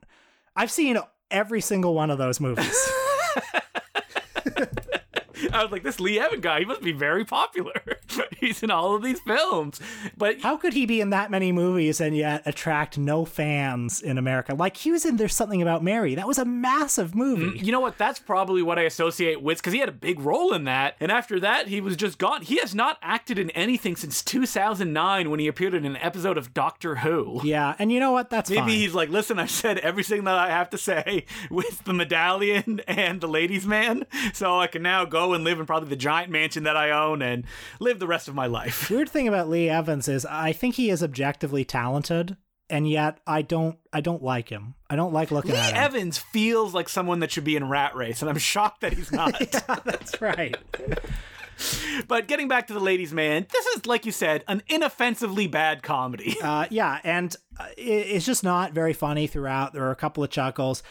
I've 0.54 0.70
seen 0.70 0.98
every 1.30 1.60
single 1.60 1.94
one 1.94 2.10
of 2.10 2.18
those 2.18 2.40
movies. 2.40 2.90
I 5.54 5.62
was 5.62 5.72
like, 5.72 5.82
this 5.82 6.00
Lee 6.00 6.18
Evan 6.18 6.40
guy, 6.40 6.60
he 6.60 6.64
must 6.64 6.82
be 6.82 6.92
very 6.92 7.24
popular. 7.24 7.72
he's 8.38 8.62
in 8.62 8.70
all 8.70 8.94
of 8.94 9.02
these 9.02 9.20
films. 9.20 9.80
But 10.16 10.40
How 10.40 10.56
could 10.56 10.72
he 10.72 10.86
be 10.86 11.00
in 11.00 11.10
that 11.10 11.30
many 11.30 11.52
movies 11.52 12.00
and 12.00 12.16
yet 12.16 12.42
attract 12.46 12.98
no 12.98 13.24
fans 13.24 14.00
in 14.00 14.18
America? 14.18 14.54
Like 14.54 14.76
he 14.76 14.90
was 14.90 15.04
in 15.04 15.16
There's 15.16 15.34
Something 15.34 15.62
About 15.62 15.82
Mary. 15.82 16.14
That 16.14 16.26
was 16.26 16.38
a 16.38 16.44
massive 16.44 17.14
movie. 17.14 17.58
Mm, 17.58 17.64
you 17.64 17.72
know 17.72 17.80
what? 17.80 17.98
That's 17.98 18.18
probably 18.18 18.62
what 18.62 18.78
I 18.78 18.82
associate 18.82 19.42
with 19.42 19.58
because 19.58 19.72
he 19.72 19.78
had 19.80 19.88
a 19.88 19.92
big 19.92 20.20
role 20.20 20.52
in 20.52 20.64
that. 20.64 20.96
And 21.00 21.10
after 21.10 21.40
that, 21.40 21.68
he 21.68 21.80
was 21.80 21.96
just 21.96 22.18
gone. 22.18 22.42
He 22.42 22.56
has 22.58 22.74
not 22.74 22.98
acted 23.02 23.38
in 23.38 23.50
anything 23.50 23.96
since 23.96 24.22
2009 24.22 25.30
when 25.30 25.40
he 25.40 25.46
appeared 25.48 25.74
in 25.74 25.84
an 25.84 25.96
episode 25.96 26.38
of 26.38 26.54
Doctor 26.54 26.96
Who. 26.96 27.40
Yeah, 27.44 27.74
and 27.78 27.90
you 27.92 28.00
know 28.00 28.12
what? 28.12 28.30
That's 28.30 28.50
Maybe 28.50 28.60
fine. 28.60 28.68
he's 28.70 28.94
like, 28.94 29.08
listen, 29.08 29.38
I've 29.38 29.50
said 29.50 29.78
everything 29.78 30.24
that 30.24 30.36
I 30.36 30.48
have 30.50 30.70
to 30.70 30.78
say 30.78 31.24
with 31.50 31.84
the 31.84 31.92
medallion 31.92 32.80
and 32.86 33.20
the 33.20 33.28
ladies' 33.28 33.66
man, 33.66 34.06
so 34.32 34.58
I 34.58 34.66
can 34.66 34.82
now 34.82 35.04
go 35.04 35.32
and 35.34 35.39
live 35.44 35.60
in 35.60 35.66
probably 35.66 35.88
the 35.88 35.96
giant 35.96 36.30
mansion 36.30 36.64
that 36.64 36.76
I 36.76 36.90
own 36.90 37.22
and 37.22 37.44
live 37.78 37.98
the 37.98 38.06
rest 38.06 38.28
of 38.28 38.34
my 38.34 38.46
life. 38.46 38.90
Weird 38.90 39.08
thing 39.08 39.28
about 39.28 39.48
Lee 39.48 39.68
Evans 39.68 40.08
is 40.08 40.26
I 40.26 40.52
think 40.52 40.74
he 40.76 40.90
is 40.90 41.02
objectively 41.02 41.64
talented, 41.64 42.36
and 42.68 42.88
yet 42.88 43.18
I 43.26 43.42
don't 43.42 43.78
I 43.92 44.00
don't 44.00 44.22
like 44.22 44.48
him. 44.48 44.74
I 44.88 44.96
don't 44.96 45.12
like 45.12 45.30
looking 45.30 45.52
Lee 45.52 45.58
at 45.58 45.70
him. 45.72 45.76
Evans 45.76 46.18
feels 46.18 46.74
like 46.74 46.88
someone 46.88 47.20
that 47.20 47.30
should 47.30 47.44
be 47.44 47.56
in 47.56 47.68
Rat 47.68 47.94
Race, 47.94 48.22
and 48.22 48.30
I'm 48.30 48.38
shocked 48.38 48.80
that 48.82 48.92
he's 48.92 49.12
not. 49.12 49.38
That's 49.84 50.20
right. 50.20 50.56
but 52.08 52.26
getting 52.26 52.48
back 52.48 52.66
to 52.68 52.72
the 52.72 52.80
ladies' 52.80 53.12
man, 53.12 53.46
this 53.52 53.66
is, 53.66 53.86
like 53.86 54.06
you 54.06 54.12
said, 54.12 54.44
an 54.48 54.62
inoffensively 54.68 55.46
bad 55.46 55.82
comedy. 55.82 56.36
Uh, 56.50 56.66
yeah, 56.70 57.00
and 57.04 57.36
uh, 57.58 57.66
it's 57.76 58.24
just 58.24 58.42
not 58.42 58.72
very 58.72 58.94
funny 58.94 59.26
throughout. 59.26 59.72
There 59.72 59.84
are 59.84 59.90
a 59.90 59.96
couple 59.96 60.24
of 60.24 60.30
chuckles. 60.30 60.82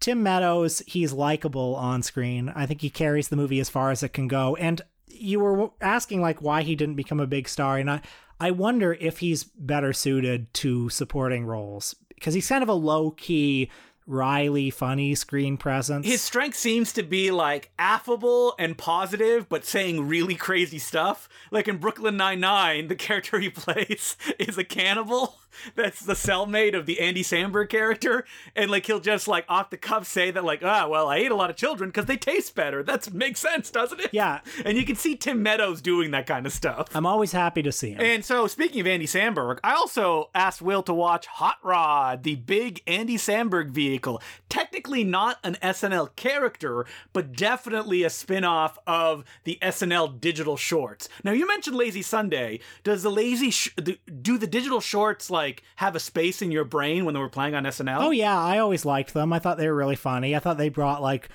Tim 0.00 0.22
Meadows, 0.22 0.82
he's 0.86 1.12
likable 1.12 1.74
on 1.76 2.02
screen. 2.02 2.52
I 2.54 2.66
think 2.66 2.80
he 2.80 2.90
carries 2.90 3.28
the 3.28 3.36
movie 3.36 3.60
as 3.60 3.68
far 3.70 3.90
as 3.90 4.02
it 4.02 4.10
can 4.12 4.28
go. 4.28 4.56
And 4.56 4.82
you 5.06 5.40
were 5.40 5.70
asking 5.80 6.20
like 6.20 6.42
why 6.42 6.62
he 6.62 6.74
didn't 6.76 6.96
become 6.96 7.20
a 7.20 7.26
big 7.26 7.48
star, 7.48 7.78
and 7.78 7.90
I 7.90 8.00
I 8.40 8.50
wonder 8.50 8.94
if 8.94 9.18
he's 9.18 9.44
better 9.44 9.92
suited 9.92 10.52
to 10.54 10.88
supporting 10.90 11.46
roles 11.46 11.94
because 12.08 12.34
he's 12.34 12.48
kind 12.48 12.62
of 12.62 12.68
a 12.68 12.74
low 12.74 13.12
key. 13.12 13.70
wryly, 14.06 14.68
funny 14.68 15.14
screen 15.14 15.56
presence. 15.56 16.04
His 16.06 16.20
strength 16.20 16.58
seems 16.58 16.92
to 16.92 17.02
be 17.02 17.30
like 17.30 17.70
affable 17.78 18.54
and 18.58 18.76
positive, 18.76 19.48
but 19.48 19.64
saying 19.64 20.06
really 20.06 20.34
crazy 20.34 20.78
stuff. 20.78 21.26
Like 21.50 21.68
in 21.68 21.78
Brooklyn 21.78 22.18
Nine-Nine, 22.18 22.88
the 22.88 22.96
character 22.96 23.38
he 23.40 23.48
plays 23.64 24.16
is 24.38 24.58
a 24.58 24.64
cannibal. 24.64 25.38
That's 25.74 26.00
the 26.00 26.14
cellmate 26.14 26.76
of 26.76 26.86
the 26.86 27.00
Andy 27.00 27.22
Samberg 27.22 27.68
character. 27.68 28.24
And 28.54 28.70
like 28.70 28.86
he'll 28.86 29.00
just 29.00 29.28
like 29.28 29.44
off 29.48 29.70
the 29.70 29.76
cuff 29.76 30.06
say 30.06 30.30
that 30.30 30.44
like, 30.44 30.62
ah, 30.62 30.86
well, 30.88 31.08
I 31.08 31.16
ate 31.16 31.30
a 31.30 31.34
lot 31.34 31.50
of 31.50 31.56
children 31.56 31.90
because 31.90 32.06
they 32.06 32.16
taste 32.16 32.54
better. 32.54 32.82
That 32.82 33.12
makes 33.12 33.40
sense, 33.40 33.70
doesn't 33.70 34.00
it? 34.00 34.10
Yeah. 34.12 34.40
And 34.64 34.78
you 34.78 34.86
can 34.86 34.96
see 34.96 35.14
Tim 35.14 35.42
Meadows 35.42 35.82
doing 35.82 36.10
that 36.12 36.26
kind 36.26 36.46
of 36.46 36.52
stuff. 36.52 36.88
I'm 36.94 37.04
always 37.04 37.32
happy 37.32 37.60
to 37.62 37.72
see 37.72 37.90
him. 37.90 38.00
And 38.00 38.24
so, 38.24 38.46
speaking 38.46 38.80
of 38.80 38.86
Andy 38.86 39.06
Samberg, 39.06 39.58
I 39.62 39.74
also 39.74 40.30
asked 40.34 40.62
Will 40.62 40.82
to 40.84 40.94
watch 40.94 41.26
Hot 41.26 41.58
Rod, 41.62 42.22
the 42.22 42.36
big 42.36 42.80
Andy 42.86 43.16
Samberg 43.16 43.70
vehicle. 43.70 44.22
Technically 44.48 45.04
not 45.04 45.38
an 45.44 45.56
SNL 45.62 46.16
character, 46.16 46.86
but 47.12 47.32
definitely 47.32 48.04
a 48.04 48.10
spin 48.10 48.44
off 48.44 48.78
of 48.86 49.24
the 49.44 49.58
SNL 49.60 50.18
digital 50.20 50.56
shorts. 50.56 51.08
Now, 51.22 51.32
you 51.32 51.46
mentioned 51.46 51.76
Lazy 51.76 52.02
Sunday. 52.02 52.60
Does 52.84 53.02
the 53.02 53.10
Lazy, 53.10 53.50
sh- 53.50 53.74
do 54.22 54.38
the 54.38 54.46
digital 54.46 54.80
shorts 54.80 55.30
like 55.30 55.43
have 55.76 55.96
a 55.96 56.00
space 56.00 56.42
in 56.42 56.50
your 56.50 56.64
brain 56.64 57.04
when 57.04 57.14
they 57.14 57.20
were 57.20 57.28
playing 57.28 57.54
on 57.54 57.64
SNL? 57.64 58.00
oh 58.00 58.10
yeah, 58.10 58.38
I 58.38 58.58
always 58.58 58.84
liked 58.84 59.14
them. 59.14 59.32
I 59.32 59.38
thought 59.38 59.58
they 59.58 59.68
were 59.68 59.74
really 59.74 59.96
funny. 59.96 60.34
I 60.34 60.38
thought 60.38 60.58
they 60.58 60.68
brought 60.68 61.02
like 61.02 61.28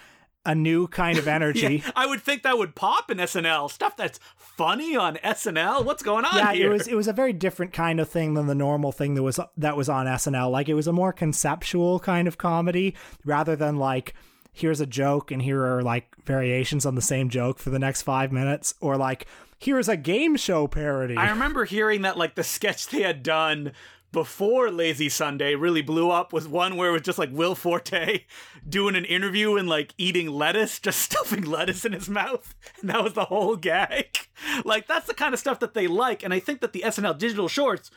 a 0.45 0.55
new 0.55 0.87
kind 0.87 1.17
of 1.17 1.27
energy. 1.37 1.83
I 1.95 2.05
would 2.05 2.21
think 2.21 2.43
that 2.43 2.57
would 2.57 2.75
pop 2.75 3.11
in 3.11 3.17
SNL. 3.17 3.69
Stuff 3.69 3.95
that's 3.95 4.19
funny 4.35 4.95
on 4.95 5.15
SNL. 5.17 5.85
What's 5.85 6.03
going 6.03 6.25
on 6.25 6.37
yeah, 6.37 6.53
here? 6.53 6.67
it 6.67 6.73
was 6.73 6.87
it 6.87 6.95
was 6.95 7.07
a 7.07 7.13
very 7.13 7.33
different 7.33 7.73
kind 7.73 7.99
of 7.99 8.09
thing 8.09 8.33
than 8.33 8.47
the 8.47 8.55
normal 8.55 8.91
thing 8.91 9.15
that 9.15 9.23
was 9.23 9.39
that 9.57 9.77
was 9.77 9.89
on 9.89 10.05
SNL. 10.05 10.51
Like 10.51 10.69
it 10.69 10.73
was 10.73 10.87
a 10.87 10.93
more 10.93 11.13
conceptual 11.13 11.99
kind 11.99 12.27
of 12.27 12.37
comedy 12.37 12.95
rather 13.25 13.55
than 13.55 13.77
like 13.77 14.13
here's 14.51 14.81
a 14.81 14.85
joke 14.85 15.31
and 15.31 15.41
here 15.41 15.63
are 15.65 15.81
like 15.81 16.07
variations 16.25 16.85
on 16.85 16.95
the 16.95 17.01
same 17.01 17.29
joke 17.29 17.59
for 17.59 17.69
the 17.69 17.79
next 17.79 18.01
5 18.01 18.31
minutes 18.31 18.73
or 18.81 18.97
like 18.97 19.25
here's 19.59 19.87
a 19.87 19.97
game 19.97 20.35
show 20.35 20.67
parody. 20.67 21.15
I 21.15 21.29
remember 21.29 21.65
hearing 21.65 22.01
that 22.01 22.17
like 22.17 22.35
the 22.35 22.43
sketch 22.43 22.87
they 22.87 23.01
had 23.01 23.23
done 23.23 23.73
before 24.11 24.71
Lazy 24.71 25.09
Sunday 25.09 25.55
really 25.55 25.81
blew 25.81 26.09
up 26.09 26.33
was 26.33 26.47
one 26.47 26.75
where 26.75 26.89
it 26.89 26.93
was 26.93 27.01
just 27.01 27.19
like 27.19 27.29
Will 27.31 27.55
Forte 27.55 28.25
doing 28.69 28.95
an 28.95 29.05
interview 29.05 29.55
and 29.55 29.67
like 29.67 29.93
eating 29.97 30.29
lettuce, 30.29 30.79
just 30.81 30.99
stuffing 30.99 31.43
lettuce 31.43 31.85
in 31.85 31.93
his 31.93 32.09
mouth. 32.09 32.55
And 32.81 32.89
that 32.89 33.03
was 33.03 33.13
the 33.13 33.25
whole 33.25 33.55
gag. 33.55 34.17
Like 34.63 34.87
that's 34.87 35.05
the 35.05 35.13
kind 35.13 35.33
of 35.33 35.39
stuff 35.39 35.59
that 35.59 35.73
they 35.73 35.85
like. 35.87 36.23
And 36.23 36.33
I 36.33 36.39
think 36.39 36.61
that 36.61 36.71
the 36.71 36.83
SNL 36.85 37.17
digital 37.17 37.49
shorts 37.49 37.91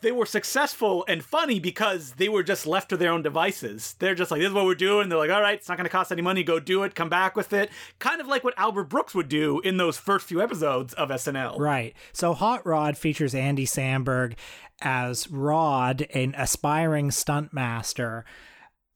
they 0.00 0.12
were 0.12 0.26
successful 0.26 1.04
and 1.08 1.24
funny 1.24 1.58
because 1.58 2.12
they 2.12 2.28
were 2.28 2.42
just 2.42 2.66
left 2.66 2.90
to 2.90 2.96
their 2.96 3.10
own 3.10 3.22
devices. 3.22 3.94
They're 3.98 4.14
just 4.14 4.30
like, 4.30 4.40
this 4.40 4.48
is 4.48 4.54
what 4.54 4.66
we're 4.66 4.74
doing. 4.74 5.08
They're 5.08 5.18
like, 5.18 5.30
all 5.30 5.40
right, 5.40 5.58
it's 5.58 5.68
not 5.68 5.78
going 5.78 5.86
to 5.86 5.90
cost 5.90 6.12
any 6.12 6.22
money. 6.22 6.42
Go 6.42 6.60
do 6.60 6.82
it. 6.82 6.94
Come 6.94 7.08
back 7.08 7.34
with 7.34 7.52
it. 7.52 7.70
Kind 7.98 8.20
of 8.20 8.26
like 8.26 8.44
what 8.44 8.54
Albert 8.58 8.84
Brooks 8.84 9.14
would 9.14 9.28
do 9.28 9.60
in 9.60 9.78
those 9.78 9.96
first 9.96 10.26
few 10.26 10.42
episodes 10.42 10.92
of 10.94 11.08
SNL. 11.08 11.58
Right. 11.58 11.94
So 12.12 12.34
Hot 12.34 12.66
Rod 12.66 12.98
features 12.98 13.34
Andy 13.34 13.64
Samberg 13.64 14.34
as 14.80 15.30
Rod, 15.30 16.06
an 16.12 16.34
aspiring 16.36 17.10
stunt 17.10 17.52
master, 17.52 18.24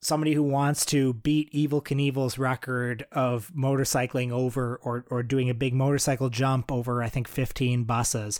somebody 0.01 0.33
who 0.33 0.43
wants 0.43 0.85
to 0.87 1.13
beat 1.13 1.51
Evel 1.53 1.83
Knievel's 1.83 2.37
record 2.37 3.05
of 3.11 3.51
motorcycling 3.55 4.31
over 4.31 4.79
or 4.83 5.05
or 5.09 5.23
doing 5.23 5.49
a 5.49 5.53
big 5.53 5.73
motorcycle 5.73 6.29
jump 6.29 6.71
over 6.71 7.03
I 7.03 7.09
think 7.09 7.27
15 7.27 7.83
buses 7.83 8.39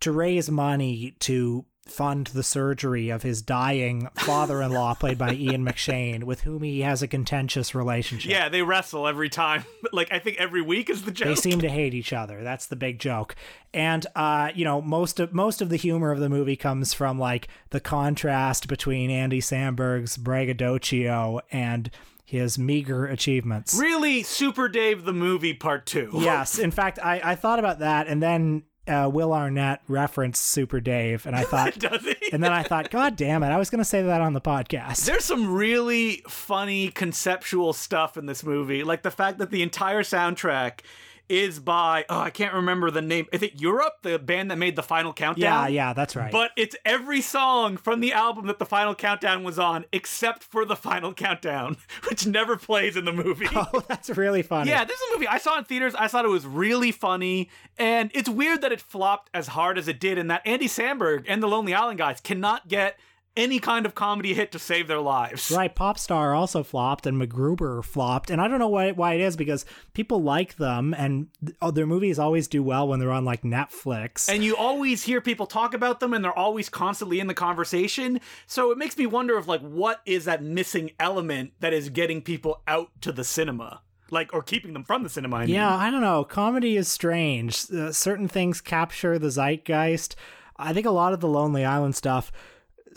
to 0.00 0.12
raise 0.12 0.50
money 0.50 1.16
to 1.20 1.64
fund 1.90 2.28
the 2.28 2.42
surgery 2.42 3.10
of 3.10 3.22
his 3.22 3.42
dying 3.42 4.08
father-in-law 4.14 4.94
played 4.94 5.18
by 5.18 5.32
Ian 5.32 5.64
McShane 5.64 6.24
with 6.24 6.42
whom 6.42 6.62
he 6.62 6.80
has 6.80 7.02
a 7.02 7.08
contentious 7.08 7.74
relationship. 7.74 8.30
Yeah, 8.30 8.48
they 8.48 8.62
wrestle 8.62 9.06
every 9.06 9.28
time. 9.28 9.64
like 9.92 10.12
I 10.12 10.18
think 10.18 10.38
every 10.38 10.62
week 10.62 10.90
is 10.90 11.02
the 11.02 11.10
joke. 11.10 11.28
They 11.28 11.34
seem 11.34 11.60
to 11.60 11.68
hate 11.78 11.94
each 11.94 12.12
other. 12.12 12.42
That's 12.42 12.66
the 12.66 12.76
big 12.76 12.98
joke. 12.98 13.34
And 13.74 14.06
uh, 14.14 14.50
you 14.54 14.64
know, 14.64 14.80
most 14.80 15.20
of 15.20 15.32
most 15.32 15.60
of 15.60 15.68
the 15.68 15.76
humor 15.76 16.10
of 16.10 16.20
the 16.20 16.28
movie 16.28 16.56
comes 16.56 16.94
from 16.94 17.18
like 17.18 17.48
the 17.70 17.80
contrast 17.80 18.68
between 18.68 19.10
Andy 19.10 19.40
Samberg's 19.40 20.16
braggadocio 20.16 21.40
and 21.50 21.90
his 22.24 22.58
meager 22.58 23.06
achievements. 23.06 23.72
really 23.78 24.22
Super 24.22 24.68
Dave 24.68 25.06
the 25.06 25.14
movie 25.14 25.54
part 25.54 25.86
two. 25.86 26.10
Yes, 26.18 26.58
in 26.58 26.70
fact, 26.70 26.98
I, 27.02 27.22
I 27.24 27.34
thought 27.34 27.58
about 27.58 27.78
that, 27.78 28.06
and 28.06 28.22
then 28.22 28.64
uh, 28.88 29.08
Will 29.08 29.32
Arnett 29.32 29.82
referenced 29.88 30.44
Super 30.44 30.80
Dave, 30.80 31.26
and 31.26 31.36
I 31.36 31.42
thought, 31.44 31.78
Does 31.78 32.02
he? 32.02 32.16
and 32.32 32.42
then 32.42 32.52
I 32.52 32.62
thought, 32.62 32.90
God 32.90 33.16
damn 33.16 33.42
it, 33.42 33.48
I 33.48 33.56
was 33.58 33.70
going 33.70 33.78
to 33.80 33.84
say 33.84 34.02
that 34.02 34.20
on 34.20 34.32
the 34.32 34.40
podcast. 34.40 35.04
There's 35.04 35.24
some 35.24 35.52
really 35.52 36.22
funny 36.28 36.88
conceptual 36.88 37.72
stuff 37.72 38.16
in 38.16 38.26
this 38.26 38.42
movie, 38.44 38.82
like 38.84 39.02
the 39.02 39.10
fact 39.10 39.38
that 39.38 39.50
the 39.50 39.62
entire 39.62 40.02
soundtrack 40.02 40.80
is 41.28 41.60
by 41.60 42.04
oh 42.08 42.20
I 42.20 42.30
can't 42.30 42.54
remember 42.54 42.90
the 42.90 43.02
name. 43.02 43.26
Is 43.32 43.42
it 43.42 43.60
Europe, 43.60 43.98
the 44.02 44.18
band 44.18 44.50
that 44.50 44.58
made 44.58 44.76
the 44.76 44.82
Final 44.82 45.12
Countdown? 45.12 45.64
Yeah, 45.64 45.68
yeah, 45.68 45.92
that's 45.92 46.16
right. 46.16 46.32
But 46.32 46.52
it's 46.56 46.76
every 46.84 47.20
song 47.20 47.76
from 47.76 48.00
the 48.00 48.12
album 48.12 48.46
that 48.46 48.58
the 48.58 48.66
Final 48.66 48.94
Countdown 48.94 49.44
was 49.44 49.58
on, 49.58 49.84
except 49.92 50.42
for 50.42 50.64
the 50.64 50.76
Final 50.76 51.12
Countdown, 51.12 51.76
which 52.08 52.26
never 52.26 52.56
plays 52.56 52.96
in 52.96 53.04
the 53.04 53.12
movie. 53.12 53.46
oh, 53.54 53.82
that's 53.88 54.10
really 54.10 54.42
funny. 54.42 54.70
Yeah, 54.70 54.84
this 54.84 54.98
is 54.98 55.10
a 55.10 55.16
movie 55.16 55.28
I 55.28 55.38
saw 55.38 55.58
in 55.58 55.64
theaters. 55.64 55.94
I 55.94 56.08
thought 56.08 56.24
it 56.24 56.28
was 56.28 56.46
really 56.46 56.92
funny, 56.92 57.50
and 57.78 58.10
it's 58.14 58.28
weird 58.28 58.62
that 58.62 58.72
it 58.72 58.80
flopped 58.80 59.30
as 59.34 59.48
hard 59.48 59.78
as 59.78 59.88
it 59.88 60.00
did, 60.00 60.18
and 60.18 60.30
that 60.30 60.42
Andy 60.44 60.68
Samberg 60.68 61.24
and 61.28 61.42
the 61.42 61.48
Lonely 61.48 61.74
Island 61.74 61.98
guys 61.98 62.20
cannot 62.20 62.68
get 62.68 62.98
any 63.38 63.60
kind 63.60 63.86
of 63.86 63.94
comedy 63.94 64.34
hit 64.34 64.52
to 64.52 64.58
save 64.58 64.88
their 64.88 65.00
lives. 65.00 65.52
Right, 65.58 65.74
Popstar 65.74 66.36
also 66.36 66.62
flopped, 66.62 67.04
and 67.06 67.20
MacGruber 67.20 67.82
flopped, 67.84 68.30
and 68.30 68.40
I 68.40 68.46
don't 68.46 68.58
know 68.58 68.68
why 68.68 68.92
why 68.92 69.14
it 69.14 69.20
is 69.20 69.36
because 69.36 69.64
people 69.92 70.22
like 70.22 70.56
them, 70.56 70.94
and 70.94 71.28
oh, 71.60 71.70
their 71.70 71.86
movies 71.86 72.18
always 72.18 72.46
do 72.46 72.62
well 72.62 72.86
when 72.86 73.00
they're 73.00 73.10
on 73.10 73.24
like 73.24 73.42
Netflix. 73.42 74.28
And 74.32 74.44
you 74.44 74.56
always 74.56 75.02
hear 75.02 75.20
people 75.20 75.46
talk 75.46 75.74
about 75.74 76.00
them, 76.00 76.12
and 76.12 76.24
they're 76.24 76.36
always 76.36 76.68
constantly 76.68 77.18
in 77.18 77.26
the 77.26 77.34
conversation. 77.34 78.20
So 78.46 78.70
it 78.70 78.78
makes 78.78 78.96
me 78.96 79.06
wonder 79.06 79.36
of 79.36 79.48
like 79.48 79.60
what 79.60 80.00
is 80.06 80.26
that 80.26 80.42
missing 80.42 80.90
element 81.00 81.52
that 81.60 81.72
is 81.72 81.88
getting 81.88 82.22
people 82.22 82.62
out 82.68 82.90
to 83.00 83.10
the 83.10 83.24
cinema, 83.24 83.80
like 84.10 84.32
or 84.32 84.42
keeping 84.42 84.74
them 84.74 84.84
from 84.84 85.02
the 85.02 85.08
cinema. 85.08 85.36
I 85.36 85.46
mean. 85.46 85.54
yeah, 85.54 85.74
I 85.74 85.90
don't 85.90 86.02
know. 86.02 86.24
Comedy 86.24 86.76
is 86.76 86.88
strange. 86.88 87.70
Uh, 87.72 87.90
certain 87.92 88.28
things 88.28 88.60
capture 88.60 89.18
the 89.18 89.30
zeitgeist. 89.30 90.14
I 90.56 90.72
think 90.72 90.86
a 90.86 90.90
lot 90.90 91.12
of 91.12 91.20
the 91.20 91.28
Lonely 91.28 91.64
Island 91.64 91.94
stuff 91.96 92.32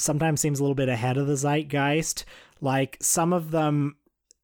sometimes 0.02 0.42
seems 0.42 0.60
a 0.60 0.64
little 0.64 0.76
bit 0.76 0.90
ahead 0.90 1.18
of 1.18 1.28
the 1.28 1.36
zeitgeist. 1.36 2.26
Like 2.60 2.98
some 3.02 3.34
of 3.34 3.52
them, 3.52 3.96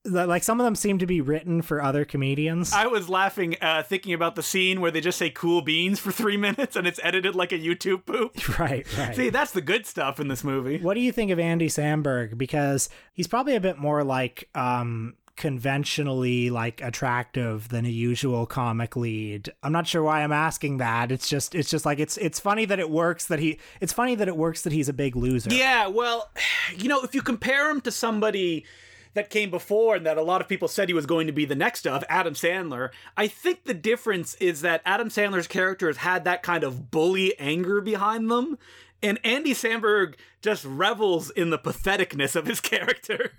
like 0.05 0.43
some 0.43 0.59
of 0.59 0.65
them 0.65 0.75
seem 0.75 0.97
to 0.99 1.05
be 1.05 1.21
written 1.21 1.61
for 1.61 1.81
other 1.81 2.05
comedians. 2.05 2.73
I 2.73 2.87
was 2.87 3.09
laughing 3.09 3.55
uh, 3.61 3.83
thinking 3.83 4.13
about 4.13 4.35
the 4.35 4.43
scene 4.43 4.81
where 4.81 4.91
they 4.91 5.01
just 5.01 5.17
say 5.17 5.29
"cool 5.29 5.61
beans" 5.61 5.99
for 5.99 6.11
three 6.11 6.37
minutes 6.47 6.75
and 6.75 6.87
it's 6.87 6.99
edited 7.03 7.35
like 7.35 7.51
a 7.51 7.59
YouTube 7.59 8.05
poop. 8.05 8.59
right, 8.59 8.85
right. 8.97 9.15
See, 9.15 9.29
that's 9.29 9.51
the 9.51 9.61
good 9.61 9.85
stuff 9.85 10.19
in 10.19 10.27
this 10.27 10.43
movie. 10.43 10.79
What 10.79 10.95
do 10.95 11.01
you 11.01 11.11
think 11.11 11.31
of 11.31 11.39
Andy 11.39 11.67
Samberg? 11.67 12.37
Because 12.37 12.89
he's 13.13 13.27
probably 13.27 13.55
a 13.55 13.61
bit 13.61 13.77
more 13.77 14.03
like 14.03 14.49
um, 14.55 15.15
conventionally 15.37 16.49
like 16.49 16.81
attractive 16.81 17.69
than 17.69 17.85
a 17.85 17.89
usual 17.89 18.45
comic 18.45 18.95
lead. 18.95 19.53
I'm 19.63 19.71
not 19.71 19.87
sure 19.87 20.03
why 20.03 20.23
I'm 20.23 20.31
asking 20.31 20.77
that. 20.77 21.11
It's 21.11 21.29
just 21.29 21.55
it's 21.55 21.69
just 21.69 21.85
like 21.85 21.99
it's 21.99 22.17
it's 22.17 22.39
funny 22.39 22.65
that 22.65 22.79
it 22.79 22.89
works 22.89 23.27
that 23.27 23.39
he 23.39 23.59
it's 23.79 23.93
funny 23.93 24.15
that 24.15 24.27
it 24.27 24.35
works 24.35 24.63
that 24.63 24.73
he's 24.73 24.89
a 24.89 24.93
big 24.93 25.15
loser. 25.15 25.53
Yeah, 25.53 25.87
well, 25.87 26.29
you 26.77 26.89
know, 26.89 27.01
if 27.03 27.15
you 27.15 27.21
compare 27.21 27.69
him 27.69 27.79
to 27.81 27.91
somebody 27.91 28.65
that 29.13 29.29
came 29.29 29.49
before 29.49 29.95
and 29.95 30.05
that 30.05 30.17
a 30.17 30.21
lot 30.21 30.41
of 30.41 30.47
people 30.47 30.67
said 30.67 30.89
he 30.89 30.93
was 30.93 31.05
going 31.05 31.27
to 31.27 31.33
be 31.33 31.45
the 31.45 31.55
next 31.55 31.87
of, 31.87 32.03
Adam 32.07 32.33
Sandler, 32.33 32.89
I 33.15 33.27
think 33.27 33.63
the 33.63 33.73
difference 33.73 34.35
is 34.35 34.61
that 34.61 34.81
Adam 34.85 35.09
Sandler's 35.09 35.47
characters 35.47 35.97
had 35.97 36.23
that 36.25 36.43
kind 36.43 36.63
of 36.63 36.91
bully 36.91 37.37
anger 37.39 37.81
behind 37.81 38.29
them. 38.29 38.57
And 39.01 39.19
Andy 39.23 39.53
Samberg 39.53 40.15
just 40.41 40.65
revels 40.65 41.29
in 41.31 41.49
the 41.49 41.57
patheticness 41.57 42.35
of 42.35 42.45
his 42.45 42.59
character. 42.61 43.31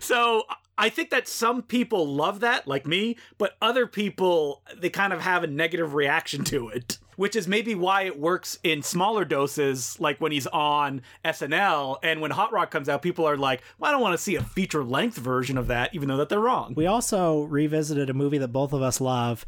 So 0.00 0.44
I 0.78 0.88
think 0.90 1.10
that 1.10 1.26
some 1.26 1.62
people 1.62 2.06
love 2.06 2.40
that, 2.40 2.68
like 2.68 2.86
me, 2.86 3.16
but 3.38 3.56
other 3.62 3.86
people, 3.86 4.62
they 4.76 4.90
kind 4.90 5.12
of 5.12 5.22
have 5.22 5.42
a 5.42 5.46
negative 5.46 5.94
reaction 5.94 6.44
to 6.44 6.68
it, 6.68 6.98
which 7.16 7.34
is 7.34 7.48
maybe 7.48 7.74
why 7.74 8.02
it 8.02 8.18
works 8.18 8.58
in 8.62 8.82
smaller 8.82 9.24
doses, 9.24 9.98
like 9.98 10.20
when 10.20 10.32
he's 10.32 10.46
on 10.48 11.00
SNL. 11.24 11.96
And 12.02 12.20
when 12.20 12.30
Hot 12.30 12.52
Rod 12.52 12.70
comes 12.70 12.88
out, 12.88 13.00
people 13.00 13.26
are 13.26 13.38
like, 13.38 13.62
well, 13.78 13.88
I 13.88 13.92
don't 13.92 14.02
want 14.02 14.12
to 14.12 14.22
see 14.22 14.36
a 14.36 14.42
feature 14.42 14.84
length 14.84 15.16
version 15.16 15.56
of 15.56 15.68
that, 15.68 15.94
even 15.94 16.08
though 16.08 16.18
that 16.18 16.28
they're 16.28 16.40
wrong. 16.40 16.74
We 16.76 16.86
also 16.86 17.42
revisited 17.44 18.10
a 18.10 18.14
movie 18.14 18.38
that 18.38 18.48
both 18.48 18.72
of 18.72 18.82
us 18.82 19.00
love. 19.00 19.46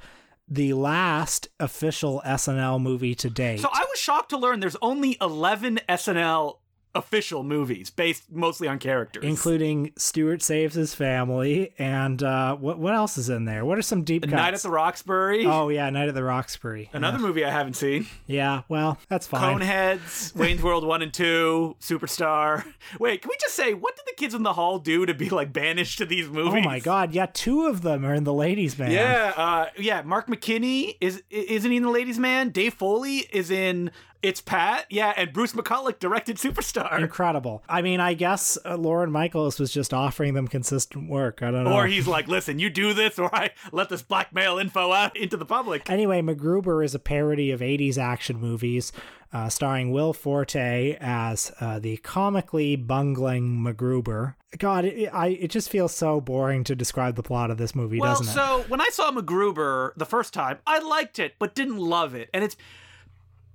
The 0.50 0.72
last 0.72 1.48
official 1.60 2.22
SNL 2.24 2.80
movie 2.80 3.14
to 3.16 3.28
date. 3.28 3.60
So 3.60 3.68
I 3.70 3.84
was 3.86 3.98
shocked 3.98 4.30
to 4.30 4.38
learn 4.38 4.60
there's 4.60 4.76
only 4.80 5.18
11 5.20 5.80
SNL 5.90 6.56
official 6.94 7.42
movies 7.42 7.90
based 7.90 8.24
mostly 8.30 8.66
on 8.68 8.78
characters, 8.78 9.24
including 9.24 9.92
Stuart 9.96 10.42
saves 10.42 10.74
his 10.74 10.94
family, 10.94 11.72
and 11.78 12.22
uh, 12.22 12.56
what 12.56 12.78
what 12.78 12.94
else 12.94 13.18
is 13.18 13.28
in 13.28 13.44
there? 13.44 13.64
What 13.64 13.78
are 13.78 13.82
some 13.82 14.02
deep 14.02 14.22
cuts? 14.22 14.32
Night 14.32 14.54
at 14.54 14.60
the 14.60 14.70
Roxbury? 14.70 15.46
Oh 15.46 15.68
yeah, 15.68 15.88
Night 15.90 16.08
at 16.08 16.14
the 16.14 16.24
Roxbury. 16.24 16.90
Another 16.92 17.18
movie 17.18 17.44
I 17.44 17.50
haven't 17.50 17.74
seen. 17.74 18.06
Yeah, 18.26 18.62
well, 18.68 18.98
that's 19.08 19.26
fine. 19.26 19.60
Coneheads, 19.60 20.34
Wayne's 20.34 20.62
World 20.62 20.86
one 20.86 21.02
and 21.02 21.12
two, 21.12 21.76
Superstar. 21.80 22.64
Wait, 22.98 23.22
can 23.22 23.28
we 23.28 23.36
just 23.40 23.54
say 23.54 23.74
what 23.74 23.96
did 23.96 24.06
the 24.06 24.14
kids 24.14 24.34
in 24.34 24.42
the 24.42 24.54
hall 24.54 24.78
do 24.78 25.06
to 25.06 25.14
be 25.14 25.28
like 25.28 25.52
banished 25.52 25.98
to 25.98 26.06
these 26.06 26.28
movies? 26.28 26.62
Oh 26.64 26.68
my 26.68 26.80
god, 26.80 27.12
yeah, 27.12 27.26
two 27.32 27.66
of 27.66 27.82
them 27.82 28.04
are 28.04 28.14
in 28.14 28.24
the 28.24 28.34
Ladies 28.34 28.78
Man. 28.78 28.90
Yeah, 28.90 29.32
uh, 29.36 29.66
yeah. 29.78 30.02
Mark 30.02 30.26
McKinney 30.26 30.96
is 31.00 31.22
isn't 31.30 31.70
he 31.70 31.76
in 31.76 31.82
the 31.82 31.90
Ladies 31.90 32.18
Man? 32.18 32.50
Dave 32.50 32.74
Foley 32.74 33.18
is 33.32 33.50
in 33.50 33.90
it's 34.22 34.40
Pat, 34.40 34.86
yeah, 34.90 35.12
and 35.16 35.32
Bruce 35.32 35.52
McCulloch 35.52 35.98
directed 35.98 36.36
Superstar. 36.36 36.98
Incredible. 36.98 37.62
I 37.68 37.82
mean, 37.82 38.00
I 38.00 38.14
guess 38.14 38.58
uh, 38.64 38.76
Lorne 38.76 39.12
Michaels 39.12 39.60
was 39.60 39.72
just 39.72 39.94
offering 39.94 40.34
them 40.34 40.48
consistent 40.48 41.08
work. 41.08 41.42
I 41.42 41.50
don't 41.50 41.64
know. 41.64 41.72
Or 41.72 41.86
he's 41.86 42.06
like, 42.08 42.26
listen, 42.26 42.58
you 42.58 42.68
do 42.70 42.94
this, 42.94 43.18
or 43.18 43.32
I 43.34 43.50
let 43.70 43.88
this 43.88 44.02
blackmail 44.02 44.58
info 44.58 44.92
out 44.92 45.16
into 45.16 45.36
the 45.36 45.44
public. 45.44 45.88
Anyway, 45.88 46.20
MacGruber 46.20 46.84
is 46.84 46.94
a 46.94 46.98
parody 46.98 47.50
of 47.50 47.60
80s 47.60 47.98
action 47.98 48.40
movies. 48.40 48.92
Uh, 49.30 49.46
starring 49.50 49.92
Will 49.92 50.14
Forte 50.14 50.96
as 51.00 51.52
uh, 51.60 51.78
the 51.78 51.98
comically 51.98 52.76
bungling 52.76 53.58
MacGruber. 53.58 54.36
God, 54.56 54.86
it, 54.86 55.10
I, 55.12 55.28
it 55.28 55.48
just 55.50 55.68
feels 55.68 55.94
so 55.94 56.18
boring 56.18 56.64
to 56.64 56.74
describe 56.74 57.14
the 57.14 57.22
plot 57.22 57.50
of 57.50 57.58
this 57.58 57.74
movie, 57.74 58.00
well, 58.00 58.14
doesn't 58.14 58.28
it? 58.28 58.30
so 58.30 58.64
when 58.68 58.80
I 58.80 58.88
saw 58.90 59.10
MacGruber 59.10 59.92
the 59.98 60.06
first 60.06 60.32
time, 60.32 60.60
I 60.66 60.78
liked 60.78 61.18
it, 61.18 61.34
but 61.38 61.54
didn't 61.54 61.76
love 61.76 62.14
it. 62.14 62.30
And 62.32 62.42
it's 62.42 62.56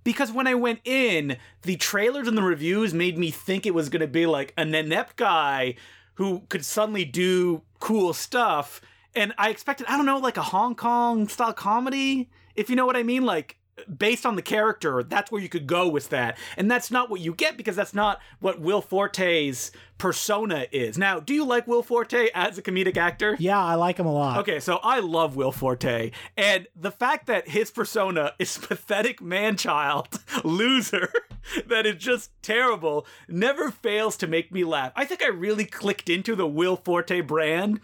because 0.04 0.32
when 0.32 0.48
I 0.48 0.56
went 0.56 0.80
in, 0.86 1.38
the 1.62 1.76
trailers 1.76 2.28
and 2.28 2.38
the 2.38 2.44
reviews 2.44 2.94
made 2.94 3.18
me 3.18 3.32
think 3.32 3.66
it 3.66 3.74
was 3.74 3.89
going 3.89 4.02
to 4.02 4.08
be 4.08 4.26
like 4.26 4.54
an 4.58 4.76
inept 4.76 5.16
guy 5.16 5.76
who 6.16 6.44
could 6.50 6.66
suddenly 6.66 7.06
do 7.06 7.62
cool 7.80 8.13
stuff. 8.13 8.82
And 9.16 9.34
I 9.38 9.50
expected, 9.50 9.88
I 9.88 9.98
don't 9.98 10.06
know, 10.06 10.18
like 10.18 10.38
a 10.38 10.42
Hong 10.42 10.76
Kong 10.76 11.28
style 11.28 11.54
comedy, 11.54 12.30
if 12.56 12.70
you 12.70 12.76
know 12.76 12.86
what 12.86 12.98
I 12.98 13.04
mean. 13.04 13.24
Like, 13.24 13.58
based 13.98 14.26
on 14.26 14.36
the 14.36 14.42
character, 14.42 15.04
that's 15.04 15.32
where 15.32 15.42
you 15.42 15.50
could 15.50 15.68
go 15.68 15.88
with 15.88 16.10
that. 16.10 16.38
And 16.58 16.70
that's 16.70 16.92
not 16.92 17.10
what 17.10 17.22
you 17.22 17.34
get 17.34 17.58
because 17.58 17.76
that's 17.76 17.94
not 17.94 18.20
what 18.40 18.60
Will 18.60 18.82
Forte's 18.82 19.72
persona 19.98 20.68
is. 20.72 20.98
Now, 20.98 21.20
do 21.20 21.34
you 21.34 21.46
like 21.46 21.68
Will 21.68 21.84
Forte 21.84 22.30
as 22.34 22.58
a 22.58 22.62
comedic 22.62 22.98
actor? 22.98 23.36
Yeah, 23.40 23.64
I 23.64 23.76
like 23.76 23.98
him 23.98 24.06
a 24.06 24.14
lot. 24.14 24.40
Okay, 24.40 24.60
so 24.60 24.80
I 24.84 25.00
love 25.00 25.36
Will 25.36 25.52
Forte. 25.52 26.12
And 26.36 26.68
the 26.76 26.92
fact 26.92 27.28
that 27.28 27.48
his 27.48 27.72
persona 27.72 28.34
is 28.40 28.58
pathetic 28.62 29.22
man 29.22 29.58
child, 29.58 30.20
loser, 30.44 31.12
that 31.68 31.86
is 31.86 31.96
just 31.96 32.32
terrible, 32.42 33.06
never 33.28 33.72
fails 33.72 34.18
to 34.18 34.28
make 34.28 34.52
me 34.52 34.64
laugh. 34.64 34.92
I 34.96 35.06
think 35.06 35.24
I 35.24 35.28
really 35.28 35.66
clicked 35.66 36.10
into 36.10 36.36
the 36.36 36.48
Will 36.48 36.76
Forte 36.76 37.22
brand 37.22 37.80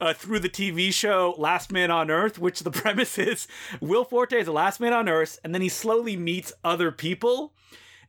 uh, 0.00 0.12
through 0.12 0.40
the 0.40 0.48
TV 0.48 0.92
show 0.92 1.34
Last 1.38 1.72
Man 1.72 1.90
on 1.90 2.10
Earth, 2.10 2.38
which 2.38 2.60
the 2.60 2.70
premise 2.82 3.18
is 3.18 3.46
Will 3.80 4.04
Forte 4.04 4.38
is 4.38 4.46
the 4.46 4.52
last 4.52 4.80
man 4.80 4.92
on 4.92 5.08
Earth, 5.08 5.38
and 5.44 5.54
then 5.54 5.62
he 5.62 5.68
slowly 5.68 6.16
meets 6.16 6.52
other 6.64 6.90
people 6.90 7.52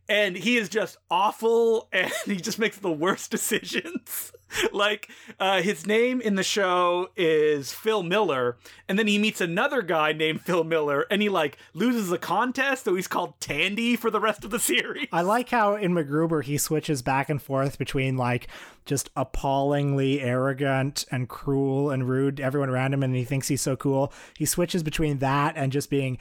and 0.09 0.35
he 0.35 0.57
is 0.57 0.69
just 0.69 0.97
awful 1.09 1.87
and 1.93 2.11
he 2.25 2.35
just 2.37 2.59
makes 2.59 2.77
the 2.77 2.91
worst 2.91 3.31
decisions. 3.31 4.31
Like 4.71 5.09
uh, 5.39 5.63
his 5.63 5.87
name 5.87 6.21
in 6.21 6.35
the 6.35 6.43
show 6.43 7.09
is 7.17 7.73
phil 7.73 8.03
miller 8.03 8.57
and 8.87 8.99
then 8.99 9.07
he 9.07 9.17
meets 9.17 9.41
another 9.41 9.81
guy 9.81 10.13
named 10.13 10.41
phil 10.41 10.63
miller 10.63 11.07
and 11.09 11.23
he 11.23 11.29
like 11.29 11.57
loses 11.73 12.11
a 12.11 12.19
contest 12.19 12.85
so 12.85 12.93
he's 12.93 13.07
called 13.07 13.39
tandy 13.39 13.95
for 13.95 14.11
the 14.11 14.19
rest 14.19 14.45
of 14.45 14.51
the 14.51 14.59
series. 14.59 15.07
I 15.11 15.21
like 15.21 15.49
how 15.49 15.73
in 15.73 15.93
macgruber 15.93 16.43
he 16.43 16.59
switches 16.59 17.01
back 17.01 17.31
and 17.31 17.41
forth 17.41 17.79
between 17.79 18.15
like 18.15 18.47
just 18.85 19.09
appallingly 19.15 20.21
arrogant 20.21 21.05
and 21.09 21.27
cruel 21.27 21.89
and 21.89 22.07
rude 22.07 22.37
to 22.37 22.43
everyone 22.43 22.69
around 22.69 22.93
him 22.93 23.01
and 23.01 23.15
he 23.15 23.23
thinks 23.23 23.47
he's 23.47 23.61
so 23.61 23.75
cool. 23.75 24.13
He 24.37 24.45
switches 24.45 24.83
between 24.83 25.17
that 25.17 25.57
and 25.57 25.71
just 25.71 25.89
being 25.89 26.19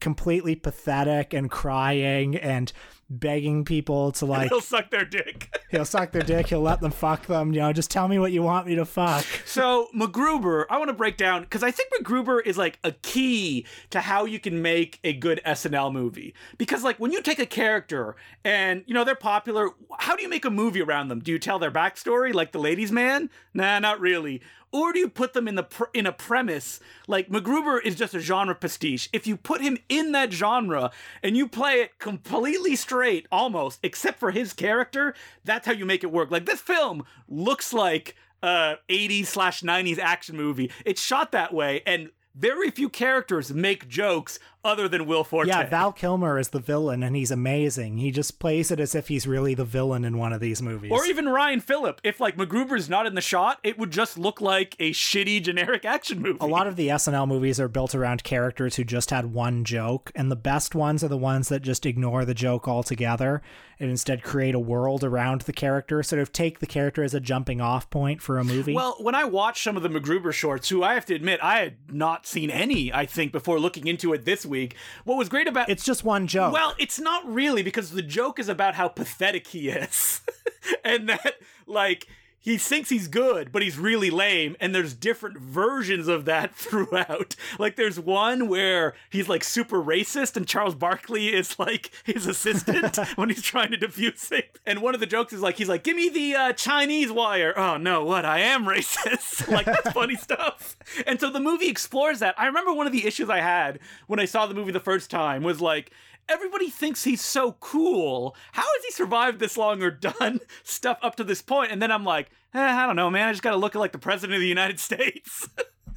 completely 0.00 0.54
pathetic 0.54 1.32
and 1.32 1.50
crying 1.50 2.36
and 2.36 2.72
begging 3.10 3.64
people 3.64 4.12
to 4.12 4.26
like 4.26 4.50
he'll 4.50 4.60
suck 4.60 4.90
their 4.90 5.04
dick. 5.04 5.54
he'll 5.70 5.84
suck 5.84 6.12
their 6.12 6.22
dick 6.22 6.46
he'll 6.48 6.60
let 6.60 6.80
them 6.80 6.90
fuck 6.90 7.26
them 7.26 7.54
you 7.54 7.60
know 7.60 7.72
just 7.72 7.90
tell 7.90 8.06
me 8.06 8.18
what 8.18 8.32
you 8.32 8.42
want 8.42 8.66
me 8.66 8.74
to 8.74 8.84
fuck. 8.84 9.24
So 9.46 9.88
macgruber 9.94 10.64
i 10.68 10.76
want 10.76 10.88
to 10.88 10.94
break 10.94 11.16
down 11.16 11.42
because 11.42 11.62
i 11.62 11.70
think 11.70 11.90
macgruber 11.98 12.44
is 12.44 12.58
like 12.58 12.78
a 12.84 12.92
key 12.92 13.66
to 13.90 14.00
how 14.00 14.24
you 14.26 14.38
can 14.38 14.60
make 14.60 15.00
a 15.04 15.12
good 15.12 15.40
snl 15.46 15.92
movie. 15.92 16.34
Because 16.58 16.84
like 16.84 16.98
when 16.98 17.12
you 17.12 17.22
take 17.22 17.38
a 17.38 17.46
character 17.46 18.16
and 18.44 18.84
you 18.86 18.94
know 18.94 19.04
they're 19.04 19.14
popular 19.14 19.70
how 19.98 20.14
do 20.14 20.22
you 20.22 20.28
make 20.28 20.44
a 20.44 20.50
movie 20.50 20.82
around 20.82 21.08
them? 21.08 21.20
Do 21.20 21.32
you 21.32 21.38
tell 21.38 21.58
their 21.58 21.70
backstory 21.70 22.34
like 22.34 22.52
the 22.52 22.58
ladies 22.58 22.92
man? 22.92 23.30
Nah 23.54 23.78
not 23.78 24.00
really 24.00 24.42
or 24.72 24.92
do 24.92 24.98
you 24.98 25.08
put 25.08 25.32
them 25.32 25.48
in 25.48 25.54
the 25.54 25.62
pr- 25.62 25.84
in 25.94 26.06
a 26.06 26.12
premise 26.12 26.80
like 27.06 27.28
MacGruber 27.28 27.82
is 27.82 27.94
just 27.94 28.14
a 28.14 28.20
genre 28.20 28.54
pastiche? 28.54 29.08
If 29.12 29.26
you 29.26 29.36
put 29.36 29.60
him 29.60 29.78
in 29.88 30.12
that 30.12 30.32
genre 30.32 30.90
and 31.22 31.36
you 31.36 31.48
play 31.48 31.80
it 31.80 31.98
completely 31.98 32.76
straight, 32.76 33.26
almost 33.32 33.80
except 33.82 34.18
for 34.18 34.30
his 34.30 34.52
character, 34.52 35.14
that's 35.44 35.66
how 35.66 35.72
you 35.72 35.86
make 35.86 36.04
it 36.04 36.12
work. 36.12 36.30
Like 36.30 36.46
this 36.46 36.60
film 36.60 37.04
looks 37.28 37.72
like 37.72 38.14
a 38.42 38.76
80s 38.88 39.26
slash 39.26 39.62
90s 39.62 39.98
action 39.98 40.36
movie. 40.36 40.70
It's 40.84 41.02
shot 41.02 41.32
that 41.32 41.52
way, 41.52 41.82
and 41.86 42.10
very 42.34 42.70
few 42.70 42.88
characters 42.88 43.52
make 43.52 43.88
jokes 43.88 44.38
other 44.64 44.88
than 44.88 45.06
Will 45.06 45.24
Forte. 45.24 45.48
Yeah, 45.48 45.68
Val 45.68 45.92
Kilmer 45.92 46.38
is 46.38 46.48
the 46.48 46.58
villain, 46.58 47.02
and 47.02 47.14
he's 47.14 47.30
amazing. 47.30 47.98
He 47.98 48.10
just 48.10 48.38
plays 48.38 48.70
it 48.70 48.80
as 48.80 48.94
if 48.94 49.08
he's 49.08 49.26
really 49.26 49.54
the 49.54 49.64
villain 49.64 50.04
in 50.04 50.18
one 50.18 50.32
of 50.32 50.40
these 50.40 50.60
movies. 50.60 50.90
Or 50.92 51.04
even 51.06 51.28
Ryan 51.28 51.60
Phillippe. 51.60 52.00
If 52.04 52.20
like 52.20 52.36
MacGruber's 52.36 52.88
not 52.88 53.06
in 53.06 53.14
the 53.14 53.20
shot, 53.20 53.58
it 53.62 53.78
would 53.78 53.90
just 53.90 54.18
look 54.18 54.40
like 54.40 54.74
a 54.78 54.92
shitty 54.92 55.42
generic 55.42 55.84
action 55.84 56.20
movie. 56.20 56.38
A 56.40 56.46
lot 56.46 56.66
of 56.66 56.76
the 56.76 56.88
SNL 56.88 57.28
movies 57.28 57.60
are 57.60 57.68
built 57.68 57.94
around 57.94 58.24
characters 58.24 58.76
who 58.76 58.84
just 58.84 59.10
had 59.10 59.32
one 59.32 59.64
joke, 59.64 60.10
and 60.14 60.30
the 60.30 60.36
best 60.36 60.74
ones 60.74 61.04
are 61.04 61.08
the 61.08 61.16
ones 61.16 61.48
that 61.48 61.62
just 61.62 61.86
ignore 61.86 62.24
the 62.24 62.34
joke 62.34 62.66
altogether 62.68 63.42
and 63.80 63.90
instead 63.90 64.22
create 64.22 64.54
a 64.54 64.58
world 64.58 65.04
around 65.04 65.42
the 65.42 65.52
character, 65.52 66.02
sort 66.02 66.20
of 66.20 66.32
take 66.32 66.58
the 66.58 66.66
character 66.66 67.04
as 67.04 67.14
a 67.14 67.20
jumping 67.20 67.60
off 67.60 67.88
point 67.90 68.20
for 68.20 68.38
a 68.38 68.44
movie. 68.44 68.74
Well, 68.74 68.96
when 68.98 69.14
I 69.14 69.24
watched 69.24 69.62
some 69.62 69.76
of 69.76 69.84
the 69.84 69.88
MacGruber 69.88 70.32
shorts, 70.32 70.68
who 70.68 70.82
I 70.82 70.94
have 70.94 71.06
to 71.06 71.14
admit 71.14 71.38
I 71.42 71.60
had 71.60 71.76
not 71.88 72.26
seen 72.26 72.50
any, 72.50 72.92
I 72.92 73.06
think, 73.06 73.30
before 73.30 73.60
looking 73.60 73.86
into 73.86 74.12
it 74.12 74.24
this 74.24 74.44
week. 74.44 74.57
What 75.04 75.16
was 75.16 75.28
great 75.28 75.48
about 75.48 75.68
it's 75.68 75.84
just 75.84 76.04
one 76.04 76.26
joke. 76.26 76.52
Well, 76.52 76.74
it's 76.78 76.98
not 76.98 77.26
really 77.32 77.62
because 77.62 77.90
the 77.90 78.02
joke 78.02 78.38
is 78.38 78.48
about 78.48 78.74
how 78.74 78.88
pathetic 78.88 79.48
he 79.48 79.68
is, 79.68 80.20
and 80.84 81.08
that 81.08 81.34
like 81.66 82.06
he 82.40 82.56
thinks 82.56 82.88
he's 82.88 83.08
good, 83.08 83.50
but 83.52 83.62
he's 83.62 83.78
really 83.78 84.10
lame, 84.10 84.56
and 84.60 84.74
there's 84.74 84.94
different 84.94 85.38
versions 85.38 86.08
of 86.08 86.24
that 86.26 86.54
throughout. 86.54 87.34
Like 87.58 87.76
there's 87.76 87.98
one 87.98 88.48
where 88.48 88.94
he's 89.10 89.28
like 89.28 89.44
super 89.44 89.82
racist, 89.82 90.36
and 90.36 90.46
Charles 90.46 90.74
Barkley 90.74 91.28
is 91.28 91.58
like 91.58 91.90
his 92.04 92.26
assistant 92.26 92.96
when 93.16 93.28
he's 93.28 93.42
trying 93.42 93.70
to 93.72 93.76
defuse 93.76 94.30
it. 94.32 94.58
And 94.64 94.80
one 94.80 94.94
of 94.94 95.00
the 95.00 95.06
jokes 95.06 95.32
is 95.32 95.40
like 95.40 95.56
he's 95.56 95.68
like, 95.68 95.84
"Give 95.84 95.96
me 95.96 96.08
the 96.08 96.34
uh, 96.34 96.52
Chinese 96.52 97.10
wire." 97.10 97.52
Oh 97.58 97.76
no, 97.76 98.04
what? 98.04 98.24
I 98.24 98.40
am 98.40 98.64
racist. 98.64 99.48
like 99.52 99.66
that's 99.66 99.92
funny 99.92 100.16
stuff. 100.16 100.76
And 101.06 101.20
so 101.20 101.30
the 101.30 101.40
movie 101.40 101.68
explores 101.68 102.20
that. 102.20 102.34
I 102.38 102.46
remember 102.46 102.72
one 102.72 102.86
of 102.86 102.92
the 102.92 103.06
issues 103.06 103.28
I 103.28 103.40
had 103.40 103.80
when 104.06 104.20
I 104.20 104.24
saw 104.24 104.46
the 104.46 104.54
movie 104.54 104.72
the 104.72 104.80
first 104.80 105.10
time 105.10 105.42
was 105.42 105.60
like 105.60 105.90
everybody 106.28 106.70
thinks 106.70 107.04
he's 107.04 107.20
so 107.20 107.52
cool. 107.60 108.36
How 108.52 108.62
has 108.62 108.84
he 108.84 108.90
survived 108.90 109.38
this 109.40 109.56
long 109.56 109.82
or 109.82 109.90
done 109.90 110.40
stuff 110.62 110.98
up 111.02 111.16
to 111.16 111.24
this 111.24 111.42
point? 111.42 111.72
And 111.72 111.80
then 111.80 111.90
I'm 111.90 112.04
like, 112.04 112.30
eh, 112.54 112.60
I 112.60 112.86
don't 112.86 112.96
know, 112.96 113.10
man. 113.10 113.28
I 113.28 113.32
just 113.32 113.42
got 113.42 113.52
to 113.52 113.56
look 113.56 113.74
like 113.74 113.92
the 113.92 113.98
president 113.98 114.34
of 114.36 114.40
the 114.40 114.48
United 114.48 114.78
States. 114.88 115.48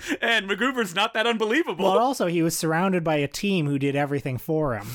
and 0.22 0.48
MacGruber's 0.48 0.96
not 0.96 1.14
that 1.14 1.28
unbelievable. 1.28 1.86
Well, 1.86 1.98
also 1.98 2.28
he 2.28 2.42
was 2.42 2.58
surrounded 2.58 3.04
by 3.04 3.16
a 3.18 3.28
team 3.28 3.68
who 3.68 3.78
did 3.80 3.96
everything 3.96 4.38
for 4.38 4.76
him, 4.76 4.88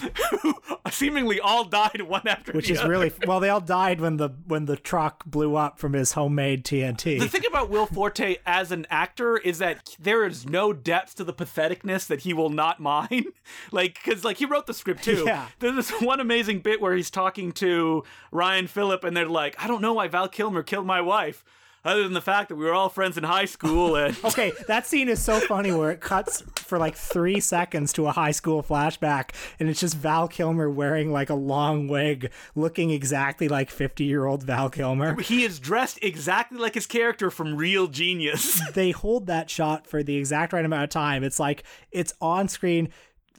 seemingly 0.90 1.40
all 1.40 1.64
died 1.64 2.02
one 2.08 2.26
after 2.26 2.50
another. 2.50 2.56
which 2.56 2.70
is 2.70 2.78
other. 2.80 2.88
really 2.88 3.12
well. 3.26 3.40
They 3.40 3.48
all 3.48 3.60
died 3.60 4.00
when 4.00 4.16
the 4.16 4.30
when 4.46 4.66
the 4.66 4.76
truck 4.76 5.24
blew 5.24 5.56
up 5.56 5.78
from 5.78 5.92
his 5.92 6.12
homemade 6.12 6.64
TNT. 6.64 7.18
The 7.18 7.28
thing 7.28 7.46
about 7.46 7.70
Will 7.70 7.86
Forte 7.86 8.36
as 8.46 8.72
an 8.72 8.86
actor 8.90 9.36
is 9.36 9.58
that 9.58 9.96
there 9.98 10.24
is 10.24 10.46
no 10.46 10.72
depth 10.72 11.16
to 11.16 11.24
the 11.24 11.32
patheticness 11.34 12.06
that 12.06 12.20
he 12.20 12.32
will 12.32 12.50
not 12.50 12.80
mind. 12.80 13.26
Like, 13.70 13.98
because 14.04 14.24
like 14.24 14.38
he 14.38 14.44
wrote 14.44 14.66
the 14.66 14.74
script 14.74 15.04
too. 15.04 15.24
Yeah. 15.26 15.46
There's 15.60 15.76
this 15.76 15.90
one 16.00 16.20
amazing 16.20 16.60
bit 16.60 16.80
where 16.80 16.94
he's 16.94 17.10
talking 17.10 17.52
to 17.52 18.04
Ryan 18.32 18.66
Phillippe, 18.66 19.04
and 19.04 19.16
they're 19.16 19.26
like, 19.26 19.54
"I 19.62 19.66
don't 19.66 19.80
know 19.82 19.94
why 19.94 20.08
Val 20.08 20.28
Kilmer 20.28 20.62
killed 20.62 20.86
my 20.86 21.00
wife." 21.00 21.44
Other 21.86 22.02
than 22.02 22.14
the 22.14 22.20
fact 22.20 22.48
that 22.48 22.56
we 22.56 22.64
were 22.64 22.72
all 22.74 22.88
friends 22.88 23.16
in 23.16 23.22
high 23.22 23.44
school, 23.44 23.94
and 23.94 24.16
Okay, 24.24 24.52
that 24.66 24.86
scene 24.88 25.08
is 25.08 25.22
so 25.22 25.38
funny 25.38 25.70
where 25.70 25.92
it 25.92 26.00
cuts 26.00 26.42
for 26.56 26.78
like 26.78 26.96
three 26.96 27.38
seconds 27.38 27.92
to 27.92 28.08
a 28.08 28.12
high 28.12 28.32
school 28.32 28.60
flashback, 28.60 29.30
and 29.60 29.68
it's 29.68 29.78
just 29.78 29.94
Val 29.96 30.26
Kilmer 30.26 30.68
wearing 30.68 31.12
like 31.12 31.30
a 31.30 31.34
long 31.34 31.86
wig, 31.86 32.32
looking 32.56 32.90
exactly 32.90 33.46
like 33.46 33.70
50 33.70 34.02
year 34.02 34.26
old 34.26 34.42
Val 34.42 34.68
Kilmer. 34.68 35.20
he 35.20 35.44
is 35.44 35.60
dressed 35.60 36.00
exactly 36.02 36.58
like 36.58 36.74
his 36.74 36.86
character 36.88 37.30
from 37.30 37.54
Real 37.56 37.86
Genius. 37.86 38.60
They 38.74 38.90
hold 38.90 39.26
that 39.26 39.48
shot 39.48 39.86
for 39.86 40.02
the 40.02 40.16
exact 40.16 40.52
right 40.52 40.64
amount 40.64 40.82
of 40.84 40.90
time. 40.90 41.22
It's 41.22 41.38
like 41.38 41.62
it's 41.92 42.12
on 42.20 42.48
screen, 42.48 42.88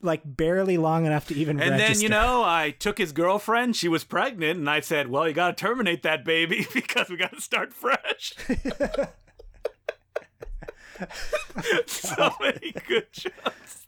like 0.02 0.22
barely 0.26 0.78
long 0.78 1.06
enough 1.06 1.28
to 1.28 1.36
even 1.36 1.60
And 1.60 1.72
register. 1.72 1.94
then, 1.94 2.02
you 2.02 2.10
know, 2.10 2.44
I 2.48 2.72
took 2.72 2.98
his 2.98 3.12
girlfriend. 3.12 3.76
She 3.76 3.88
was 3.88 4.04
pregnant. 4.04 4.60
And 4.60 4.70
I 4.70 4.80
said, 4.80 5.10
well, 5.10 5.28
you 5.28 5.34
got 5.34 5.58
to 5.58 5.62
terminate 5.66 6.04
that 6.04 6.26
baby 6.26 6.66
because 6.74 7.10
we 7.10 7.18
got 7.18 7.34
to 7.34 7.42
start 7.42 7.74
fresh. 7.74 8.34
so 11.86 12.32
many 12.42 12.74
good 12.88 13.08
jokes. 13.12 13.88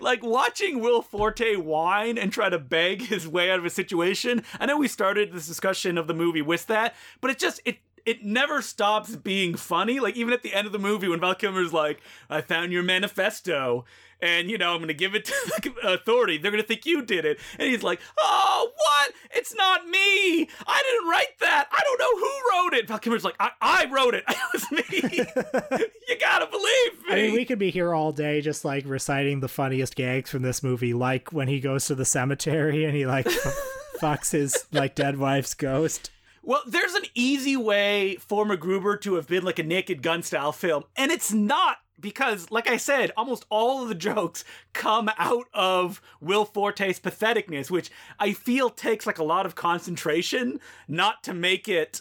Like 0.00 0.22
watching 0.22 0.80
Will 0.80 1.00
Forte 1.00 1.54
whine 1.56 2.18
and 2.18 2.32
try 2.32 2.48
to 2.48 2.58
beg 2.58 3.02
his 3.02 3.28
way 3.28 3.50
out 3.50 3.60
of 3.60 3.64
a 3.64 3.70
situation. 3.70 4.42
I 4.58 4.66
know 4.66 4.76
we 4.76 4.88
started 4.88 5.32
this 5.32 5.46
discussion 5.46 5.96
of 5.96 6.08
the 6.08 6.14
movie 6.14 6.42
with 6.42 6.66
that, 6.66 6.94
but 7.20 7.30
it 7.30 7.38
just, 7.38 7.60
it, 7.64 7.78
it 8.06 8.24
never 8.24 8.62
stops 8.62 9.16
being 9.16 9.54
funny. 9.54 10.00
Like 10.00 10.16
even 10.16 10.32
at 10.32 10.42
the 10.42 10.54
end 10.54 10.66
of 10.66 10.72
the 10.72 10.78
movie 10.78 11.08
when 11.08 11.20
Val 11.20 11.34
Kilmer's 11.34 11.72
like, 11.72 12.00
I 12.28 12.40
found 12.40 12.72
your 12.72 12.82
manifesto 12.82 13.84
and 14.22 14.50
you 14.50 14.58
know, 14.58 14.72
I'm 14.72 14.78
going 14.78 14.88
to 14.88 14.94
give 14.94 15.14
it 15.14 15.24
to 15.26 15.32
the 15.62 15.92
authority. 15.92 16.38
They're 16.38 16.50
going 16.50 16.62
to 16.62 16.66
think 16.66 16.86
you 16.86 17.02
did 17.02 17.24
it. 17.24 17.38
And 17.58 17.68
he's 17.68 17.82
like, 17.82 18.00
"Oh, 18.18 18.70
what? 18.74 19.12
It's 19.32 19.54
not 19.54 19.86
me. 19.86 20.48
I 20.66 20.82
didn't 20.82 21.08
write 21.08 21.38
that. 21.40 21.68
I 21.70 21.80
don't 21.84 21.98
know 21.98 22.18
who 22.18 22.32
wrote 22.52 22.74
it." 22.74 22.88
Val 22.88 22.98
Kilmer's 22.98 23.24
like, 23.24 23.36
"I, 23.40 23.50
I 23.60 23.86
wrote 23.90 24.14
it. 24.14 24.24
It 24.40 24.52
was 24.52 24.70
me. 24.72 25.86
you 26.08 26.18
got 26.18 26.40
to 26.40 26.46
believe 26.46 27.06
me." 27.06 27.12
I 27.12 27.14
mean, 27.14 27.34
we 27.34 27.44
could 27.44 27.58
be 27.58 27.70
here 27.70 27.94
all 27.94 28.12
day 28.12 28.40
just 28.40 28.64
like 28.64 28.84
reciting 28.86 29.40
the 29.40 29.48
funniest 29.48 29.94
gags 29.94 30.30
from 30.30 30.42
this 30.42 30.62
movie, 30.62 30.92
like 30.92 31.32
when 31.32 31.48
he 31.48 31.60
goes 31.60 31.86
to 31.86 31.94
the 31.94 32.04
cemetery 32.04 32.84
and 32.84 32.94
he 32.94 33.06
like 33.06 33.26
fucks 34.00 34.32
his 34.32 34.66
like 34.72 34.94
dead 34.94 35.18
wife's 35.18 35.54
ghost. 35.54 36.10
Well, 36.42 36.62
there's 36.66 36.94
an 36.94 37.04
easy 37.14 37.56
way 37.56 38.16
for 38.16 38.44
MacGruber 38.44 39.00
to 39.02 39.14
have 39.14 39.26
been 39.26 39.44
like 39.44 39.58
a 39.58 39.62
Naked 39.62 40.02
Gun 40.02 40.22
style 40.22 40.52
film, 40.52 40.84
and 40.96 41.10
it's 41.10 41.32
not 41.32 41.78
because, 42.00 42.50
like 42.50 42.68
I 42.68 42.76
said, 42.76 43.12
almost 43.16 43.44
all 43.50 43.82
of 43.82 43.88
the 43.88 43.94
jokes 43.94 44.44
come 44.72 45.10
out 45.18 45.46
of 45.52 46.00
Will 46.20 46.44
Forte's 46.44 46.98
patheticness, 46.98 47.70
which 47.70 47.90
I 48.18 48.32
feel 48.32 48.70
takes 48.70 49.06
like 49.06 49.18
a 49.18 49.24
lot 49.24 49.46
of 49.46 49.54
concentration 49.54 50.60
not 50.88 51.22
to 51.24 51.34
make 51.34 51.68
it 51.68 52.00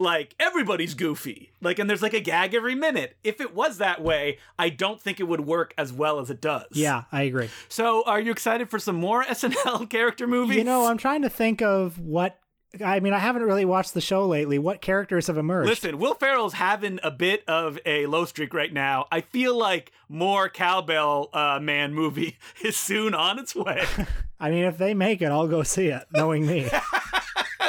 like 0.00 0.34
everybody's 0.40 0.94
goofy. 0.94 1.52
Like, 1.60 1.78
and 1.78 1.88
there's 1.88 2.02
like 2.02 2.14
a 2.14 2.20
gag 2.20 2.54
every 2.54 2.74
minute. 2.74 3.16
If 3.22 3.40
it 3.40 3.54
was 3.54 3.78
that 3.78 4.02
way, 4.02 4.38
I 4.58 4.70
don't 4.70 5.00
think 5.00 5.20
it 5.20 5.24
would 5.24 5.42
work 5.42 5.74
as 5.76 5.92
well 5.92 6.18
as 6.18 6.30
it 6.30 6.40
does. 6.40 6.66
Yeah, 6.72 7.04
I 7.12 7.22
agree. 7.22 7.50
So, 7.68 8.02
are 8.06 8.20
you 8.20 8.32
excited 8.32 8.70
for 8.70 8.78
some 8.78 8.96
more 8.96 9.22
SNL 9.22 9.88
character 9.90 10.26
movies? 10.26 10.56
You 10.56 10.64
know, 10.64 10.86
I'm 10.86 10.98
trying 10.98 11.22
to 11.22 11.30
think 11.30 11.62
of 11.62 11.98
what. 11.98 12.39
I 12.84 13.00
mean, 13.00 13.12
I 13.12 13.18
haven't 13.18 13.42
really 13.42 13.64
watched 13.64 13.94
the 13.94 14.00
show 14.00 14.26
lately. 14.26 14.58
What 14.58 14.80
characters 14.80 15.26
have 15.26 15.36
emerged? 15.36 15.68
Listen, 15.68 15.98
Will 15.98 16.14
Ferrell's 16.14 16.54
having 16.54 17.00
a 17.02 17.10
bit 17.10 17.42
of 17.48 17.78
a 17.84 18.06
low 18.06 18.24
streak 18.24 18.54
right 18.54 18.72
now. 18.72 19.06
I 19.10 19.22
feel 19.22 19.58
like 19.58 19.92
more 20.08 20.48
Cowbell 20.48 21.30
uh, 21.32 21.58
Man 21.60 21.94
movie 21.94 22.38
is 22.64 22.76
soon 22.76 23.12
on 23.14 23.38
its 23.38 23.56
way. 23.56 23.84
I 24.40 24.50
mean, 24.50 24.64
if 24.64 24.78
they 24.78 24.94
make 24.94 25.20
it, 25.20 25.26
I'll 25.26 25.48
go 25.48 25.62
see 25.62 25.88
it, 25.88 26.04
knowing 26.12 26.46
me. 26.46 26.70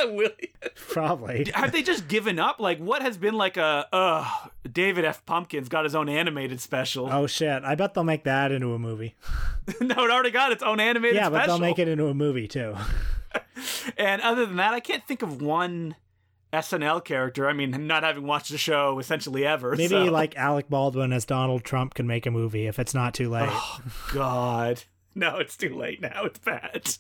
Willie. 0.14 0.54
Probably. 0.90 1.52
Have 1.54 1.72
they 1.72 1.82
just 1.84 2.08
given 2.08 2.40
up? 2.40 2.60
Like, 2.60 2.80
what 2.80 3.02
has 3.02 3.18
been 3.18 3.36
like 3.36 3.58
a, 3.58 3.88
uh, 3.94 4.28
David 4.72 5.06
F. 5.06 5.26
Pumpkins 5.26 5.70
got 5.70 5.84
his 5.86 5.96
own 5.96 6.10
animated 6.10 6.60
special. 6.62 7.08
Oh 7.12 7.28
shit! 7.28 7.64
I 7.64 7.76
bet 7.76 7.94
they'll 7.94 8.04
make 8.04 8.24
that 8.26 8.52
into 8.52 8.74
a 8.74 8.80
movie. 8.80 9.16
no, 9.82 10.06
it 10.06 10.12
already 10.12 10.32
got 10.32 10.52
its 10.52 10.64
own 10.64 10.80
animated 10.80 11.16
Yeah, 11.16 11.28
special. 11.28 11.40
but 11.40 11.46
they'll 11.48 11.60
make 11.60 11.80
it 11.80 11.88
into 11.88 12.08
a 12.08 12.14
movie 12.14 12.48
too. 12.48 12.76
And 13.98 14.22
other 14.22 14.46
than 14.46 14.58
that, 14.58 14.74
I 14.74 14.80
can't 14.82 15.06
think 15.08 15.22
of 15.22 15.42
one 15.42 15.96
SNL 16.52 17.04
character. 17.06 17.48
I 17.48 17.54
mean, 17.54 17.88
not 17.88 18.04
having 18.04 18.26
watched 18.28 18.52
the 18.52 18.58
show 18.58 19.00
essentially 19.00 19.46
ever. 19.46 19.72
Maybe 19.72 19.88
so- 19.88 20.04
like 20.06 20.36
Alec 20.36 20.68
Baldwin 20.70 21.14
as 21.14 21.24
Donald 21.26 21.64
Trump 21.64 21.94
can 21.94 22.08
make 22.08 22.26
a 22.26 22.32
movie 22.32 22.68
if 22.68 22.78
it's 22.80 22.94
not 22.94 23.14
too 23.14 23.30
late. 23.30 23.50
God. 24.14 24.84
No, 25.16 25.38
it's 25.38 25.58
too 25.58 25.76
late 25.76 26.02
now. 26.02 26.24
It's 26.24 26.40
bad. 26.40 26.96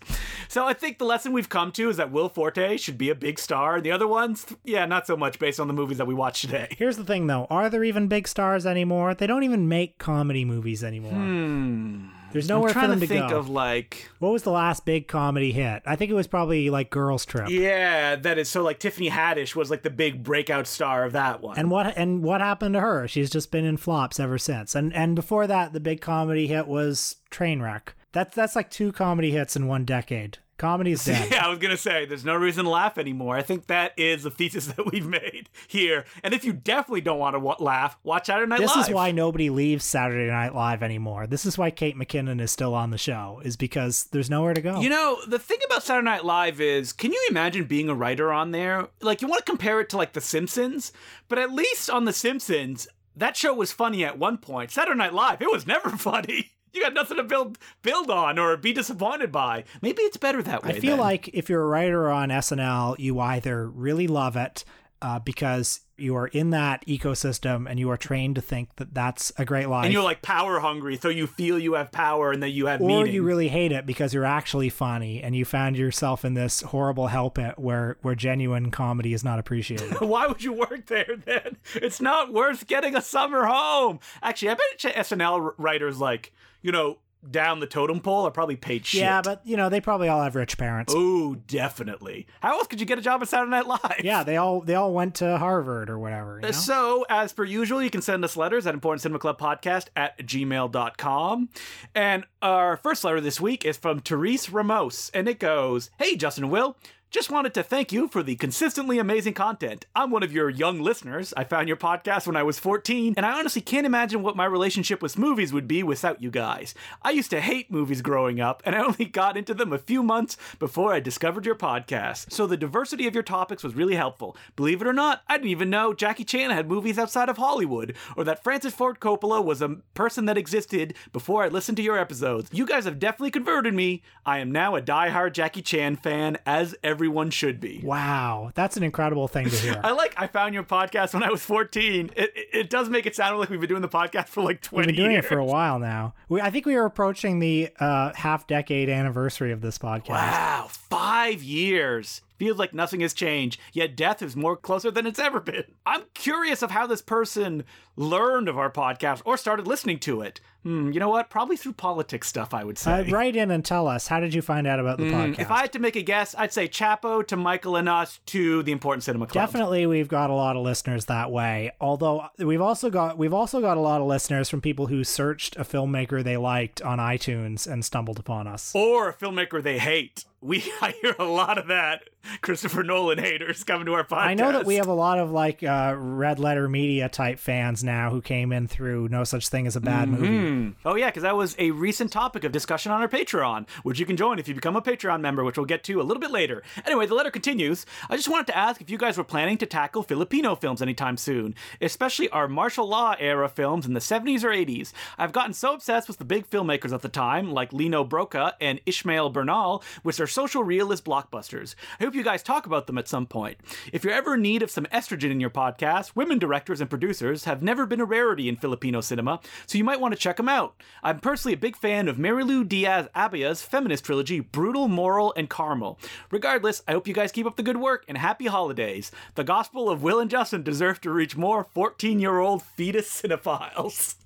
So 0.49 0.65
I 0.65 0.73
think 0.73 0.97
the 0.99 1.05
lesson 1.05 1.31
we've 1.31 1.47
come 1.47 1.71
to 1.71 1.89
is 1.89 1.95
that 1.95 2.11
Will 2.11 2.27
Forte 2.27 2.75
should 2.75 2.97
be 2.97 3.09
a 3.09 3.15
big 3.15 3.39
star. 3.39 3.79
The 3.79 3.91
other 3.91 4.07
ones, 4.07 4.45
yeah, 4.65 4.85
not 4.85 5.07
so 5.07 5.15
much 5.15 5.39
based 5.39 5.61
on 5.61 5.67
the 5.67 5.73
movies 5.73 5.97
that 5.97 6.07
we 6.07 6.13
watched 6.13 6.41
today. 6.41 6.67
Here's 6.77 6.97
the 6.97 7.05
thing 7.05 7.27
though, 7.27 7.47
are 7.49 7.69
there 7.69 7.85
even 7.85 8.07
big 8.09 8.27
stars 8.27 8.65
anymore? 8.65 9.13
They 9.13 9.27
don't 9.27 9.43
even 9.43 9.69
make 9.69 9.97
comedy 9.97 10.43
movies 10.43 10.83
anymore. 10.83 11.13
Hmm. 11.13 12.07
There's 12.33 12.49
I'm 12.49 12.57
nowhere 12.57 12.73
for 12.73 12.87
them 12.87 12.99
to 13.01 13.07
to 13.07 13.13
think 13.13 13.29
go. 13.29 13.39
of 13.39 13.49
like, 13.49 14.09
What 14.19 14.31
was 14.31 14.43
the 14.43 14.51
last 14.51 14.85
big 14.85 15.07
comedy 15.09 15.51
hit? 15.51 15.83
I 15.85 15.97
think 15.97 16.11
it 16.11 16.13
was 16.13 16.27
probably 16.27 16.69
like 16.69 16.89
Girls 16.89 17.25
Trip. 17.25 17.49
yeah, 17.49 18.15
that 18.15 18.37
is 18.37 18.47
so 18.49 18.61
like 18.61 18.79
Tiffany 18.79 19.09
Haddish 19.09 19.53
was 19.55 19.69
like 19.69 19.83
the 19.83 19.89
big 19.89 20.23
breakout 20.23 20.65
star 20.67 21.03
of 21.03 21.11
that 21.13 21.41
one. 21.41 21.57
And 21.57 21.69
what 21.69 21.93
and 21.97 22.23
what 22.23 22.39
happened 22.39 22.73
to 22.75 22.79
her? 22.81 23.05
She's 23.07 23.29
just 23.29 23.51
been 23.51 23.65
in 23.65 23.75
flops 23.77 24.17
ever 24.19 24.37
since. 24.37 24.75
And 24.75 24.93
and 24.93 25.13
before 25.15 25.45
that, 25.47 25.73
the 25.73 25.79
big 25.81 25.99
comedy 26.01 26.47
hit 26.47 26.67
was 26.67 27.17
Trainwreck. 27.31 27.89
That's 28.11 28.35
that's 28.35 28.55
like 28.55 28.69
two 28.69 28.91
comedy 28.91 29.31
hits 29.31 29.55
in 29.55 29.67
one 29.67 29.85
decade. 29.85 30.37
Comedy's 30.57 31.03
dead. 31.05 31.31
Yeah, 31.31 31.45
I 31.45 31.49
was 31.49 31.57
gonna 31.57 31.75
say 31.75 32.05
there's 32.05 32.23
no 32.23 32.35
reason 32.35 32.65
to 32.65 32.69
laugh 32.69 32.99
anymore. 32.99 33.35
I 33.35 33.41
think 33.41 33.65
that 33.65 33.93
is 33.97 34.21
the 34.23 34.29
thesis 34.29 34.67
that 34.75 34.91
we've 34.91 35.07
made 35.07 35.49
here. 35.67 36.05
And 36.23 36.35
if 36.35 36.45
you 36.45 36.53
definitely 36.53 37.01
don't 37.01 37.17
want 37.17 37.33
to 37.35 37.39
wa- 37.39 37.55
laugh, 37.59 37.97
watch 38.03 38.27
Saturday 38.27 38.47
Night 38.47 38.59
This 38.59 38.67
Live. 38.69 38.77
This 38.77 38.87
is 38.89 38.93
why 38.93 39.11
nobody 39.11 39.49
leaves 39.49 39.83
Saturday 39.83 40.29
Night 40.29 40.53
Live 40.53 40.83
anymore. 40.83 41.25
This 41.25 41.47
is 41.47 41.57
why 41.57 41.71
Kate 41.71 41.95
McKinnon 41.95 42.39
is 42.39 42.51
still 42.51 42.75
on 42.75 42.91
the 42.91 42.97
show, 42.99 43.41
is 43.43 43.57
because 43.57 44.03
there's 44.11 44.29
nowhere 44.29 44.53
to 44.53 44.61
go. 44.61 44.79
You 44.81 44.89
know, 44.89 45.17
the 45.27 45.39
thing 45.39 45.57
about 45.65 45.81
Saturday 45.81 46.05
Night 46.05 46.25
Live 46.25 46.61
is, 46.61 46.93
can 46.93 47.11
you 47.11 47.27
imagine 47.31 47.63
being 47.63 47.89
a 47.89 47.95
writer 47.95 48.31
on 48.31 48.51
there? 48.51 48.87
Like, 49.01 49.23
you 49.23 49.27
want 49.27 49.43
to 49.43 49.51
compare 49.51 49.79
it 49.79 49.89
to 49.89 49.97
like 49.97 50.13
The 50.13 50.21
Simpsons, 50.21 50.91
but 51.27 51.39
at 51.39 51.51
least 51.51 51.89
on 51.89 52.05
The 52.05 52.13
Simpsons, 52.13 52.87
that 53.15 53.35
show 53.35 53.53
was 53.53 53.71
funny 53.71 54.05
at 54.05 54.19
one 54.19 54.37
point. 54.37 54.69
Saturday 54.69 54.97
Night 54.97 55.13
Live, 55.15 55.41
it 55.41 55.51
was 55.51 55.65
never 55.65 55.89
funny. 55.97 56.51
You 56.73 56.81
got 56.81 56.93
nothing 56.93 57.17
to 57.17 57.23
build 57.23 57.57
build 57.81 58.09
on 58.09 58.39
or 58.39 58.55
be 58.57 58.73
disappointed 58.73 59.31
by. 59.31 59.65
Maybe 59.81 60.01
it's 60.03 60.17
better 60.17 60.41
that 60.43 60.63
way. 60.63 60.71
I 60.71 60.79
feel 60.79 60.91
then. 60.91 60.99
like 60.99 61.29
if 61.33 61.49
you're 61.49 61.63
a 61.63 61.67
writer 61.67 62.09
on 62.09 62.29
SNL, 62.29 62.97
you 62.99 63.19
either 63.19 63.69
really 63.69 64.07
love 64.07 64.35
it 64.35 64.63
uh, 65.01 65.19
because 65.19 65.81
you 65.97 66.15
are 66.15 66.27
in 66.27 66.49
that 66.49 66.85
ecosystem 66.85 67.69
and 67.69 67.79
you 67.79 67.89
are 67.89 67.97
trained 67.97 68.35
to 68.35 68.41
think 68.41 68.75
that 68.77 68.93
that's 68.93 69.31
a 69.37 69.45
great 69.45 69.67
life. 69.67 69.85
and 69.85 69.93
you're 69.93 70.03
like 70.03 70.21
power 70.21 70.59
hungry, 70.59 70.97
so 70.97 71.09
you 71.09 71.27
feel 71.27 71.59
you 71.59 71.73
have 71.73 71.91
power 71.91 72.31
and 72.31 72.41
that 72.41 72.49
you 72.49 72.65
have 72.65 72.81
or 72.81 72.87
meaning. 72.87 73.13
you 73.13 73.23
really 73.23 73.47
hate 73.47 73.71
it 73.71 73.85
because 73.85 74.13
you're 74.13 74.25
actually 74.25 74.69
funny 74.69 75.21
and 75.21 75.35
you 75.35 75.45
found 75.45 75.77
yourself 75.77 76.25
in 76.25 76.33
this 76.33 76.61
horrible 76.61 77.07
hell 77.07 77.29
pit 77.29 77.57
where 77.57 77.97
where 78.01 78.15
genuine 78.15 78.71
comedy 78.71 79.13
is 79.13 79.23
not 79.23 79.39
appreciated. 79.39 79.93
Why 80.01 80.27
would 80.27 80.43
you 80.43 80.53
work 80.53 80.87
there 80.87 81.15
then? 81.25 81.57
It's 81.75 82.01
not 82.01 82.33
worth 82.33 82.67
getting 82.67 82.95
a 82.95 83.01
summer 83.01 83.45
home. 83.45 83.99
Actually, 84.23 84.49
I 84.49 84.53
bet 84.55 84.95
SNL 84.95 85.53
writers 85.57 85.99
like 85.99 86.33
you 86.61 86.71
know 86.71 86.97
down 87.29 87.59
the 87.59 87.67
totem 87.67 87.99
pole 87.99 88.25
are 88.25 88.31
probably 88.31 88.55
paid 88.55 88.85
shit. 88.85 89.01
yeah, 89.01 89.21
but 89.21 89.41
you 89.45 89.55
know 89.55 89.69
they 89.69 89.81
probably 89.81 90.07
all 90.07 90.23
have 90.23 90.35
rich 90.35 90.57
parents. 90.57 90.93
Oh, 90.95 91.35
definitely. 91.47 92.27
How 92.41 92.57
else 92.57 92.67
could 92.67 92.79
you 92.79 92.85
get 92.85 92.97
a 92.97 93.01
job 93.01 93.21
at 93.21 93.27
Saturday 93.27 93.51
Night 93.51 93.67
Live? 93.67 94.01
Yeah, 94.03 94.23
they 94.23 94.37
all 94.37 94.61
they 94.61 94.75
all 94.75 94.93
went 94.93 95.15
to 95.15 95.37
Harvard 95.37 95.89
or 95.89 95.99
whatever. 95.99 96.39
You 96.39 96.47
uh, 96.47 96.47
know? 96.47 96.51
So, 96.51 97.05
as 97.09 97.33
per 97.33 97.43
usual, 97.43 97.83
you 97.83 97.89
can 97.89 98.01
send 98.01 98.23
us 98.23 98.35
letters 98.35 98.65
at 98.65 98.73
Important 98.73 99.01
Cinema 99.01 99.19
Club 99.19 99.39
Podcast 99.39 99.87
at 99.95 100.17
gmail.com. 100.19 101.49
And 101.93 102.25
our 102.41 102.77
first 102.77 103.03
letter 103.03 103.21
this 103.21 103.39
week 103.39 103.65
is 103.65 103.77
from 103.77 103.99
Therese 103.99 104.49
Ramos, 104.49 105.11
and 105.13 105.27
it 105.27 105.39
goes 105.39 105.91
Hey, 105.97 106.15
Justin 106.15 106.45
and 106.45 106.51
Will. 106.51 106.77
Just 107.11 107.29
wanted 107.29 107.53
to 107.55 107.61
thank 107.63 107.91
you 107.91 108.07
for 108.07 108.23
the 108.23 108.37
consistently 108.37 108.97
amazing 108.97 109.33
content. 109.33 109.85
I'm 109.93 110.11
one 110.11 110.23
of 110.23 110.31
your 110.31 110.49
young 110.49 110.79
listeners. 110.79 111.33
I 111.35 111.43
found 111.43 111.67
your 111.67 111.75
podcast 111.75 112.25
when 112.25 112.37
I 112.37 112.43
was 112.43 112.57
14, 112.57 113.15
and 113.17 113.25
I 113.25 113.37
honestly 113.37 113.61
can't 113.61 113.85
imagine 113.85 114.23
what 114.23 114.37
my 114.37 114.45
relationship 114.45 115.01
with 115.01 115.17
movies 115.17 115.51
would 115.51 115.67
be 115.67 115.83
without 115.83 116.21
you 116.21 116.31
guys. 116.31 116.73
I 117.01 117.09
used 117.09 117.29
to 117.31 117.41
hate 117.41 117.69
movies 117.69 118.01
growing 118.01 118.39
up, 118.39 118.63
and 118.63 118.73
I 118.77 118.85
only 118.85 119.03
got 119.03 119.35
into 119.35 119.53
them 119.53 119.73
a 119.73 119.77
few 119.77 120.03
months 120.03 120.37
before 120.57 120.93
I 120.93 121.01
discovered 121.01 121.45
your 121.45 121.55
podcast. 121.55 122.31
So 122.31 122.47
the 122.47 122.55
diversity 122.55 123.07
of 123.07 123.13
your 123.13 123.23
topics 123.23 123.61
was 123.61 123.75
really 123.75 123.95
helpful. 123.95 124.37
Believe 124.55 124.81
it 124.81 124.87
or 124.87 124.93
not, 124.93 125.21
I 125.27 125.35
didn't 125.35 125.49
even 125.49 125.69
know 125.69 125.93
Jackie 125.93 126.23
Chan 126.23 126.51
had 126.51 126.69
movies 126.69 126.97
outside 126.97 127.27
of 127.27 127.35
Hollywood, 127.35 127.93
or 128.15 128.23
that 128.23 128.41
Francis 128.41 128.73
Ford 128.73 129.01
Coppola 129.01 129.43
was 129.43 129.61
a 129.61 129.81
person 129.95 130.27
that 130.27 130.37
existed 130.37 130.93
before 131.11 131.43
I 131.43 131.49
listened 131.49 131.75
to 131.75 131.83
your 131.83 131.97
episodes. 131.97 132.49
You 132.53 132.65
guys 132.65 132.85
have 132.85 132.99
definitely 132.99 133.31
converted 133.31 133.73
me. 133.73 134.01
I 134.25 134.37
am 134.37 134.49
now 134.53 134.75
a 134.75 134.81
die-hard 134.81 135.33
Jackie 135.33 135.61
Chan 135.61 135.97
fan, 135.97 136.37
as 136.45 136.73
everyone 137.01 137.31
should 137.31 137.59
be. 137.59 137.81
Wow, 137.83 138.51
that's 138.53 138.77
an 138.77 138.83
incredible 138.83 139.27
thing 139.27 139.49
to 139.49 139.55
hear. 139.55 139.81
I 139.83 139.91
like 139.93 140.13
I 140.17 140.27
found 140.27 140.53
your 140.53 140.61
podcast 140.61 141.15
when 141.15 141.23
I 141.23 141.31
was 141.31 141.41
14. 141.41 142.11
It, 142.15 142.31
it, 142.35 142.47
it 142.53 142.69
does 142.69 142.89
make 142.89 143.07
it 143.07 143.15
sound 143.15 143.39
like 143.39 143.49
we've 143.49 143.59
been 143.59 143.69
doing 143.69 143.81
the 143.81 143.89
podcast 143.89 144.27
for 144.27 144.43
like 144.43 144.61
20 144.61 144.77
We've 144.85 144.85
been 144.95 145.03
doing 145.03 145.11
years. 145.13 145.25
it 145.25 145.27
for 145.27 145.39
a 145.39 145.45
while 145.45 145.79
now. 145.79 146.13
We, 146.29 146.41
I 146.41 146.51
think 146.51 146.67
we 146.67 146.75
are 146.75 146.85
approaching 146.85 147.39
the 147.39 147.69
uh, 147.79 148.13
half 148.13 148.45
decade 148.45 148.87
anniversary 148.87 149.51
of 149.51 149.61
this 149.61 149.79
podcast. 149.79 150.09
Wow, 150.09 150.67
five 150.69 151.41
years. 151.41 152.21
Feels 152.41 152.57
like 152.57 152.73
nothing 152.73 153.01
has 153.01 153.13
changed, 153.13 153.59
yet 153.71 153.95
death 153.95 154.23
is 154.23 154.35
more 154.35 154.57
closer 154.57 154.89
than 154.89 155.05
it's 155.05 155.19
ever 155.19 155.39
been. 155.39 155.63
I'm 155.85 156.05
curious 156.15 156.63
of 156.63 156.71
how 156.71 156.87
this 156.87 157.03
person 157.03 157.65
learned 157.95 158.49
of 158.49 158.57
our 158.57 158.71
podcast 158.71 159.21
or 159.25 159.37
started 159.37 159.67
listening 159.67 159.99
to 159.99 160.21
it. 160.21 160.39
Hmm, 160.63 160.91
you 160.91 160.99
know 160.99 161.09
what? 161.09 161.29
Probably 161.29 161.55
through 161.55 161.73
politics 161.73 162.27
stuff, 162.27 162.51
I 162.51 162.63
would 162.63 162.79
say. 162.79 163.07
Uh, 163.07 163.11
write 163.11 163.35
in 163.35 163.51
and 163.51 163.63
tell 163.63 163.87
us 163.87 164.07
how 164.07 164.19
did 164.19 164.33
you 164.33 164.41
find 164.41 164.65
out 164.65 164.79
about 164.79 164.97
the 164.97 165.03
podcast? 165.03 165.39
If 165.39 165.51
I 165.51 165.61
had 165.61 165.73
to 165.73 165.79
make 165.79 165.95
a 165.95 166.01
guess, 166.01 166.33
I'd 166.35 166.51
say 166.51 166.67
Chapo 166.67 167.25
to 167.27 167.37
Michael 167.37 167.75
and 167.75 167.87
us 167.87 168.19
to 168.27 168.63
the 168.63 168.71
Important 168.71 169.03
Cinema 169.03 169.27
Club. 169.27 169.45
Definitely, 169.45 169.85
we've 169.85 170.07
got 170.07 170.31
a 170.31 170.33
lot 170.33 170.55
of 170.55 170.63
listeners 170.63 171.05
that 171.05 171.31
way. 171.31 171.71
Although 171.79 172.25
we've 172.39 172.61
also 172.61 172.89
got 172.89 173.19
we've 173.19 173.35
also 173.35 173.61
got 173.61 173.77
a 173.77 173.81
lot 173.81 174.01
of 174.01 174.07
listeners 174.07 174.49
from 174.49 174.61
people 174.61 174.87
who 174.87 175.03
searched 175.03 175.57
a 175.57 175.63
filmmaker 175.63 176.23
they 176.23 176.37
liked 176.37 176.81
on 176.81 176.97
iTunes 176.97 177.71
and 177.71 177.85
stumbled 177.85 178.17
upon 178.17 178.47
us. 178.47 178.71
Or 178.73 179.09
a 179.09 179.13
filmmaker 179.13 179.61
they 179.61 179.77
hate. 179.77 180.25
We 180.41 180.63
I 180.81 180.91
hear 181.01 181.15
a 181.19 181.25
lot 181.25 181.57
of 181.57 181.67
that. 181.67 182.03
Christopher 182.41 182.83
Nolan 182.83 183.17
haters 183.17 183.63
coming 183.63 183.87
to 183.87 183.93
our 183.93 184.03
podcast. 184.03 184.17
I 184.17 184.33
know 184.35 184.51
that 184.51 184.65
we 184.65 184.75
have 184.75 184.87
a 184.87 184.93
lot 184.93 185.17
of 185.17 185.31
like 185.31 185.63
uh, 185.63 185.95
red 185.97 186.37
letter 186.39 186.69
media 186.69 187.09
type 187.09 187.39
fans 187.39 187.83
now 187.83 188.11
who 188.11 188.21
came 188.21 188.51
in 188.51 188.67
through 188.67 189.09
No 189.09 189.23
Such 189.23 189.47
Thing 189.49 189.65
as 189.65 189.75
a 189.75 189.81
Bad 189.81 190.07
Movie. 190.07 190.75
Oh 190.85 190.95
yeah, 190.95 191.07
because 191.07 191.23
that 191.23 191.35
was 191.35 191.55
a 191.57 191.71
recent 191.71 192.11
topic 192.11 192.43
of 192.43 192.51
discussion 192.51 192.91
on 192.91 193.01
our 193.01 193.07
Patreon, 193.07 193.67
which 193.83 193.99
you 193.99 194.05
can 194.05 194.17
join 194.17 194.37
if 194.39 194.47
you 194.47 194.53
become 194.53 194.75
a 194.75 194.81
Patreon 194.81 195.21
member, 195.21 195.43
which 195.43 195.57
we'll 195.57 195.65
get 195.65 195.83
to 195.85 195.99
a 195.99 196.03
little 196.03 196.21
bit 196.21 196.31
later. 196.31 196.63
Anyway, 196.85 197.05
the 197.05 197.15
letter 197.15 197.31
continues. 197.31 197.85
I 198.09 198.15
just 198.15 198.29
wanted 198.29 198.47
to 198.47 198.57
ask 198.57 198.81
if 198.81 198.89
you 198.89 198.97
guys 198.97 199.17
were 199.17 199.23
planning 199.23 199.57
to 199.57 199.65
tackle 199.65 200.03
Filipino 200.03 200.55
films 200.55 200.81
anytime 200.81 201.17
soon, 201.17 201.55
especially 201.81 202.29
our 202.29 202.47
martial 202.47 202.87
law 202.87 203.15
era 203.19 203.49
films 203.49 203.85
in 203.85 203.93
the 203.93 203.99
70s 203.99 204.43
or 204.43 204.49
80s. 204.49 204.93
I've 205.17 205.31
gotten 205.31 205.53
so 205.53 205.73
obsessed 205.73 206.07
with 206.07 206.17
the 206.17 206.25
big 206.25 206.47
filmmakers 206.49 206.93
at 206.93 207.01
the 207.01 207.09
time, 207.09 207.51
like 207.51 207.73
Lino 207.73 208.03
Brocka 208.05 208.53
and 208.61 208.79
Ishmael 208.85 209.31
Bernal, 209.31 209.83
which 210.03 210.19
are 210.19 210.27
social 210.31 210.63
realist 210.63 211.05
blockbusters. 211.05 211.75
I 211.99 212.03
hope 212.03 212.15
you 212.15 212.23
guys 212.23 212.41
talk 212.41 212.65
about 212.65 212.87
them 212.87 212.97
at 212.97 213.07
some 213.07 213.27
point. 213.27 213.57
If 213.93 214.03
you're 214.03 214.13
ever 214.13 214.33
in 214.35 214.41
need 214.41 214.63
of 214.63 214.71
some 214.71 214.85
estrogen 214.85 215.29
in 215.31 215.39
your 215.39 215.49
podcast, 215.49 216.15
women 216.15 216.39
directors 216.39 216.81
and 216.81 216.89
producers 216.89 217.43
have 217.43 217.61
never 217.61 217.85
been 217.85 218.01
a 218.01 218.05
rarity 218.05 218.49
in 218.49 218.55
Filipino 218.55 219.01
cinema, 219.01 219.39
so 219.67 219.77
you 219.77 219.83
might 219.83 219.99
want 219.99 220.13
to 220.13 220.19
check 220.19 220.37
them 220.37 220.49
out. 220.49 220.75
I'm 221.03 221.19
personally 221.19 221.53
a 221.53 221.57
big 221.57 221.75
fan 221.75 222.07
of 222.07 222.17
Marilou 222.17 222.67
Diaz 222.67 223.07
Abaya's 223.15 223.61
feminist 223.61 224.05
trilogy, 224.05 224.39
Brutal, 224.39 224.87
Moral, 224.87 225.33
and 225.35 225.49
Karnal. 225.49 225.99
Regardless, 226.31 226.81
I 226.87 226.93
hope 226.93 227.07
you 227.07 227.13
guys 227.13 227.31
keep 227.31 227.45
up 227.45 227.57
the 227.57 227.63
good 227.63 227.77
work 227.77 228.05
and 228.07 228.17
happy 228.17 228.47
holidays. 228.47 229.11
The 229.35 229.43
Gospel 229.43 229.89
of 229.89 230.01
Will 230.01 230.19
and 230.19 230.29
Justin 230.29 230.63
deserve 230.63 231.01
to 231.01 231.11
reach 231.11 231.37
more 231.37 231.63
14 231.63 232.19
year 232.19 232.39
old 232.39 232.63
fetus 232.63 233.21
cinephiles. 233.21 234.15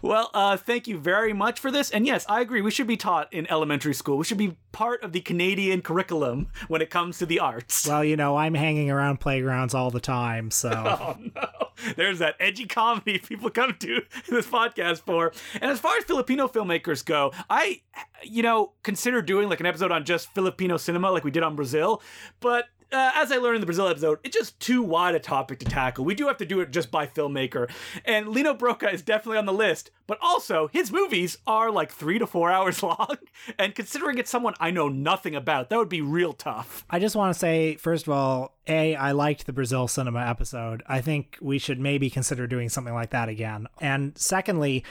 Well, 0.00 0.30
uh, 0.32 0.56
thank 0.56 0.86
you 0.86 0.98
very 0.98 1.32
much 1.32 1.58
for 1.58 1.70
this. 1.70 1.90
And 1.90 2.06
yes, 2.06 2.24
I 2.28 2.40
agree. 2.40 2.60
We 2.60 2.70
should 2.70 2.86
be 2.86 2.96
taught 2.96 3.32
in 3.32 3.50
elementary 3.50 3.94
school. 3.94 4.16
We 4.16 4.24
should 4.24 4.38
be 4.38 4.56
part 4.72 5.02
of 5.02 5.12
the 5.12 5.20
Canadian 5.20 5.82
curriculum 5.82 6.48
when 6.68 6.80
it 6.82 6.90
comes 6.90 7.18
to 7.18 7.26
the 7.26 7.40
arts. 7.40 7.86
Well, 7.86 8.04
you 8.04 8.16
know, 8.16 8.36
I'm 8.36 8.54
hanging 8.54 8.90
around 8.90 9.18
playgrounds 9.18 9.74
all 9.74 9.90
the 9.90 10.00
time, 10.00 10.50
so 10.50 10.70
Oh 10.86 11.16
no. 11.34 11.94
There's 11.96 12.18
that 12.18 12.36
edgy 12.40 12.66
comedy 12.66 13.18
people 13.18 13.50
come 13.50 13.76
to 13.80 14.02
this 14.28 14.46
podcast 14.46 15.00
for. 15.00 15.32
And 15.60 15.70
as 15.70 15.78
far 15.80 15.96
as 15.96 16.04
Filipino 16.04 16.48
filmmakers 16.48 17.04
go, 17.04 17.32
I, 17.48 17.82
you 18.22 18.42
know, 18.42 18.72
consider 18.82 19.22
doing 19.22 19.48
like 19.48 19.60
an 19.60 19.66
episode 19.66 19.92
on 19.92 20.04
just 20.04 20.32
Filipino 20.34 20.76
cinema 20.76 21.10
like 21.10 21.24
we 21.24 21.30
did 21.30 21.42
on 21.42 21.56
Brazil. 21.56 22.02
But 22.40 22.66
uh, 22.92 23.12
as 23.14 23.30
I 23.30 23.36
learned 23.36 23.56
in 23.56 23.60
the 23.60 23.66
Brazil 23.66 23.88
episode, 23.88 24.18
it's 24.24 24.36
just 24.36 24.58
too 24.60 24.82
wide 24.82 25.14
a 25.14 25.20
topic 25.20 25.58
to 25.60 25.66
tackle. 25.66 26.04
We 26.04 26.14
do 26.14 26.26
have 26.26 26.38
to 26.38 26.46
do 26.46 26.60
it 26.60 26.70
just 26.70 26.90
by 26.90 27.06
filmmaker. 27.06 27.70
And 28.04 28.28
Lino 28.28 28.54
Brocka 28.54 28.92
is 28.92 29.02
definitely 29.02 29.38
on 29.38 29.46
the 29.46 29.52
list, 29.52 29.90
but 30.06 30.18
also 30.22 30.68
his 30.72 30.90
movies 30.90 31.38
are 31.46 31.70
like 31.70 31.92
three 31.92 32.18
to 32.18 32.26
four 32.26 32.50
hours 32.58 32.82
long. 32.82 33.16
And 33.58 33.74
considering 33.74 34.18
it's 34.18 34.30
someone 34.30 34.54
I 34.58 34.70
know 34.70 34.88
nothing 34.88 35.34
about, 35.34 35.68
that 35.70 35.78
would 35.78 35.88
be 35.88 36.00
real 36.00 36.32
tough. 36.32 36.84
I 36.88 36.98
just 36.98 37.16
want 37.16 37.32
to 37.32 37.38
say, 37.38 37.76
first 37.76 38.06
of 38.06 38.12
all, 38.12 38.56
A, 38.66 38.94
I 38.94 39.12
liked 39.12 39.46
the 39.46 39.52
Brazil 39.52 39.86
cinema 39.88 40.20
episode. 40.26 40.82
I 40.86 41.00
think 41.00 41.36
we 41.40 41.58
should 41.58 41.78
maybe 41.78 42.08
consider 42.10 42.46
doing 42.46 42.68
something 42.68 42.94
like 42.94 43.10
that 43.10 43.28
again. 43.28 43.66
And 43.80 44.16
secondly, 44.16 44.84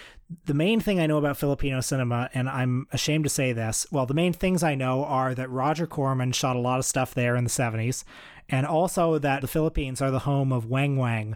the 0.45 0.53
main 0.53 0.79
thing 0.79 0.99
I 0.99 1.07
know 1.07 1.17
about 1.17 1.37
Filipino 1.37 1.79
cinema, 1.81 2.29
and 2.33 2.49
I'm 2.49 2.87
ashamed 2.91 3.23
to 3.23 3.29
say 3.29 3.53
this, 3.53 3.87
well, 3.91 4.05
the 4.05 4.13
main 4.13 4.33
things 4.33 4.61
I 4.61 4.75
know 4.75 5.05
are 5.05 5.33
that 5.33 5.49
Roger 5.49 5.87
Corman 5.87 6.33
shot 6.33 6.55
a 6.55 6.59
lot 6.59 6.79
of 6.79 6.85
stuff 6.85 7.13
there 7.13 7.35
in 7.35 7.43
the 7.43 7.49
70s, 7.49 8.03
and 8.49 8.65
also 8.65 9.17
that 9.19 9.41
the 9.41 9.47
Philippines 9.47 10.01
are 10.01 10.11
the 10.11 10.19
home 10.19 10.51
of 10.51 10.65
Weng 10.65 10.97
Weng, 10.97 11.35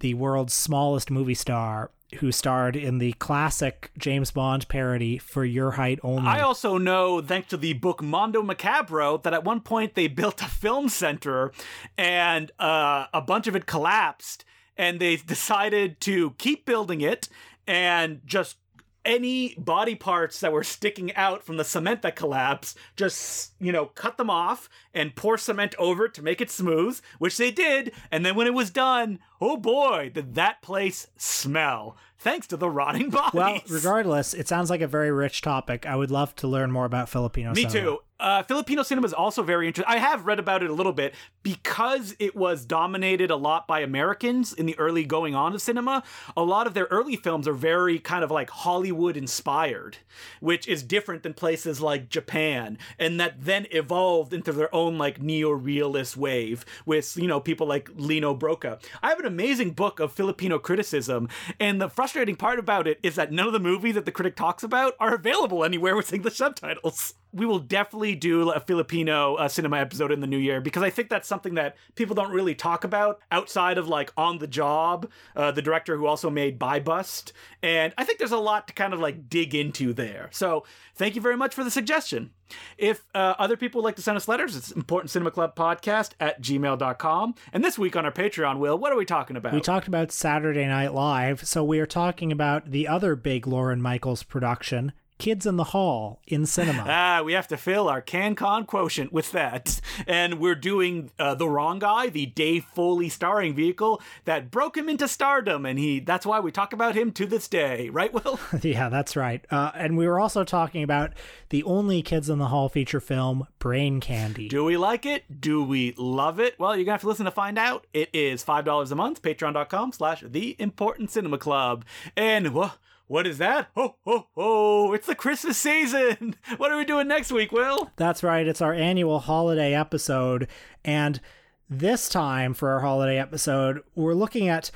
the 0.00 0.14
world's 0.14 0.54
smallest 0.54 1.10
movie 1.10 1.34
star. 1.34 1.90
Who 2.18 2.30
starred 2.30 2.76
in 2.76 2.98
the 2.98 3.14
classic 3.14 3.90
James 3.98 4.30
Bond 4.30 4.68
parody 4.68 5.18
for 5.18 5.44
Your 5.44 5.72
Height 5.72 5.98
Only? 6.04 6.28
I 6.28 6.42
also 6.42 6.78
know, 6.78 7.20
thanks 7.20 7.48
to 7.48 7.56
the 7.56 7.72
book 7.72 8.04
Mondo 8.04 8.40
Macabro, 8.40 9.20
that 9.24 9.34
at 9.34 9.42
one 9.42 9.60
point 9.60 9.94
they 9.94 10.06
built 10.06 10.40
a 10.40 10.44
film 10.44 10.88
center 10.88 11.50
and 11.98 12.52
uh, 12.60 13.06
a 13.12 13.20
bunch 13.20 13.48
of 13.48 13.56
it 13.56 13.66
collapsed, 13.66 14.44
and 14.76 15.00
they 15.00 15.16
decided 15.26 16.00
to 16.02 16.32
keep 16.38 16.66
building 16.66 17.00
it 17.00 17.28
and 17.66 18.20
just 18.24 18.56
any 19.04 19.54
body 19.56 19.94
parts 19.94 20.40
that 20.40 20.52
were 20.52 20.64
sticking 20.64 21.14
out 21.14 21.44
from 21.44 21.56
the 21.56 21.64
cement 21.64 22.02
that 22.02 22.16
collapsed, 22.16 22.78
just, 22.96 23.52
you 23.60 23.70
know, 23.70 23.86
cut 23.86 24.16
them 24.16 24.30
off 24.30 24.68
and 24.94 25.16
pour 25.16 25.36
cement 25.36 25.74
over 25.78 26.06
it 26.06 26.14
to 26.14 26.22
make 26.22 26.40
it 26.40 26.50
smooth, 26.50 27.00
which 27.18 27.36
they 27.36 27.50
did. 27.50 27.92
And 28.10 28.24
then 28.24 28.34
when 28.34 28.46
it 28.46 28.54
was 28.54 28.70
done, 28.70 29.18
oh 29.40 29.56
boy, 29.56 30.10
did 30.14 30.34
that 30.34 30.62
place 30.62 31.08
smell. 31.16 31.96
Thanks 32.18 32.46
to 32.48 32.56
the 32.56 32.70
rotting 32.70 33.10
bodies. 33.10 33.32
Well, 33.34 33.60
regardless, 33.68 34.32
it 34.32 34.48
sounds 34.48 34.70
like 34.70 34.80
a 34.80 34.86
very 34.86 35.10
rich 35.10 35.42
topic. 35.42 35.84
I 35.84 35.96
would 35.96 36.10
love 36.10 36.34
to 36.36 36.48
learn 36.48 36.70
more 36.70 36.86
about 36.86 37.08
Filipino 37.08 37.52
cinema. 37.52 37.66
Me 37.66 37.70
cinema. 37.70 37.96
too. 37.96 37.98
Uh, 38.20 38.42
Filipino 38.44 38.82
cinema 38.82 39.06
is 39.06 39.12
also 39.12 39.42
very 39.42 39.66
interesting. 39.66 39.92
I 39.92 39.98
have 39.98 40.24
read 40.24 40.38
about 40.38 40.62
it 40.62 40.70
a 40.70 40.72
little 40.72 40.92
bit 40.92 41.14
because 41.42 42.14
it 42.20 42.34
was 42.34 42.64
dominated 42.64 43.30
a 43.30 43.36
lot 43.36 43.66
by 43.66 43.80
Americans 43.80 44.52
in 44.52 44.66
the 44.66 44.78
early 44.78 45.04
going 45.04 45.34
on 45.34 45.52
of 45.52 45.60
cinema. 45.60 46.04
A 46.36 46.44
lot 46.44 46.66
of 46.68 46.74
their 46.74 46.86
early 46.86 47.16
films 47.16 47.48
are 47.48 47.52
very 47.52 47.98
kind 47.98 48.22
of 48.22 48.30
like 48.30 48.50
Hollywood 48.50 49.16
inspired, 49.16 49.98
which 50.40 50.68
is 50.68 50.84
different 50.84 51.24
than 51.24 51.34
places 51.34 51.80
like 51.80 52.08
Japan, 52.08 52.78
and 52.98 53.18
that 53.18 53.44
then 53.44 53.66
evolved 53.72 54.32
into 54.32 54.52
their 54.52 54.72
own 54.74 54.83
like 54.90 55.20
neo-realist 55.20 56.16
wave 56.16 56.64
with 56.86 57.16
you 57.16 57.26
know 57.26 57.40
people 57.40 57.66
like 57.66 57.90
Lino 57.94 58.34
Brocka. 58.34 58.82
I 59.02 59.08
have 59.08 59.20
an 59.20 59.26
amazing 59.26 59.70
book 59.70 60.00
of 60.00 60.12
Filipino 60.12 60.58
criticism, 60.58 61.28
and 61.58 61.80
the 61.80 61.88
frustrating 61.88 62.36
part 62.36 62.58
about 62.58 62.86
it 62.86 62.98
is 63.02 63.14
that 63.16 63.32
none 63.32 63.46
of 63.46 63.52
the 63.52 63.60
movies 63.60 63.94
that 63.94 64.04
the 64.04 64.12
critic 64.12 64.36
talks 64.36 64.62
about 64.62 64.94
are 65.00 65.14
available 65.14 65.64
anywhere 65.64 65.96
with 65.96 66.12
English 66.12 66.36
subtitles 66.36 67.14
we 67.34 67.46
will 67.46 67.58
definitely 67.58 68.14
do 68.14 68.50
a 68.50 68.60
Filipino 68.60 69.34
uh, 69.34 69.48
cinema 69.48 69.78
episode 69.78 70.12
in 70.12 70.20
the 70.20 70.26
new 70.26 70.38
year 70.38 70.60
because 70.60 70.82
I 70.82 70.90
think 70.90 71.08
that's 71.08 71.26
something 71.26 71.54
that 71.54 71.76
people 71.96 72.14
don't 72.14 72.30
really 72.30 72.54
talk 72.54 72.84
about 72.84 73.20
outside 73.32 73.76
of 73.76 73.88
like 73.88 74.12
On 74.16 74.38
the 74.38 74.46
Job, 74.46 75.10
uh, 75.34 75.50
the 75.50 75.62
director 75.62 75.96
who 75.96 76.06
also 76.06 76.30
made 76.30 76.58
Buy 76.58 76.78
Bust. 76.78 77.32
And 77.62 77.92
I 77.98 78.04
think 78.04 78.18
there's 78.18 78.30
a 78.32 78.38
lot 78.38 78.68
to 78.68 78.74
kind 78.74 78.94
of 78.94 79.00
like 79.00 79.28
dig 79.28 79.54
into 79.54 79.92
there. 79.92 80.28
So 80.32 80.64
thank 80.94 81.16
you 81.16 81.20
very 81.20 81.36
much 81.36 81.54
for 81.54 81.64
the 81.64 81.70
suggestion. 81.70 82.30
If 82.78 83.04
uh, 83.14 83.34
other 83.38 83.56
people 83.56 83.80
would 83.80 83.86
like 83.86 83.96
to 83.96 84.02
send 84.02 84.16
us 84.16 84.28
letters, 84.28 84.54
it's 84.54 84.70
Important 84.70 85.10
Cinema 85.10 85.30
Club 85.30 85.56
Podcast 85.56 86.10
at 86.20 86.40
gmail.com. 86.40 87.34
And 87.52 87.64
this 87.64 87.78
week 87.78 87.96
on 87.96 88.04
our 88.04 88.12
Patreon, 88.12 88.58
Will, 88.58 88.78
what 88.78 88.92
are 88.92 88.96
we 88.96 89.04
talking 89.04 89.36
about? 89.36 89.54
We 89.54 89.60
talked 89.60 89.88
about 89.88 90.12
Saturday 90.12 90.66
Night 90.66 90.94
Live, 90.94 91.46
so 91.48 91.64
we 91.64 91.80
are 91.80 91.86
talking 91.86 92.30
about 92.30 92.70
the 92.70 92.86
other 92.86 93.16
big 93.16 93.46
Lorne 93.46 93.82
Michaels 93.82 94.22
production, 94.22 94.92
Kids 95.18 95.46
in 95.46 95.56
the 95.56 95.64
Hall 95.64 96.20
in 96.26 96.46
cinema. 96.46 96.84
Ah, 96.94 97.22
we 97.22 97.32
have 97.32 97.48
to 97.48 97.56
fill 97.56 97.88
our 97.88 98.00
CanCon 98.00 98.66
quotient 98.66 99.12
with 99.12 99.32
that. 99.32 99.80
And 100.06 100.38
we're 100.38 100.54
doing 100.54 101.10
uh, 101.18 101.34
The 101.34 101.48
Wrong 101.48 101.78
Guy, 101.78 102.08
the 102.08 102.26
Dave 102.26 102.64
Foley 102.64 103.08
starring 103.08 103.54
vehicle 103.54 104.00
that 104.24 104.50
broke 104.50 104.76
him 104.76 104.88
into 104.88 105.08
stardom. 105.08 105.66
And 105.66 105.78
he 105.78 106.00
that's 106.00 106.26
why 106.26 106.40
we 106.40 106.52
talk 106.52 106.72
about 106.72 106.94
him 106.94 107.10
to 107.12 107.26
this 107.26 107.48
day. 107.48 107.88
Right, 107.88 108.12
Will? 108.12 108.38
yeah, 108.62 108.88
that's 108.88 109.16
right. 109.16 109.44
Uh, 109.50 109.70
and 109.74 109.96
we 109.96 110.06
were 110.06 110.20
also 110.20 110.44
talking 110.44 110.82
about 110.82 111.12
the 111.50 111.64
only 111.64 112.02
Kids 112.02 112.28
in 112.28 112.38
the 112.38 112.48
Hall 112.48 112.68
feature 112.68 113.00
film, 113.00 113.46
Brain 113.58 114.00
Candy. 114.00 114.48
Do 114.48 114.64
we 114.64 114.76
like 114.76 115.06
it? 115.06 115.40
Do 115.40 115.62
we 115.62 115.94
love 115.96 116.38
it? 116.38 116.58
Well, 116.58 116.70
you're 116.76 116.84
going 116.84 116.86
to 116.86 116.92
have 116.92 117.00
to 117.02 117.08
listen 117.08 117.24
to 117.24 117.30
find 117.30 117.58
out. 117.58 117.86
It 117.92 118.10
is 118.12 118.44
$5 118.44 118.90
a 118.90 118.94
month, 118.94 119.22
patreon.com 119.22 119.92
slash 119.92 120.22
The 120.26 120.56
Important 120.58 121.10
Cinema 121.10 121.38
Club. 121.38 121.84
And... 122.16 122.48
Uh, 122.48 122.70
what 123.06 123.26
is 123.26 123.38
that? 123.38 123.68
Ho, 123.74 123.96
ho, 124.04 124.28
ho! 124.34 124.92
It's 124.92 125.06
the 125.06 125.14
Christmas 125.14 125.58
season! 125.58 126.36
What 126.56 126.72
are 126.72 126.78
we 126.78 126.84
doing 126.84 127.08
next 127.08 127.32
week, 127.32 127.52
Will? 127.52 127.90
That's 127.96 128.22
right. 128.22 128.46
It's 128.46 128.60
our 128.62 128.72
annual 128.72 129.18
holiday 129.18 129.74
episode. 129.74 130.48
And 130.84 131.20
this 131.68 132.08
time 132.08 132.54
for 132.54 132.70
our 132.70 132.80
holiday 132.80 133.18
episode, 133.18 133.80
we're 133.94 134.14
looking 134.14 134.48
at 134.48 134.70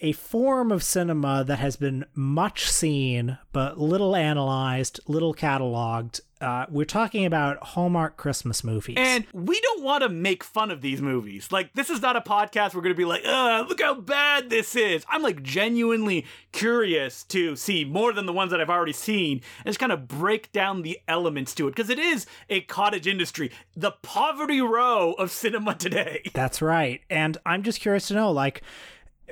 a 0.00 0.12
form 0.12 0.72
of 0.72 0.82
cinema 0.82 1.44
that 1.44 1.58
has 1.58 1.76
been 1.76 2.04
much 2.14 2.68
seen, 2.68 3.38
but 3.52 3.78
little 3.78 4.14
analyzed, 4.16 5.00
little 5.06 5.34
cataloged, 5.34 6.20
uh, 6.44 6.66
we're 6.68 6.84
talking 6.84 7.24
about 7.24 7.56
Hallmark 7.62 8.18
Christmas 8.18 8.62
movies. 8.62 8.96
And 8.98 9.24
we 9.32 9.58
don't 9.60 9.82
want 9.82 10.02
to 10.02 10.10
make 10.10 10.44
fun 10.44 10.70
of 10.70 10.82
these 10.82 11.00
movies. 11.00 11.50
Like, 11.50 11.72
this 11.72 11.88
is 11.88 12.02
not 12.02 12.16
a 12.16 12.20
podcast 12.20 12.74
we're 12.74 12.82
going 12.82 12.94
to 12.94 12.98
be 12.98 13.06
like, 13.06 13.22
ugh, 13.24 13.66
look 13.68 13.80
how 13.80 13.94
bad 13.94 14.50
this 14.50 14.76
is. 14.76 15.06
I'm 15.08 15.22
like 15.22 15.42
genuinely 15.42 16.26
curious 16.52 17.22
to 17.24 17.56
see 17.56 17.86
more 17.86 18.12
than 18.12 18.26
the 18.26 18.32
ones 18.32 18.50
that 18.50 18.60
I've 18.60 18.68
already 18.68 18.92
seen 18.92 19.40
and 19.58 19.66
just 19.66 19.78
kind 19.78 19.92
of 19.92 20.06
break 20.06 20.52
down 20.52 20.82
the 20.82 20.98
elements 21.08 21.54
to 21.54 21.66
it 21.66 21.70
because 21.70 21.88
it 21.88 21.98
is 21.98 22.26
a 22.50 22.60
cottage 22.62 23.06
industry, 23.06 23.50
the 23.74 23.92
poverty 24.02 24.60
row 24.60 25.12
of 25.14 25.30
cinema 25.30 25.74
today. 25.74 26.22
That's 26.34 26.60
right. 26.60 27.00
And 27.08 27.38
I'm 27.46 27.62
just 27.62 27.80
curious 27.80 28.08
to 28.08 28.14
know, 28.14 28.30
like, 28.30 28.60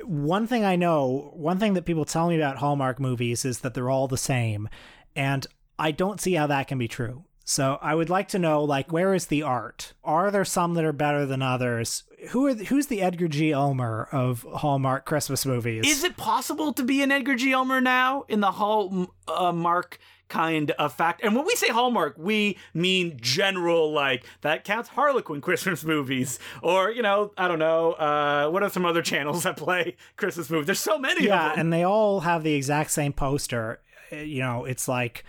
one 0.03 0.47
thing 0.47 0.65
I 0.65 0.75
know, 0.75 1.31
one 1.33 1.59
thing 1.59 1.73
that 1.73 1.85
people 1.85 2.05
tell 2.05 2.27
me 2.27 2.35
about 2.35 2.57
Hallmark 2.57 2.99
movies 2.99 3.45
is 3.45 3.59
that 3.59 3.73
they're 3.73 3.89
all 3.89 4.07
the 4.07 4.17
same. 4.17 4.69
And 5.15 5.45
I 5.77 5.91
don't 5.91 6.21
see 6.21 6.33
how 6.33 6.47
that 6.47 6.67
can 6.67 6.77
be 6.77 6.87
true. 6.87 7.25
So 7.45 7.77
I 7.81 7.93
would 7.93 8.09
like 8.09 8.29
to 8.29 8.39
know, 8.39 8.63
like, 8.63 8.91
where 8.91 9.13
is 9.13 9.27
the 9.27 9.43
art? 9.43 9.93
Are 10.03 10.31
there 10.31 10.45
some 10.45 10.75
that 10.75 10.85
are 10.85 10.93
better 10.93 11.25
than 11.25 11.41
others? 11.41 12.03
Who 12.29 12.47
are 12.47 12.53
who's 12.53 12.87
the 12.87 13.01
Edgar 13.01 13.27
G. 13.27 13.53
Ulmer 13.53 14.07
of 14.13 14.43
Hallmark 14.43 15.05
Christmas 15.05 15.45
movies? 15.45 15.83
Is 15.85 16.05
it 16.05 16.15
possible 16.15 16.71
to 16.71 16.83
be 16.83 17.01
an 17.01 17.11
Edgar 17.11 17.35
G. 17.35 17.53
Ulmer 17.53 17.81
now 17.81 18.23
in 18.29 18.39
the 18.39 18.51
Hallmark 18.51 19.09
uh, 19.27 20.12
kind 20.33 20.71
of 20.71 20.91
fact? 20.91 21.21
And 21.23 21.35
when 21.35 21.45
we 21.45 21.55
say 21.55 21.67
Hallmark, 21.67 22.15
we 22.17 22.57
mean 22.73 23.17
general, 23.21 23.93
like 23.93 24.25
that 24.41 24.63
counts 24.63 24.89
Harlequin 24.89 25.41
Christmas 25.41 25.85
movies, 25.85 26.39
or 26.63 26.89
you 26.89 27.03
know, 27.03 27.31
I 27.37 27.47
don't 27.47 27.59
know, 27.59 27.91
uh, 27.93 28.49
what 28.49 28.63
are 28.63 28.69
some 28.69 28.83
other 28.83 29.03
channels 29.03 29.43
that 29.43 29.57
play 29.57 29.95
Christmas 30.17 30.49
movies? 30.49 30.65
There's 30.65 30.79
so 30.79 30.97
many. 30.97 31.27
Yeah, 31.27 31.53
and 31.55 31.71
they 31.71 31.83
all 31.83 32.21
have 32.21 32.41
the 32.41 32.55
exact 32.55 32.89
same 32.91 33.13
poster. 33.13 33.79
You 34.11 34.41
know, 34.41 34.65
it's 34.65 34.87
like 34.87 35.23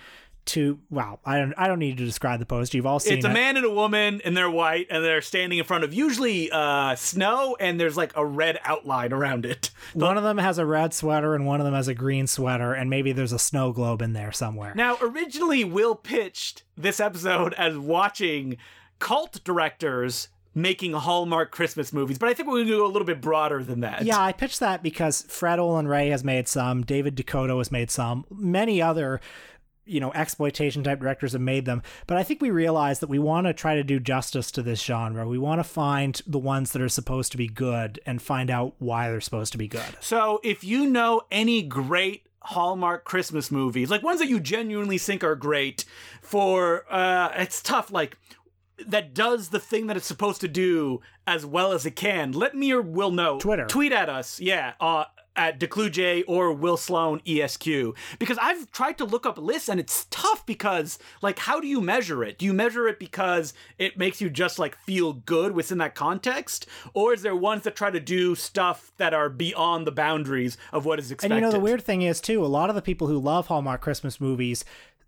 to 0.45 0.78
wow 0.90 1.18
i 1.24 1.38
don't 1.38 1.55
i 1.57 1.66
don't 1.66 1.78
need 1.78 1.97
to 1.97 2.05
describe 2.05 2.38
the 2.38 2.47
poster 2.47 2.76
you've 2.76 2.86
all 2.86 3.01
seen 3.01 3.16
it's 3.16 3.24
a 3.24 3.30
it. 3.30 3.32
man 3.32 3.57
and 3.57 3.64
a 3.64 3.70
woman 3.70 4.20
and 4.24 4.36
they're 4.36 4.51
white 4.51 4.86
and 4.90 5.05
they're 5.05 5.22
standing 5.22 5.59
in 5.59 5.64
front 5.64 5.84
of 5.84 5.95
usually 5.95 6.51
uh 6.51 6.95
snow 6.95 7.57
and 7.61 7.80
there's 7.80 7.97
like 7.97 8.12
a 8.16 8.24
red 8.24 8.59
outline 8.64 9.12
around 9.12 9.45
it 9.47 9.70
one 9.95 10.16
of 10.16 10.22
them 10.22 10.38
has 10.38 10.59
a 10.59 10.66
red 10.66 10.92
sweater 10.92 11.34
and 11.34 11.47
one 11.47 11.61
of 11.61 11.64
them 11.64 11.74
has 11.74 11.88
a 11.88 11.95
green 11.95 12.26
sweater 12.26 12.72
and 12.72 12.90
maybe 12.90 13.12
there's 13.12 13.32
a 13.32 13.38
snow 13.38 13.72
globe 13.72 14.03
in 14.03 14.12
there 14.12 14.32
somewhere 14.32 14.74
now 14.74 14.97
originally 15.01 15.64
will 15.64 15.95
pitched 15.95 16.62
this 16.76 17.01
episode 17.01 17.55
as 17.55 17.76
watching 17.76 18.57
cult 18.99 19.42
directors 19.45 20.28
making 20.55 20.92
Hallmark 20.92 21.51
Christmas 21.51 21.92
movies, 21.92 22.18
but 22.18 22.28
I 22.28 22.34
think 22.34 22.49
we're 22.49 22.59
going 22.59 22.68
to 22.68 22.76
go 22.76 22.86
a 22.86 22.88
little 22.88 23.07
bit 23.07 23.20
broader 23.20 23.62
than 23.62 23.80
that. 23.80 24.05
Yeah, 24.05 24.20
I 24.20 24.32
pitched 24.32 24.61
that 24.61 24.82
because 24.82 25.22
Fred 25.22 25.59
Olen 25.59 25.88
Ray 25.88 26.09
has 26.09 26.22
made 26.22 26.47
some, 26.47 26.82
David 26.82 27.16
DeCoteau 27.16 27.59
has 27.59 27.72
made 27.72 27.90
some, 27.90 28.24
many 28.30 28.80
other 28.80 29.20
you 29.87 30.01
know 30.01 30.12
exploitation 30.12 30.82
type 30.82 31.01
directors 31.01 31.32
have 31.32 31.41
made 31.41 31.64
them. 31.64 31.82
But 32.07 32.16
i 32.16 32.22
think 32.22 32.41
we 32.41 32.51
realize 32.51 33.01
that 33.01 33.09
we 33.09 33.18
want 33.18 33.47
to 33.47 33.53
try 33.53 33.74
to 33.74 33.85
do 33.85 34.01
justice 34.01 34.51
to 34.53 34.62
this 34.62 34.82
genre. 34.82 35.26
We 35.26 35.39
want 35.39 35.59
to 35.61 35.64
find 35.64 36.20
the 36.26 36.39
ones 36.39 36.72
that 36.72 36.82
are 36.82 36.89
supposed 36.89 37.32
to 37.32 37.39
be 37.39 37.49
good 37.49 38.01
and 38.07 38.20
find 38.20 38.51
out 38.51 38.74
why 38.78 39.11
they're 39.11 39.20
supposed 39.20 39.53
to 39.53 39.59
be 39.59 39.68
good. 39.68 39.97
So 40.01 40.41
if 40.43 40.64
you 40.64 40.87
know 40.87 41.22
any 41.30 41.62
great 41.62 42.26
hallmark 42.47 43.05
christmas 43.07 43.51
movies 43.51 43.91
like 43.91 44.03
ones 44.03 44.20
that 44.20 44.28
you 44.28 44.39
genuinely 44.39 44.99
think 44.99 45.24
are 45.24 45.35
great 45.35 45.87
for 46.20 46.85
uh 46.93 47.30
it's 47.37 47.62
tough 47.62 47.91
like 47.91 48.18
that 48.87 49.14
does 49.14 49.49
the 49.49 49.59
thing 49.59 49.87
that 49.87 49.97
it's 49.97 50.07
supposed 50.07 50.41
to 50.43 50.49
do 50.49 51.01
as 51.26 51.47
well 51.47 51.72
as 51.72 51.87
it 51.87 51.97
can 51.97 52.32
let 52.32 52.55
me 52.55 52.72
or 52.72 52.82
will 52.82 53.11
know. 53.12 53.39
Twitter. 53.39 53.66
Tweet 53.66 53.93
at 53.93 54.09
us. 54.09 54.41
Yeah 54.41 54.74
uh 54.80 55.05
at 55.37 55.59
DeclouxJ 55.59 56.24
or 56.26 56.53
Will 56.53 56.76
Sloan 56.76 57.20
ESQ 57.26 57.95
because 58.18 58.39
I've 58.41 58.70
tried 58.70 58.99
to 58.99 59.05
look 59.05 59.26
up 59.26 59.39
lists 59.39 59.68
and 59.68 59.80
it's 59.80 60.07
tough 60.11 60.45
because 60.47 60.99
like 61.22 61.39
how 61.41 61.61
do 61.61 61.66
you 61.66 61.80
measure 61.80 62.22
it? 62.22 62.39
Do 62.39 62.47
you 62.47 62.53
measure 62.53 62.87
it 62.89 62.99
because 62.99 63.55
it 63.78 63.99
makes 63.99 64.20
you 64.20 64.30
just 64.30 64.59
like 64.59 64.76
feel 64.76 65.12
good 65.12 65.53
within 65.53 65.78
that 65.78 65.95
context 65.95 66.66
or 66.93 67.12
is 67.12 67.22
there 67.22 67.37
ones 67.37 67.64
that 67.64 67.76
try 67.76 67.91
to 67.91 68.01
do 68.01 68.35
stuff 68.35 68.93
that 68.99 69.12
are 69.14 69.28
beyond 69.28 69.87
the 69.87 69.93
boundaries 69.93 70.57
of 70.72 70.85
what 70.85 70.99
is 70.99 71.11
expected? 71.11 71.35
And 71.35 71.45
you 71.45 71.47
know 71.47 71.53
the 71.53 71.61
weird 71.61 71.82
thing 71.82 72.03
is 72.03 72.20
too 72.20 72.45
a 72.45 72.47
lot 72.47 72.68
of 72.68 72.76
the 72.76 72.82
people 72.82 73.09
who 73.09 73.18
love 73.18 73.49
Hallmark 73.49 73.80
Christmas 73.80 74.20
movies 74.20 74.64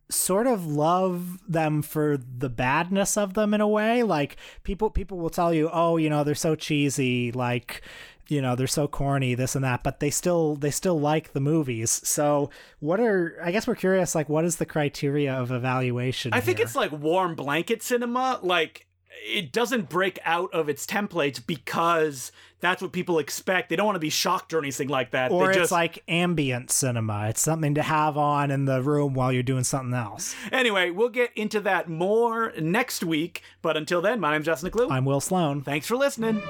sort 0.09 0.47
of 0.47 0.65
love 0.67 1.39
them 1.51 1.83
for 1.83 2.17
the 2.17 2.49
badness 2.49 3.17
of 3.17 3.35
them 3.35 3.53
in 3.53 3.61
a 3.61 3.67
way 3.67 4.05
like 4.05 4.37
people 4.63 4.89
people 4.89 5.19
will 5.19 5.31
tell 5.31 5.53
you 5.53 5.69
oh 5.73 5.97
you 5.97 6.09
know 6.09 6.23
they're 6.23 6.35
so 6.35 6.55
cheesy 6.55 7.33
like 7.33 7.83
you 8.29 8.43
know 8.43 8.55
they're 8.55 8.67
so 8.67 8.87
corny 8.87 9.35
this 9.35 9.55
and 9.55 9.65
that 9.65 9.83
but 9.83 10.01
they 10.01 10.11
still 10.11 10.57
they 10.57 10.71
still 10.71 10.99
like 10.99 11.33
the 11.33 11.41
movies 11.41 11.91
so 11.91 12.51
what 12.81 13.01
are 13.01 13.39
i 13.43 13.51
guess 13.51 13.67
we're 13.67 13.75
curious 13.75 14.15
like 14.15 14.29
what 14.29 14.45
is 14.45 14.57
the 14.57 14.67
criteria 14.67 15.33
of 15.33 15.51
evaluation 15.51 16.33
i 16.33 16.41
think 16.41 16.61
it's 16.61 16.77
like 16.77 16.93
warm 16.93 17.35
blanket 17.35 17.83
cinema 17.83 18.39
like 18.43 18.87
it 19.25 19.53
doesn't 19.53 19.89
break 19.89 20.19
out 20.25 20.53
of 20.53 20.69
its 20.69 20.87
templates 20.87 21.45
because 21.45 22.33
that's 22.61 22.81
what 22.81 22.93
people 22.93 23.19
expect. 23.19 23.69
They 23.69 23.77
don't 23.77 23.87
want 23.87 23.97
to 23.97 24.01
be 24.01 24.11
shocked 24.11 24.53
or 24.55 24.59
anything 24.59 24.89
like 24.89 25.11
that. 25.11 25.31
Or 25.31 25.45
they 25.45 25.51
it's 25.51 25.59
just... 25.59 25.73
like 25.73 26.03
ambient 26.09 26.71
cinema. 26.71 27.29
It's 27.29 27.41
something 27.41 27.75
to 27.75 27.83
have 27.83 28.17
on 28.17 28.51
in 28.51 28.65
the 28.65 28.83
room 28.83 29.15
while 29.15 29.33
you're 29.33 29.43
doing 29.43 29.65
something 29.65 29.95
else. 29.95 30.35
Anyway, 30.53 30.91
we'll 30.91 31.09
get 31.09 31.31
into 31.35 31.61
that 31.61 31.89
more 31.89 32.53
next 32.61 33.03
week. 33.03 33.43
But 33.63 33.77
until 33.77 34.01
then, 34.01 34.21
my 34.21 34.33
name's 34.33 34.47
Justin 34.47 34.71
Decloux. 34.71 34.91
I'm 34.91 35.05
Will 35.05 35.21
Sloan. 35.21 35.63
Thanks 35.63 35.87
for 35.87 35.97
listening. 35.97 36.43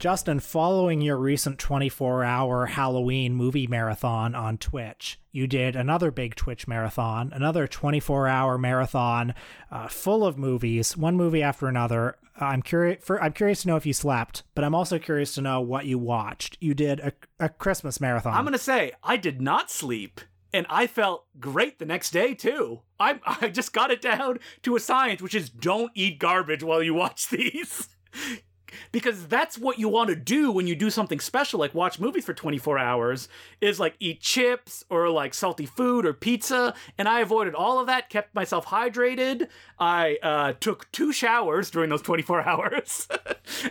Justin, 0.00 0.40
following 0.40 1.02
your 1.02 1.18
recent 1.18 1.58
24 1.58 2.24
hour 2.24 2.64
Halloween 2.64 3.34
movie 3.34 3.66
marathon 3.66 4.34
on 4.34 4.56
Twitch, 4.56 5.20
you 5.30 5.46
did 5.46 5.76
another 5.76 6.10
big 6.10 6.34
Twitch 6.34 6.66
marathon, 6.66 7.30
another 7.34 7.66
24 7.66 8.26
hour 8.26 8.56
marathon 8.56 9.34
uh, 9.70 9.88
full 9.88 10.24
of 10.24 10.38
movies, 10.38 10.96
one 10.96 11.16
movie 11.16 11.42
after 11.42 11.66
another. 11.66 12.16
I'm 12.40 12.62
curious. 12.62 13.10
I'm 13.10 13.34
curious 13.34 13.60
to 13.60 13.68
know 13.68 13.76
if 13.76 13.84
you 13.84 13.92
slept, 13.92 14.42
but 14.54 14.64
I'm 14.64 14.74
also 14.74 14.98
curious 14.98 15.34
to 15.34 15.42
know 15.42 15.60
what 15.60 15.84
you 15.84 15.98
watched. 15.98 16.56
You 16.62 16.72
did 16.72 17.00
a, 17.00 17.12
a 17.38 17.50
Christmas 17.50 18.00
marathon. 18.00 18.32
I'm 18.32 18.44
gonna 18.44 18.56
say 18.56 18.92
I 19.02 19.18
did 19.18 19.42
not 19.42 19.70
sleep, 19.70 20.22
and 20.50 20.64
I 20.70 20.86
felt 20.86 21.26
great 21.38 21.78
the 21.78 21.84
next 21.84 22.12
day 22.12 22.32
too. 22.32 22.80
I 22.98 23.20
I 23.42 23.50
just 23.50 23.74
got 23.74 23.90
it 23.90 24.00
down 24.00 24.38
to 24.62 24.76
a 24.76 24.80
science, 24.80 25.20
which 25.20 25.34
is 25.34 25.50
don't 25.50 25.92
eat 25.94 26.18
garbage 26.18 26.62
while 26.62 26.82
you 26.82 26.94
watch 26.94 27.28
these 27.28 27.90
because 28.92 29.26
that's 29.26 29.58
what 29.58 29.78
you 29.78 29.88
want 29.88 30.08
to 30.10 30.16
do 30.16 30.50
when 30.52 30.66
you 30.66 30.74
do 30.74 30.90
something 30.90 31.20
special 31.20 31.60
like 31.60 31.74
watch 31.74 31.98
movies 31.98 32.24
for 32.24 32.34
24 32.34 32.78
hours 32.78 33.28
is 33.60 33.80
like 33.80 33.94
eat 34.00 34.20
chips 34.20 34.84
or 34.90 35.08
like 35.08 35.34
salty 35.34 35.66
food 35.66 36.06
or 36.06 36.12
pizza 36.12 36.74
and 36.98 37.08
i 37.08 37.20
avoided 37.20 37.54
all 37.54 37.78
of 37.78 37.86
that 37.86 38.08
kept 38.08 38.34
myself 38.34 38.66
hydrated. 38.66 39.48
I 39.78 40.18
uh, 40.22 40.52
took 40.60 40.90
two 40.92 41.12
showers 41.12 41.70
during 41.70 41.90
those 41.90 42.02
24 42.02 42.42
hours. 42.46 43.08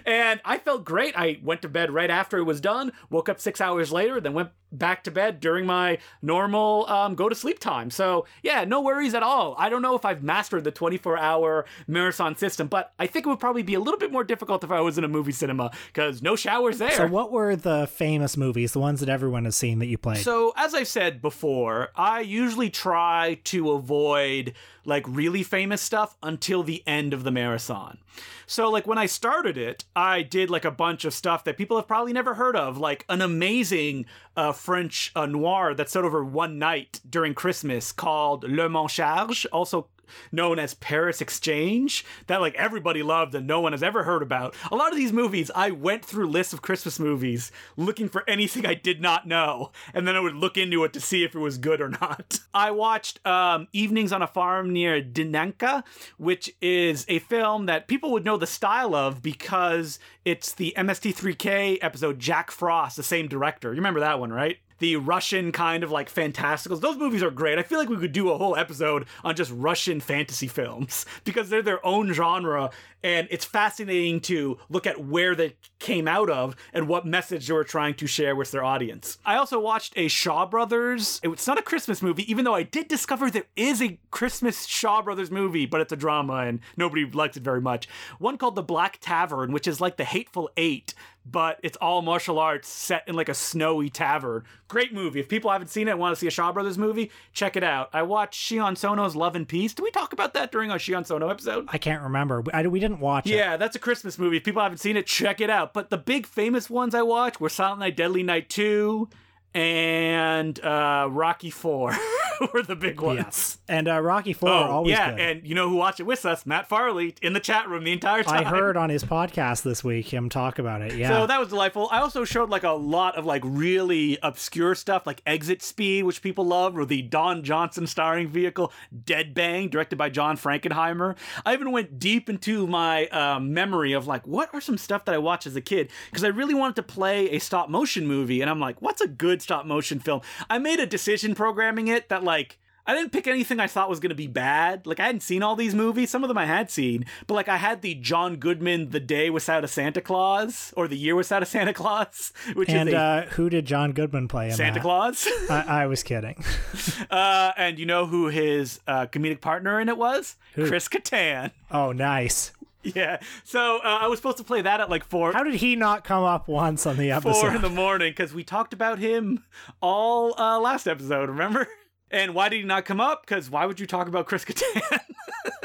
And 0.06 0.41
i 0.43 0.58
felt 0.58 0.86
great. 0.86 1.16
I 1.18 1.39
went 1.43 1.62
to 1.62 1.70
bed 1.70 1.91
right 1.91 2.10
after 2.10 2.38
it 2.38 2.43
was 2.43 2.62
done 2.62 2.91
woke 3.10 3.30
up 3.30 3.39
six 3.39 3.62
hours 3.62 3.91
later 3.91 4.20
then 4.20 4.34
went 4.34 4.50
back 4.72 5.03
to 5.03 5.11
bed 5.11 5.39
during 5.39 5.65
my 5.65 5.97
normal 6.22 6.88
um, 6.88 7.15
go 7.15 7.30
to 7.30 7.36
sleep 7.36 7.59
time. 7.59 7.89
So, 7.89 8.26
yeah, 8.43 8.63
no 8.65 8.82
worries 8.82 9.13
at 9.13 9.24
all. 9.24 9.55
I 9.57 9.70
don't 9.70 9.82
know 9.82 9.95
if 9.95 10.05
I've 10.05 10.24
mastered 10.24 10.63
the 10.63 10.72
24 10.72 11.17
hour 11.17 11.65
marathon 11.88 12.36
system, 12.36 12.67
but 12.67 12.93
I 12.99 13.07
think 13.07 13.26
it 13.26 13.30
would 13.30 13.39
probably 13.39 13.63
be 13.63 13.74
a 13.74 13.80
little 13.80 13.99
bit 13.99 14.11
more 14.11 14.24
difficult 14.24 14.63
if 14.63 14.72
I 14.72 14.82
was 14.82 14.97
in 14.97 15.03
a 15.03 15.07
movie 15.07 15.32
cinema 15.32 15.72
because 15.88 16.22
no 16.22 16.36
showers 16.36 16.78
there. 16.78 16.91
So, 16.91 17.07
what 17.07 17.32
were 17.32 17.55
the 17.55 17.88
famous 17.88 18.38
movies, 18.38 18.74
the 18.74 18.80
ones 18.80 18.99
that 18.99 19.09
everyone 19.09 19.45
has 19.45 19.55
seen 19.55 19.80
that 19.80 19.88
you 19.88 19.97
played? 19.97 20.17
So, 20.17 20.53
as 20.55 20.74
I 20.74 20.84
said 20.84 21.22
before, 21.22 21.89
I 21.95 22.22
usually 22.22 22.70
try 22.70 23.39
to 23.45 23.72
avoid 23.72 24.53
like 24.86 25.05
really 25.07 25.43
famous 25.43 25.82
stuff 25.82 26.17
until 26.24 26.63
the 26.63 26.84
end 26.88 27.13
of 27.13 27.24
the 27.24 27.32
marathon. 27.32 27.99
So, 28.47 28.70
like 28.70 28.88
when 28.88 28.97
I 28.97 29.05
started 29.05 29.57
it, 29.57 29.86
I 29.95 30.24
did 30.24 30.49
like 30.49 30.65
a 30.65 30.72
bunch 30.72 31.05
of 31.05 31.13
stuff 31.13 31.43
that 31.43 31.57
people 31.57 31.78
have 31.78 31.88
probably 31.88 32.13
never 32.13 32.34
heard 32.34 32.55
of, 32.55 32.78
like 32.78 33.05
an 33.07 33.22
amazing 33.22 34.07
uh, 34.36 34.53
French 34.60 35.12
uh, 35.16 35.26
noir 35.26 35.74
that's 35.74 35.93
set 35.93 36.03
over 36.03 36.24
one 36.24 36.60
night 36.60 36.99
during 37.10 37.34
Christmas 37.34 37.91
called 37.93 38.43
Le 38.43 38.68
Mancharge, 38.70 39.45
also 39.53 39.88
known 40.32 40.60
as 40.60 40.74
Paris 40.76 41.22
Exchange 41.22 42.05
that 42.28 42.41
like 42.41 42.55
everybody 42.55 43.03
loved 43.03 43.36
and 43.36 43.47
no 43.47 43.62
one 43.62 43.72
has 43.74 43.84
ever 43.84 44.03
heard 44.03 44.22
about. 44.22 44.55
A 44.72 44.76
lot 44.76 44.91
of 44.91 44.97
these 44.97 45.14
movies, 45.14 45.51
I 45.55 45.72
went 45.72 46.05
through 46.05 46.28
lists 46.28 46.53
of 46.53 46.62
Christmas 46.62 46.99
movies 46.99 47.51
looking 47.78 48.10
for 48.10 48.24
anything 48.28 48.66
I 48.66 48.74
did 48.74 49.01
not 49.01 49.28
know, 49.28 49.72
and 49.93 50.07
then 50.07 50.16
I 50.16 50.20
would 50.20 50.36
look 50.36 50.57
into 50.57 50.84
it 50.84 50.93
to 50.93 51.01
see 51.01 51.24
if 51.24 51.36
it 51.36 51.39
was 51.39 51.57
good 51.57 51.82
or 51.82 51.89
not. 51.89 52.39
I 52.53 52.72
watched 52.72 53.26
um, 53.26 53.68
Evenings 53.74 54.12
on 54.12 54.22
a 54.22 54.28
Farm 54.28 54.72
near 54.72 55.01
Dikanka, 55.01 55.84
which 56.18 56.53
is 56.62 57.05
a 57.07 57.20
film 57.20 57.66
that 57.68 57.88
people 57.88 58.12
would 58.12 58.26
know 58.26 58.38
the 58.38 58.47
style 58.47 58.95
of 58.95 59.22
because 59.22 59.99
it's 60.26 60.53
the 60.53 60.74
MST3K 60.78 61.80
episode 61.82 62.20
Jack 62.20 62.51
Frost, 62.51 62.97
the 62.97 63.03
same 63.03 63.28
director. 63.28 63.70
You 63.70 63.78
remember 63.78 64.01
that 64.01 64.20
one, 64.20 64.32
right? 64.32 64.57
The 64.80 64.96
Russian 64.96 65.52
kind 65.52 65.84
of 65.84 65.92
like 65.92 66.12
fantasticals. 66.12 66.82
Those 66.82 66.98
movies 66.98 67.24
are 67.24 67.32
great. 67.32 67.60
I 67.60 67.64
feel 67.64 67.80
like 67.80 67.90
we 67.90 67.98
could 67.98 68.12
do 68.12 68.32
a 68.32 68.38
whole 68.38 68.56
episode 68.56 69.06
on 69.24 69.36
just 69.36 69.52
Russian 69.54 70.00
fantasy 70.00 70.48
films 70.48 71.06
because 71.24 71.50
they're 71.50 71.62
their 71.62 71.86
own 71.86 72.12
genre 72.14 72.72
and 73.04 73.28
it's 73.32 73.46
fascinating 73.46 74.20
to 74.20 74.58
look 74.70 74.86
at 74.86 75.06
where 75.06 75.36
they 75.36 75.56
came 75.80 76.08
out 76.08 76.30
of 76.30 76.56
and 76.74 76.88
what 76.88 77.06
message 77.06 77.48
they 77.48 77.54
were 77.54 77.64
trying 77.64 77.94
to 77.94 78.08
share 78.08 78.36
with 78.36 78.52
their 78.52 78.64
audience. 78.64 79.18
I 79.26 79.36
also 79.36 79.60
watched 79.60 79.94
a 79.96 80.08
Shaw 80.10 80.46
Brothers. 80.46 81.22
It's 81.24 81.48
not 81.48 81.58
a 81.58 81.62
Christmas 81.62 82.02
movie, 82.02 82.30
even 82.30 82.44
though 82.44 82.56
I 82.56 82.64
did 82.64 82.88
discover 82.88 83.30
there 83.30 83.46
is 83.56 83.82
a 83.82 83.98
Christmas 84.12 84.66
Shaw 84.66 85.02
Brothers 85.02 85.32
movie, 85.32 85.66
but 85.66 85.82
it's 85.82 85.94
a 85.94 85.98
drama 85.98 86.40
and 86.40 86.60
nobody 86.76 87.06
likes 87.06 87.38
it 87.38 87.44
very 87.44 87.62
much. 87.62 87.88
One 88.18 88.38
called 88.38 88.56
The 88.56 88.64
Black 88.64 88.98
Tavern, 89.00 89.54
which 89.54 89.68
is 89.68 89.80
like 89.80 89.96
The 89.96 90.04
Hateful 90.04 90.50
Eight, 90.58 90.94
but 91.26 91.59
it's 91.63 91.78
all 91.78 92.01
martial 92.01 92.39
arts 92.39 92.67
set 92.67 93.07
in 93.07 93.15
like 93.15 93.30
a 93.30 93.34
snowy 93.34 93.89
tavern. 93.89 94.43
Great 94.67 94.93
movie. 94.93 95.20
If 95.20 95.30
people 95.30 95.51
haven't 95.51 95.67
seen 95.67 95.88
it 95.88 95.91
and 95.91 95.99
want 95.99 96.15
to 96.15 96.20
see 96.20 96.28
a 96.28 96.32
Shaw 96.32 96.51
Brothers 96.51 96.78
movie, 96.78 97.11
check 97.34 97.55
it 97.55 97.63
out. 97.63 97.89
I 97.93 98.03
watched 98.03 98.39
Sion 98.39 98.76
Sono's 98.76 99.15
Love 99.15 99.36
and 99.36 99.47
Peace. 99.47 99.74
Did 99.74 99.84
we 99.84 99.91
talk 99.91 100.13
about 100.13 100.34
that 100.34 100.51
during 100.51 100.72
our 100.72 100.80
Sion 100.80 101.05
Sono 101.05 101.30
episode? 101.30 101.65
I 101.70 101.78
can't 101.78 102.03
remember. 102.03 102.43
I, 102.53 102.65
we 102.67 102.80
didn't 102.80 102.99
watch 102.99 103.28
it. 103.28 103.36
Yeah, 103.36 103.57
that's 103.57 103.76
a 103.76 103.80
Christmas 103.80 104.17
movie. 104.17 104.38
If 104.38 104.43
people 104.43 104.61
haven't 104.61 104.80
seen 104.80 104.97
it, 104.97 105.07
check 105.07 105.41
it 105.41 105.49
out. 105.49 105.74
But 105.74 105.89
the 105.89 105.97
big 105.97 106.26
famous 106.26 106.70
ones 106.70 106.95
I 106.95 107.01
watched 107.01 107.39
were 107.39 107.49
Silent 107.49 107.80
Night, 107.80 107.95
Deadly 107.95 108.24
Night 108.24 108.49
2, 108.49 109.09
and 109.54 110.60
uh, 110.64 111.08
Rocky 111.10 111.50
Four 111.50 111.95
were 112.54 112.62
the 112.62 112.76
big 112.76 113.02
ones. 113.02 113.20
Yes. 113.20 113.58
And 113.68 113.88
uh, 113.88 114.00
Rocky 114.00 114.34
Four, 114.34 114.50
oh, 114.50 114.72
always 114.72 114.91
yeah, 114.91 115.12
good. 115.12 115.20
and 115.20 115.47
you 115.47 115.56
know 115.56 115.70
who 115.70 115.76
watched 115.76 116.00
it 116.00 116.04
with 116.04 116.26
us? 116.26 116.45
Matt 116.45 116.68
Farley 116.68 117.16
in 117.22 117.34
the 117.34 117.39
chat 117.39 117.68
room 117.68 117.84
the 117.84 117.91
entire 117.91 118.24
time. 118.24 118.45
I 118.45 118.50
heard 118.50 118.78
on 118.78 118.89
his 118.89 119.04
podcast 119.04 119.64
this 119.64 119.84
week 119.84 120.14
him 120.14 120.30
talk 120.30 120.60
about 120.60 120.82
it. 120.82 120.95
Yeah, 120.95 121.10
so 121.10 121.28
that 121.28 121.39
was 121.39 121.50
delightful. 121.50 121.89
I 121.91 122.00
also 122.00 122.26
showed 122.26 122.50
like 122.50 122.64
a 122.64 122.72
lot 122.72 123.16
of 123.18 123.26
like 123.26 123.41
really 123.43 124.18
obscure 124.22 124.76
stuff, 124.76 125.08
like 125.08 125.22
Exit 125.26 125.62
Speed, 125.62 126.04
which 126.04 126.22
people 126.22 126.45
love, 126.45 126.78
or 126.78 126.86
the 126.86 127.02
Don 127.02 127.43
Johnson 127.43 127.88
starring 127.88 128.28
vehicle 128.28 128.72
Dead 129.06 129.34
Bang, 129.34 129.70
directed 129.70 129.97
by 129.97 130.10
John 130.10 130.38
Frankenheimer. 130.38 131.16
I 131.45 131.54
even 131.54 131.72
went 131.72 132.00
deep 132.00 132.30
into 132.30 132.68
my 132.68 133.08
um, 133.08 133.54
memory 133.54 133.93
of 133.93 134.08
like 134.08 134.28
what 134.28 134.50
are 134.54 134.62
some 134.62 134.78
stuff 134.78 135.06
that 135.06 135.16
I 135.16 135.18
watched 135.18 135.47
as 135.47 135.56
a 135.56 135.62
kid 135.62 135.89
because 136.10 136.24
I 136.24 136.28
really 136.28 136.54
wanted 136.54 136.76
to 136.78 136.84
play 136.84 137.32
a 137.32 137.39
stop 137.39 137.70
motion 137.70 138.06
movie, 138.06 138.41
and 138.41 138.50
I'm 138.50 138.60
like, 138.60 138.82
what's 138.82 139.02
a 139.02 139.08
good 139.08 139.39
stop 139.42 139.66
motion 139.66 140.00
film. 140.00 140.22
I 140.50 140.58
made 140.58 140.80
a 140.80 140.86
decision 140.86 141.36
programming 141.36 141.88
it 141.88 142.10
that 142.10 142.24
like 142.24 142.60
I 142.90 142.96
didn't 142.96 143.12
pick 143.12 143.28
anything 143.28 143.60
I 143.60 143.68
thought 143.68 143.88
was 143.88 144.00
going 144.00 144.10
to 144.10 144.16
be 144.16 144.26
bad. 144.26 144.88
Like 144.88 145.00
I 145.00 145.06
hadn't 145.06 145.22
seen 145.22 145.44
all 145.44 145.56
these 145.56 145.76
movies. 145.76 146.10
Some 146.10 146.24
of 146.24 146.28
them 146.28 146.40
I 146.40 146.48
had 146.48 146.72
seen, 146.72 147.06
but 147.28 147.36
like 147.36 147.48
I 147.48 147.58
had 147.58 147.84
the 147.84 147.94
John 147.94 148.38
Goodman 148.38 148.90
"The 148.90 149.00
Day 149.00 149.30
Without 149.30 149.64
a 149.64 149.68
Santa 149.68 150.02
Claus" 150.02 150.74
or 150.76 150.88
"The 150.88 150.98
Year 150.98 151.16
Without 151.16 151.44
a 151.44 151.46
Santa 151.46 151.72
Claus," 151.72 152.34
which 152.54 152.70
and, 152.70 152.90
is 152.90 152.96
a, 152.96 152.98
uh, 152.98 153.26
who 153.28 153.48
did 153.48 153.66
John 153.66 153.92
Goodman 153.92 154.28
play 154.28 154.48
in 154.48 154.56
Santa 154.56 154.80
that? 154.80 154.82
Claus. 154.82 155.28
I, 155.52 155.84
I, 155.84 155.86
was 155.86 156.02
kidding. 156.02 156.44
uh, 157.12 157.52
and 157.58 157.78
you 157.78 157.86
know 157.86 158.08
who 158.08 158.30
his 158.30 158.80
uh, 158.88 159.06
comedic 159.06 159.40
partner 159.40 159.80
in 159.80 159.88
it 159.88 159.98
was? 159.98 160.36
Who? 160.56 160.68
Chris 160.68 160.88
Kattan. 160.88 161.52
Oh, 161.70 161.92
nice. 161.92 162.54
Yeah. 162.96 163.20
So 163.44 163.78
uh, 163.78 164.00
I 164.02 164.08
was 164.08 164.20
supposed 164.20 164.38
to 164.38 164.44
play 164.44 164.62
that 164.62 164.80
at 164.80 164.90
like 164.90 165.04
four. 165.04 165.34
How 165.34 165.44
did 165.44 165.56
he 165.56 165.76
not 165.76 166.04
come 166.04 166.24
up 166.24 166.48
once 166.48 166.86
on 166.86 166.96
the 166.98 167.12
episode? 167.12 167.42
Four 167.42 167.56
in 167.56 167.62
the 167.62 167.70
morning 167.70 168.12
because 168.12 168.34
we 168.34 168.44
talked 168.44 168.74
about 168.74 169.00
him 169.00 169.44
all 169.82 170.34
uh, 170.40 170.60
last 170.60 170.88
episode. 170.88 171.30
Remember? 171.30 171.68
And 172.12 172.34
why 172.34 172.50
did 172.50 172.58
he 172.58 172.64
not 172.64 172.86
come 172.86 173.00
up? 173.00 173.24
Because 173.24 173.50
why 173.50 173.66
would 173.66 173.80
you 173.80 173.86
talk 173.86 174.08
about 174.08 174.26
Chris 174.26 174.46
Kattan? 174.46 175.00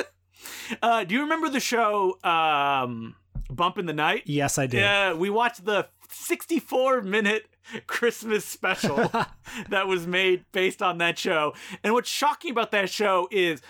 uh, 0.83 1.05
do 1.05 1.15
you 1.15 1.23
remember 1.23 1.49
the 1.49 1.61
show 1.61 2.19
um, 2.23 3.17
Bump 3.49 3.79
in 3.79 3.87
the 3.87 3.93
Night? 3.93 4.25
Yes, 4.27 4.59
I 4.59 4.67
did. 4.67 4.81
Yeah, 4.81 5.15
we 5.15 5.31
watched 5.31 5.65
the 5.65 5.89
64 6.11 7.03
minute 7.03 7.47
Christmas 7.87 8.45
special 8.45 8.97
that 9.69 9.87
was 9.87 10.07
made 10.07 10.45
based 10.53 10.83
on 10.83 10.99
that 10.99 11.19
show. 11.19 11.55
And 11.83 11.95
what's 11.95 12.11
shocking 12.11 12.51
about 12.51 12.73
that 12.73 12.91
show 12.91 13.29
is 13.31 13.63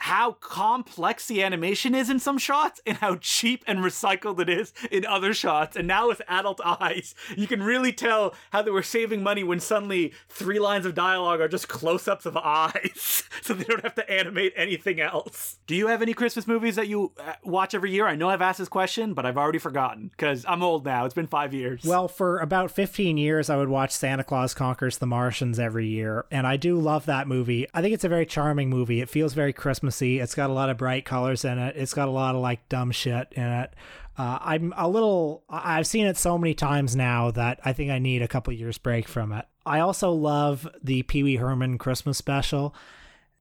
how 0.00 0.32
complex 0.32 1.26
the 1.26 1.42
animation 1.42 1.94
is 1.94 2.08
in 2.08 2.18
some 2.18 2.38
shots 2.38 2.80
and 2.86 2.96
how 2.98 3.16
cheap 3.16 3.62
and 3.66 3.80
recycled 3.80 4.40
it 4.40 4.48
is 4.48 4.72
in 4.90 5.04
other 5.04 5.34
shots. 5.34 5.76
And 5.76 5.86
now 5.86 6.08
with 6.08 6.22
adult 6.26 6.58
eyes, 6.64 7.14
you 7.36 7.46
can 7.46 7.62
really 7.62 7.92
tell 7.92 8.34
how 8.50 8.62
they 8.62 8.70
were 8.70 8.82
saving 8.82 9.22
money 9.22 9.44
when 9.44 9.60
suddenly 9.60 10.14
three 10.28 10.58
lines 10.58 10.86
of 10.86 10.94
dialogue 10.94 11.42
are 11.42 11.48
just 11.48 11.68
close 11.68 12.08
ups 12.08 12.24
of 12.24 12.34
eyes 12.38 13.24
so 13.42 13.52
they 13.52 13.64
don't 13.64 13.82
have 13.82 13.94
to 13.94 14.10
animate 14.10 14.54
anything 14.56 15.00
else. 15.00 15.58
Do 15.66 15.74
you 15.74 15.88
have 15.88 16.00
any 16.00 16.14
Christmas 16.14 16.46
movies 16.46 16.76
that 16.76 16.88
you 16.88 17.12
uh, 17.18 17.34
watch 17.44 17.74
every 17.74 17.90
year? 17.90 18.06
I 18.06 18.16
know 18.16 18.30
I've 18.30 18.42
asked 18.42 18.58
this 18.58 18.70
question, 18.70 19.12
but 19.12 19.26
I've 19.26 19.36
already 19.36 19.58
forgotten 19.58 20.08
because 20.08 20.46
I'm 20.48 20.62
old 20.62 20.86
now. 20.86 21.04
It's 21.04 21.14
been 21.14 21.26
five 21.26 21.52
years. 21.52 21.84
Well, 21.84 22.08
for 22.08 22.38
about 22.38 22.70
15 22.70 23.18
years, 23.18 23.50
I 23.50 23.56
would 23.58 23.68
watch 23.68 23.90
Santa 23.90 24.24
Claus 24.24 24.54
Conquers 24.54 24.96
the 24.96 25.06
Martians 25.06 25.58
every 25.58 25.88
year. 25.88 26.24
And 26.30 26.46
I 26.46 26.56
do 26.56 26.80
love 26.80 27.04
that 27.04 27.28
movie. 27.28 27.66
I 27.74 27.82
think 27.82 27.92
it's 27.92 28.04
a 28.04 28.08
very 28.08 28.24
charming 28.24 28.70
movie. 28.70 29.02
It 29.02 29.10
feels 29.10 29.34
very 29.34 29.52
Christmas 29.52 29.89
Christmassy. 29.90 30.20
It's 30.20 30.34
got 30.34 30.50
a 30.50 30.52
lot 30.52 30.70
of 30.70 30.76
bright 30.76 31.04
colors 31.04 31.44
in 31.44 31.58
it. 31.58 31.76
It's 31.76 31.94
got 31.94 32.06
a 32.06 32.12
lot 32.12 32.34
of 32.34 32.40
like 32.40 32.68
dumb 32.68 32.92
shit 32.92 33.28
in 33.32 33.42
it. 33.42 33.74
Uh, 34.16 34.38
I'm 34.40 34.72
a 34.76 34.88
little. 34.88 35.42
I've 35.48 35.86
seen 35.86 36.06
it 36.06 36.16
so 36.16 36.38
many 36.38 36.54
times 36.54 36.94
now 36.94 37.30
that 37.32 37.58
I 37.64 37.72
think 37.72 37.90
I 37.90 37.98
need 37.98 38.22
a 38.22 38.28
couple 38.28 38.52
years 38.52 38.78
break 38.78 39.08
from 39.08 39.32
it. 39.32 39.46
I 39.66 39.80
also 39.80 40.12
love 40.12 40.68
the 40.82 41.02
Pee 41.02 41.22
Wee 41.22 41.36
Herman 41.36 41.78
Christmas 41.78 42.18
special. 42.18 42.74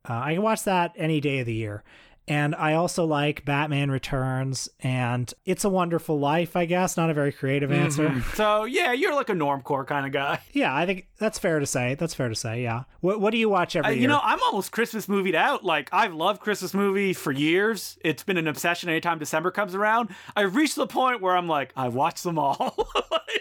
Uh, 0.10 0.14
I 0.14 0.34
can 0.34 0.42
watch 0.42 0.64
that 0.64 0.94
any 0.96 1.20
day 1.22 1.40
of 1.40 1.46
the 1.46 1.54
year. 1.54 1.84
And 2.30 2.54
I 2.54 2.76
also 2.76 3.06
like 3.06 3.44
Batman 3.44 3.90
Returns 3.90 4.70
and 4.82 5.34
It's 5.46 5.64
a 5.64 5.70
Wonderful 5.70 6.20
Life, 6.20 6.56
I 6.56 6.66
guess. 6.66 6.96
Not 6.96 7.10
a 7.10 7.14
very 7.16 7.32
creative 7.32 7.72
answer. 7.72 8.08
Mm-hmm. 8.08 8.20
So, 8.40 8.64
yeah, 8.64 8.94
you're 8.94 9.16
like 9.16 9.30
a 9.30 9.34
normcore 9.34 9.86
kind 9.86 10.06
of 10.06 10.14
guy. 10.14 10.40
Yeah, 10.54 10.76
I 10.76 10.86
think 10.86 11.08
that's 11.18 11.40
fair 11.40 11.60
to 11.60 11.66
say. 11.66 11.96
That's 11.96 12.14
fair 12.14 12.30
to 12.30 12.36
say, 12.36 12.62
yeah. 12.62 12.84
What, 13.00 13.20
what 13.20 13.32
do 13.32 13.38
you 13.38 13.50
watch 13.50 13.76
every 13.76 13.90
uh, 13.90 13.94
year? 13.94 14.02
You 14.02 14.08
know, 14.08 14.20
I'm 14.22 14.40
almost 14.44 14.72
Christmas 14.72 15.08
movied 15.08 15.36
out. 15.36 15.64
Like, 15.64 15.90
I've 15.92 16.14
loved 16.14 16.42
Christmas 16.42 16.74
movie 16.74 17.14
for 17.14 17.32
years. 17.32 17.98
It's 18.04 18.24
been 18.24 18.38
an 18.38 18.48
obsession 18.48 18.90
anytime 18.90 19.20
December 19.20 19.52
comes 19.52 19.74
around. 19.74 20.10
I've 20.36 20.56
reached 20.56 20.76
the 20.76 20.88
point 20.88 21.22
where 21.22 21.36
I'm 21.36 21.48
like, 21.48 21.72
I've 21.76 21.96
watched 21.96 22.24
them 22.24 22.38
all. 22.38 22.88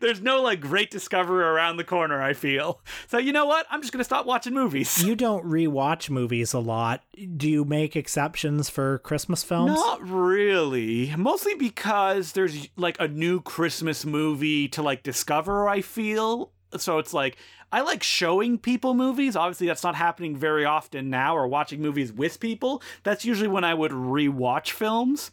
there's 0.00 0.20
no 0.20 0.42
like 0.42 0.60
great 0.60 0.90
discovery 0.90 1.44
around 1.44 1.76
the 1.76 1.84
corner, 1.84 2.22
I 2.22 2.32
feel. 2.32 2.80
So 3.08 3.18
you 3.18 3.32
know 3.32 3.46
what? 3.46 3.66
I'm 3.70 3.80
just 3.80 3.92
gonna 3.92 4.04
stop 4.04 4.26
watching 4.26 4.54
movies. 4.54 5.02
You 5.04 5.16
don't 5.16 5.44
rewatch 5.44 6.10
movies 6.10 6.52
a 6.52 6.58
lot. 6.58 7.02
Do 7.36 7.48
you 7.48 7.64
make 7.64 7.96
exceptions 7.96 8.70
for 8.70 8.98
Christmas 8.98 9.42
films? 9.42 9.72
Not 9.72 10.06
really. 10.06 11.14
Mostly 11.16 11.54
because 11.54 12.32
there's 12.32 12.68
like 12.76 12.96
a 13.00 13.08
new 13.08 13.40
Christmas 13.40 14.04
movie 14.04 14.68
to 14.68 14.82
like 14.82 15.02
discover, 15.02 15.68
I 15.68 15.80
feel. 15.80 16.52
So 16.78 16.98
it's 16.98 17.12
like 17.12 17.36
I 17.72 17.82
like 17.82 18.02
showing 18.02 18.58
people 18.58 18.94
movies. 18.94 19.36
Obviously, 19.36 19.66
that's 19.66 19.84
not 19.84 19.94
happening 19.94 20.36
very 20.36 20.64
often 20.64 21.08
now, 21.08 21.36
or 21.36 21.46
watching 21.46 21.80
movies 21.80 22.12
with 22.12 22.40
people. 22.40 22.82
That's 23.04 23.24
usually 23.24 23.48
when 23.48 23.64
I 23.64 23.74
would 23.74 23.92
rewatch 23.92 24.70
films. 24.70 25.30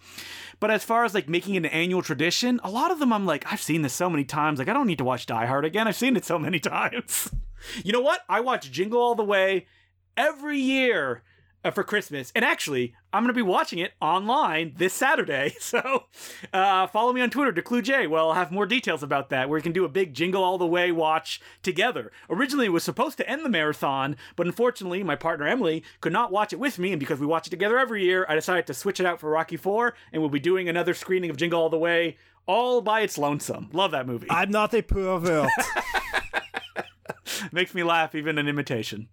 But 0.59 0.71
as 0.71 0.83
far 0.83 1.03
as 1.03 1.13
like 1.13 1.27
making 1.27 1.57
an 1.57 1.65
annual 1.65 2.01
tradition, 2.01 2.59
a 2.63 2.69
lot 2.69 2.91
of 2.91 2.99
them 2.99 3.11
I'm 3.11 3.25
like, 3.25 3.51
I've 3.51 3.61
seen 3.61 3.81
this 3.81 3.93
so 3.93 4.09
many 4.09 4.23
times. 4.23 4.59
Like, 4.59 4.67
I 4.67 4.73
don't 4.73 4.87
need 4.87 4.97
to 4.99 5.03
watch 5.03 5.25
Die 5.25 5.45
Hard 5.45 5.65
again. 5.65 5.87
I've 5.87 5.95
seen 5.95 6.15
it 6.15 6.25
so 6.25 6.37
many 6.37 6.59
times. 6.59 7.31
you 7.83 7.91
know 7.91 8.01
what? 8.01 8.21
I 8.29 8.39
watch 8.41 8.71
Jingle 8.71 9.01
All 9.01 9.15
the 9.15 9.23
Way 9.23 9.65
every 10.15 10.59
year 10.59 11.23
uh, 11.63 11.71
for 11.71 11.83
Christmas. 11.83 12.31
And 12.35 12.45
actually, 12.45 12.95
I'm 13.13 13.23
going 13.23 13.29
to 13.29 13.33
be 13.33 13.41
watching 13.41 13.79
it 13.79 13.93
online 14.01 14.73
this 14.77 14.93
Saturday. 14.93 15.55
So 15.67 16.05
uh, 16.53 16.87
follow 16.87 17.11
me 17.11 17.19
on 17.19 17.29
Twitter, 17.29 17.51
DeclouxJ. 17.51 18.09
Well, 18.09 18.29
I'll 18.29 18.35
have 18.35 18.53
more 18.53 18.65
details 18.65 19.03
about 19.03 19.29
that, 19.31 19.49
where 19.49 19.57
we 19.57 19.61
can 19.61 19.73
do 19.73 19.83
a 19.83 19.89
big 19.89 20.13
Jingle 20.13 20.43
All 20.43 20.57
the 20.57 20.65
Way 20.65 20.93
watch 20.93 21.41
together. 21.61 22.11
Originally, 22.29 22.67
it 22.67 22.71
was 22.71 22.85
supposed 22.85 23.17
to 23.17 23.29
end 23.29 23.43
the 23.43 23.49
marathon, 23.49 24.15
but 24.37 24.47
unfortunately, 24.47 25.03
my 25.03 25.15
partner 25.17 25.45
Emily 25.45 25.83
could 25.99 26.13
not 26.13 26.31
watch 26.31 26.53
it 26.53 26.59
with 26.59 26.79
me. 26.79 26.93
And 26.93 26.99
because 27.01 27.19
we 27.19 27.25
watch 27.25 27.47
it 27.47 27.49
together 27.49 27.77
every 27.77 28.03
year, 28.03 28.25
I 28.29 28.35
decided 28.35 28.65
to 28.67 28.73
switch 28.73 29.01
it 29.01 29.05
out 29.05 29.19
for 29.19 29.29
Rocky 29.29 29.57
4, 29.57 29.93
and 30.13 30.21
we'll 30.21 30.29
be 30.29 30.39
doing 30.39 30.69
another 30.69 30.93
screening 30.93 31.29
of 31.29 31.37
Jingle 31.37 31.61
All 31.61 31.69
the 31.69 31.77
Way 31.77 32.17
all 32.45 32.81
by 32.81 33.01
its 33.01 33.17
lonesome. 33.17 33.69
Love 33.73 33.91
that 33.91 34.07
movie. 34.07 34.27
I'm 34.29 34.51
not 34.51 34.73
a 34.73 34.81
pervert. 34.81 35.49
Makes 37.51 37.75
me 37.75 37.83
laugh, 37.83 38.15
even 38.15 38.37
an 38.37 38.47
imitation. 38.47 39.09